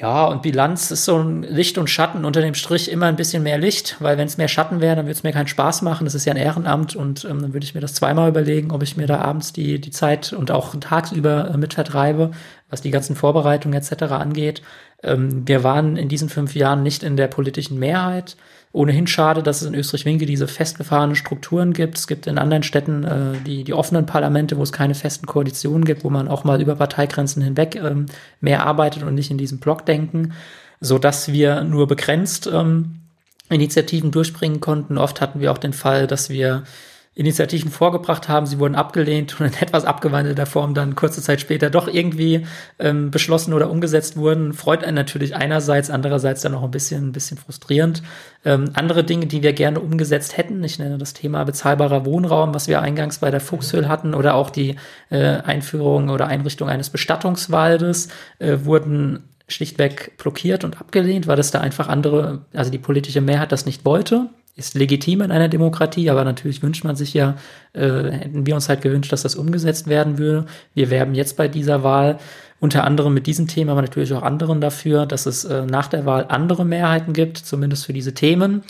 ja, 0.01 0.25
und 0.25 0.41
Bilanz 0.41 0.89
ist 0.89 1.05
so 1.05 1.19
ein 1.19 1.43
Licht 1.43 1.77
und 1.77 1.87
Schatten, 1.87 2.25
unter 2.25 2.41
dem 2.41 2.55
Strich 2.55 2.91
immer 2.91 3.05
ein 3.05 3.15
bisschen 3.15 3.43
mehr 3.43 3.59
Licht, 3.59 3.97
weil 3.99 4.17
wenn 4.17 4.25
es 4.25 4.37
mehr 4.37 4.47
Schatten 4.47 4.81
wäre, 4.81 4.95
dann 4.95 5.05
würde 5.05 5.11
es 5.11 5.21
mir 5.21 5.31
keinen 5.31 5.45
Spaß 5.45 5.83
machen. 5.83 6.05
Das 6.05 6.15
ist 6.15 6.25
ja 6.25 6.33
ein 6.33 6.39
Ehrenamt 6.39 6.95
und 6.95 7.23
ähm, 7.25 7.43
dann 7.43 7.53
würde 7.53 7.63
ich 7.63 7.75
mir 7.75 7.81
das 7.81 7.93
zweimal 7.93 8.27
überlegen, 8.27 8.71
ob 8.71 8.81
ich 8.81 8.97
mir 8.97 9.05
da 9.05 9.19
abends 9.19 9.53
die, 9.53 9.79
die 9.79 9.91
Zeit 9.91 10.33
und 10.33 10.49
auch 10.49 10.73
tagsüber 10.79 11.51
äh, 11.53 11.57
mit 11.57 11.75
vertreibe, 11.75 12.31
was 12.71 12.81
die 12.81 12.89
ganzen 12.89 13.15
Vorbereitungen 13.15 13.79
etc. 13.79 14.05
angeht. 14.13 14.63
Ähm, 15.03 15.47
wir 15.47 15.63
waren 15.63 15.97
in 15.97 16.09
diesen 16.09 16.29
fünf 16.29 16.55
Jahren 16.55 16.83
nicht 16.83 17.03
in 17.03 17.17
der 17.17 17.27
politischen 17.27 17.79
Mehrheit. 17.79 18.35
Ohnehin 18.73 19.05
schade, 19.05 19.43
dass 19.43 19.61
es 19.61 19.67
in 19.67 19.75
Österreich-Winkel 19.75 20.25
diese 20.25 20.47
festgefahrenen 20.47 21.15
Strukturen 21.15 21.73
gibt. 21.73 21.97
Es 21.97 22.07
gibt 22.07 22.25
in 22.25 22.37
anderen 22.37 22.63
Städten 22.63 23.03
äh, 23.03 23.43
die, 23.45 23.63
die 23.65 23.73
offenen 23.73 24.05
Parlamente, 24.05 24.57
wo 24.57 24.63
es 24.63 24.71
keine 24.71 24.95
festen 24.95 25.25
Koalitionen 25.25 25.83
gibt, 25.83 26.05
wo 26.05 26.09
man 26.09 26.29
auch 26.29 26.45
mal 26.45 26.61
über 26.61 26.75
Parteigrenzen 26.75 27.41
hinweg 27.41 27.75
ähm, 27.75 28.05
mehr 28.39 28.65
arbeitet 28.65 29.03
und 29.03 29.15
nicht 29.15 29.29
in 29.29 29.37
diesem 29.37 29.59
Blockdenken, 29.59 30.33
so 30.79 30.97
dass 30.97 31.33
wir 31.33 31.63
nur 31.63 31.87
begrenzt 31.87 32.49
ähm, 32.51 33.01
Initiativen 33.49 34.11
durchbringen 34.11 34.61
konnten. 34.61 34.97
Oft 34.97 35.19
hatten 35.19 35.41
wir 35.41 35.51
auch 35.51 35.57
den 35.57 35.73
Fall, 35.73 36.07
dass 36.07 36.29
wir 36.29 36.63
Initiativen 37.13 37.69
vorgebracht 37.71 38.29
haben, 38.29 38.45
sie 38.45 38.57
wurden 38.57 38.75
abgelehnt 38.75 39.39
und 39.41 39.47
in 39.47 39.61
etwas 39.61 39.83
abgewandelter 39.83 40.45
Form 40.45 40.73
dann 40.73 40.95
kurze 40.95 41.21
Zeit 41.21 41.41
später 41.41 41.69
doch 41.69 41.89
irgendwie 41.89 42.45
ähm, 42.79 43.11
beschlossen 43.11 43.53
oder 43.53 43.69
umgesetzt 43.69 44.15
wurden, 44.15 44.53
freut 44.53 44.85
einen 44.85 44.95
natürlich 44.95 45.35
einerseits, 45.35 45.89
andererseits 45.89 46.41
dann 46.41 46.55
auch 46.55 46.63
ein 46.63 46.71
bisschen, 46.71 47.09
ein 47.09 47.11
bisschen 47.11 47.37
frustrierend. 47.37 48.01
Ähm, 48.45 48.69
andere 48.75 49.03
Dinge, 49.03 49.25
die 49.25 49.43
wir 49.43 49.51
gerne 49.51 49.81
umgesetzt 49.81 50.37
hätten, 50.37 50.63
ich 50.63 50.79
nenne 50.79 50.97
das 50.97 51.13
Thema 51.13 51.43
bezahlbarer 51.43 52.05
Wohnraum, 52.05 52.53
was 52.53 52.69
wir 52.69 52.81
eingangs 52.81 53.19
bei 53.19 53.29
der 53.29 53.41
Fuchshöhl 53.41 53.89
hatten, 53.89 54.13
oder 54.13 54.35
auch 54.35 54.49
die 54.49 54.77
äh, 55.09 55.19
Einführung 55.19 56.09
oder 56.09 56.27
Einrichtung 56.27 56.69
eines 56.69 56.89
Bestattungswaldes, 56.89 58.07
äh, 58.39 58.59
wurden 58.63 59.23
schlichtweg 59.49 60.17
blockiert 60.17 60.63
und 60.63 60.79
abgelehnt, 60.79 61.27
weil 61.27 61.35
das 61.35 61.51
da 61.51 61.59
einfach 61.59 61.89
andere, 61.89 62.45
also 62.53 62.71
die 62.71 62.77
politische 62.77 63.19
Mehrheit 63.19 63.51
das 63.51 63.65
nicht 63.65 63.83
wollte. 63.83 64.29
Ist 64.55 64.75
legitim 64.75 65.21
in 65.21 65.31
einer 65.31 65.47
Demokratie, 65.47 66.09
aber 66.09 66.23
natürlich 66.23 66.61
wünscht 66.61 66.83
man 66.83 66.95
sich 66.95 67.13
ja, 67.13 67.35
äh, 67.73 68.11
hätten 68.11 68.45
wir 68.45 68.55
uns 68.55 68.69
halt 68.69 68.81
gewünscht, 68.81 69.11
dass 69.11 69.23
das 69.23 69.35
umgesetzt 69.35 69.87
werden 69.87 70.17
würde. 70.17 70.45
Wir 70.73 70.89
werben 70.89 71.15
jetzt 71.15 71.37
bei 71.37 71.47
dieser 71.47 71.83
Wahl 71.83 72.19
unter 72.59 72.83
anderem 72.83 73.13
mit 73.13 73.27
diesem 73.27 73.47
Thema, 73.47 73.71
aber 73.71 73.81
natürlich 73.81 74.13
auch 74.13 74.21
anderen 74.21 74.61
dafür, 74.61 75.05
dass 75.05 75.25
es 75.25 75.45
äh, 75.45 75.65
nach 75.65 75.87
der 75.87 76.05
Wahl 76.05 76.25
andere 76.29 76.65
Mehrheiten 76.65 77.13
gibt, 77.13 77.37
zumindest 77.37 77.85
für 77.85 77.93
diese 77.93 78.13
Themen. 78.13 78.63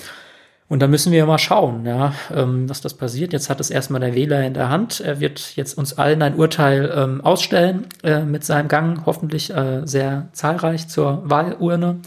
Und 0.72 0.80
da 0.80 0.88
müssen 0.88 1.12
wir 1.12 1.26
mal 1.26 1.38
schauen, 1.38 1.86
ja, 1.86 2.14
ähm, 2.34 2.70
was 2.70 2.80
das 2.80 2.94
passiert. 2.94 3.34
Jetzt 3.34 3.50
hat 3.50 3.60
es 3.60 3.70
erstmal 3.70 4.00
der 4.00 4.16
Wähler 4.16 4.42
in 4.46 4.54
der 4.54 4.70
Hand. 4.70 5.02
Er 5.02 5.20
wird 5.20 5.58
jetzt 5.58 5.78
uns 5.78 5.98
allen 5.98 6.22
ein 6.22 6.36
Urteil 6.36 6.90
ähm, 6.96 7.20
ausstellen 7.20 7.88
äh, 8.04 8.24
mit 8.24 8.46
seinem 8.46 8.70
Gang, 8.70 9.06
hoffentlich 9.06 9.54
äh, 9.54 9.82
sehr 9.84 10.30
zahlreich 10.32 10.88
zur 10.88 11.30
Wahlurne. 11.30 12.00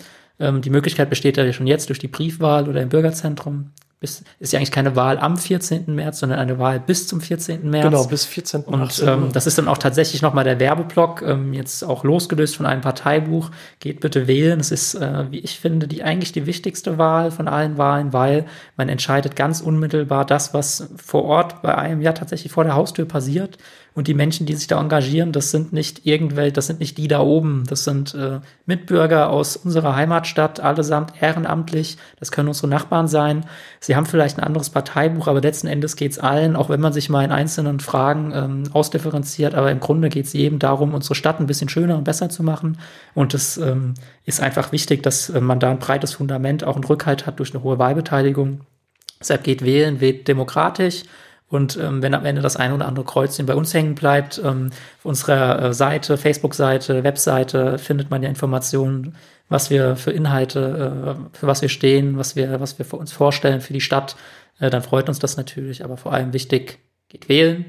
Ähm, 0.44 0.60
die 0.60 0.70
Möglichkeit 0.70 1.10
besteht 1.10 1.36
ja 1.36 1.52
schon 1.52 1.66
jetzt 1.66 1.88
durch 1.88 1.98
die 1.98 2.08
Briefwahl 2.08 2.68
oder 2.68 2.82
im 2.82 2.88
Bürgerzentrum 2.88 3.70
bis, 4.04 4.22
ist 4.38 4.52
ja 4.52 4.58
eigentlich 4.58 4.70
keine 4.70 4.96
Wahl 4.96 5.18
am 5.18 5.38
14. 5.38 5.84
März, 5.94 6.18
sondern 6.18 6.38
eine 6.38 6.58
Wahl 6.58 6.78
bis 6.78 7.08
zum 7.08 7.22
14. 7.22 7.70
März. 7.70 7.84
Genau, 7.84 8.04
bis 8.04 8.26
14. 8.26 8.60
Und 8.64 9.02
ähm, 9.06 9.30
das 9.32 9.46
ist 9.46 9.56
dann 9.56 9.66
auch 9.66 9.78
tatsächlich 9.78 10.20
nochmal 10.20 10.44
der 10.44 10.60
Werbeblock, 10.60 11.22
ähm, 11.22 11.54
jetzt 11.54 11.82
auch 11.82 12.04
losgelöst 12.04 12.56
von 12.56 12.66
einem 12.66 12.82
Parteibuch. 12.82 13.50
Geht 13.80 14.00
bitte 14.00 14.26
wählen. 14.26 14.60
Es 14.60 14.70
ist, 14.70 14.94
äh, 14.94 15.24
wie 15.30 15.38
ich 15.38 15.58
finde, 15.58 15.88
die 15.88 16.02
eigentlich 16.02 16.32
die 16.32 16.44
wichtigste 16.44 16.98
Wahl 16.98 17.30
von 17.30 17.48
allen 17.48 17.78
Wahlen, 17.78 18.12
weil 18.12 18.44
man 18.76 18.90
entscheidet 18.90 19.36
ganz 19.36 19.62
unmittelbar 19.62 20.26
das, 20.26 20.52
was 20.52 20.90
vor 21.02 21.24
Ort 21.24 21.62
bei 21.62 21.74
einem 21.74 22.02
ja 22.02 22.12
tatsächlich 22.12 22.52
vor 22.52 22.64
der 22.64 22.74
Haustür 22.74 23.06
passiert. 23.06 23.56
Und 23.94 24.08
die 24.08 24.14
Menschen, 24.14 24.44
die 24.44 24.54
sich 24.54 24.66
da 24.66 24.80
engagieren, 24.80 25.30
das 25.30 25.52
sind 25.52 25.72
nicht 25.72 26.04
irgendwelche, 26.04 26.52
das 26.52 26.66
sind 26.66 26.80
nicht 26.80 26.98
die 26.98 27.06
da 27.06 27.20
oben. 27.20 27.62
Das 27.68 27.84
sind 27.84 28.12
äh, 28.14 28.40
Mitbürger 28.66 29.30
aus 29.30 29.56
unserer 29.56 29.94
Heimatstadt, 29.94 30.58
allesamt 30.58 31.12
ehrenamtlich. 31.22 31.96
Das 32.18 32.32
können 32.32 32.48
unsere 32.48 32.66
Nachbarn 32.66 33.06
sein. 33.06 33.46
Sie 33.78 33.94
haben 33.94 34.06
vielleicht 34.06 34.36
ein 34.36 34.42
anderes 34.42 34.70
Parteibuch, 34.70 35.28
aber 35.28 35.40
letzten 35.40 35.68
Endes 35.68 35.94
geht's 35.94 36.18
allen, 36.18 36.56
auch 36.56 36.70
wenn 36.70 36.80
man 36.80 36.92
sich 36.92 37.08
mal 37.08 37.24
in 37.24 37.30
einzelnen 37.30 37.78
Fragen 37.78 38.32
ähm, 38.34 38.64
ausdifferenziert. 38.72 39.54
Aber 39.54 39.70
im 39.70 39.78
Grunde 39.78 40.08
geht's 40.08 40.32
jedem 40.32 40.58
darum, 40.58 40.92
unsere 40.92 41.14
Stadt 41.14 41.38
ein 41.38 41.46
bisschen 41.46 41.68
schöner 41.68 41.96
und 41.96 42.02
besser 42.02 42.28
zu 42.28 42.42
machen. 42.42 42.78
Und 43.14 43.32
es 43.32 43.58
ähm, 43.58 43.94
ist 44.24 44.40
einfach 44.40 44.72
wichtig, 44.72 45.04
dass 45.04 45.30
äh, 45.30 45.40
man 45.40 45.60
da 45.60 45.70
ein 45.70 45.78
breites 45.78 46.14
Fundament, 46.14 46.64
auch 46.64 46.74
einen 46.74 46.84
Rückhalt 46.84 47.26
hat 47.26 47.38
durch 47.38 47.54
eine 47.54 47.62
hohe 47.62 47.78
Wahlbeteiligung. 47.78 48.62
Deshalb 49.20 49.44
geht 49.44 49.62
wählen, 49.62 50.00
wählt 50.00 50.26
demokratisch 50.26 51.04
und 51.54 51.76
ähm, 51.76 52.02
wenn 52.02 52.14
am 52.14 52.26
Ende 52.26 52.42
das 52.42 52.56
ein 52.56 52.72
oder 52.72 52.86
andere 52.86 53.04
Kreuzchen 53.04 53.46
bei 53.46 53.54
uns 53.54 53.72
hängen 53.72 53.94
bleibt, 53.94 54.40
ähm, 54.44 54.70
auf 54.98 55.04
unserer 55.04 55.62
äh, 55.62 55.72
Seite, 55.72 56.16
Facebook-Seite, 56.16 57.04
Webseite 57.04 57.78
findet 57.78 58.10
man 58.10 58.22
ja 58.22 58.28
Informationen, 58.28 59.14
was 59.48 59.70
wir 59.70 59.94
für 59.94 60.10
Inhalte, 60.10 61.16
äh, 61.16 61.36
für 61.38 61.46
was 61.46 61.62
wir 61.62 61.68
stehen, 61.68 62.18
was 62.18 62.34
wir, 62.34 62.60
was 62.60 62.78
wir 62.78 62.92
uns 62.94 63.12
vorstellen 63.12 63.60
für 63.60 63.72
die 63.72 63.80
Stadt. 63.80 64.16
Äh, 64.58 64.68
dann 64.70 64.82
freut 64.82 65.08
uns 65.08 65.20
das 65.20 65.36
natürlich, 65.36 65.84
aber 65.84 65.96
vor 65.96 66.12
allem 66.12 66.32
wichtig, 66.32 66.80
geht 67.08 67.28
wählen. 67.28 67.66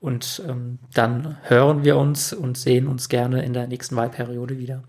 Und 0.00 0.42
ähm, 0.48 0.78
dann 0.94 1.36
hören 1.42 1.84
wir 1.84 1.96
uns 1.96 2.32
und 2.32 2.56
sehen 2.56 2.86
uns 2.86 3.08
gerne 3.08 3.44
in 3.44 3.52
der 3.52 3.66
nächsten 3.66 3.96
Wahlperiode 3.96 4.58
wieder. 4.58 4.82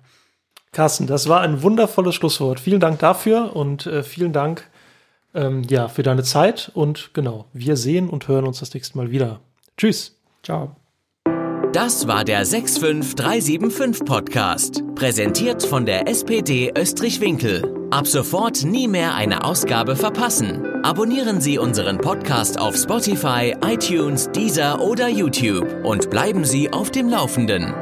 Carsten, 0.72 1.08
das 1.08 1.28
war 1.28 1.42
ein 1.42 1.64
wundervolles 1.64 2.16
Schlusswort. 2.16 2.60
Vielen 2.60 2.80
Dank 2.80 3.00
dafür 3.00 3.56
und 3.56 3.88
äh, 3.88 4.04
vielen 4.04 4.32
Dank 4.32 4.70
ähm, 5.38 5.64
ja, 5.70 5.88
für 5.88 6.04
deine 6.04 6.24
Zeit 6.24 6.72
und 6.74 7.12
genau, 7.14 7.46
wir 7.54 7.78
sehen 7.78 8.10
und 8.10 8.28
hören 8.28 8.46
uns 8.46 8.60
das 8.60 8.74
nächste 8.74 8.98
Mal 8.98 9.12
wieder. 9.12 9.40
Tschüss. 9.78 10.18
Ciao. 10.44 10.76
Das 11.74 12.08
war 12.08 12.24
der 12.24 12.46
65375 12.46 14.06
Podcast, 14.06 14.84
präsentiert 14.96 15.64
von 15.64 15.86
der 15.86 16.08
SPD 16.08 16.72
Österreich-Winkel. 16.76 17.90
Ab 17.92 18.08
sofort 18.08 18.64
nie 18.64 18.88
mehr 18.88 19.16
eine 19.16 19.44
Ausgabe 19.44 19.96
verpassen. 19.96 20.66
Abonnieren 20.84 21.40
Sie 21.40 21.60
unseren 21.60 22.00
Podcast 22.00 22.60
auf 22.60 22.76
Spotify, 22.76 23.56
iTunes, 23.64 24.32
Deezer 24.32 24.82
oder 24.82 25.08
YouTube 25.08 25.86
und 25.86 26.10
bleiben 26.10 26.46
Sie 26.46 26.72
auf 26.72 26.90
dem 26.90 27.10
Laufenden. 27.10 27.74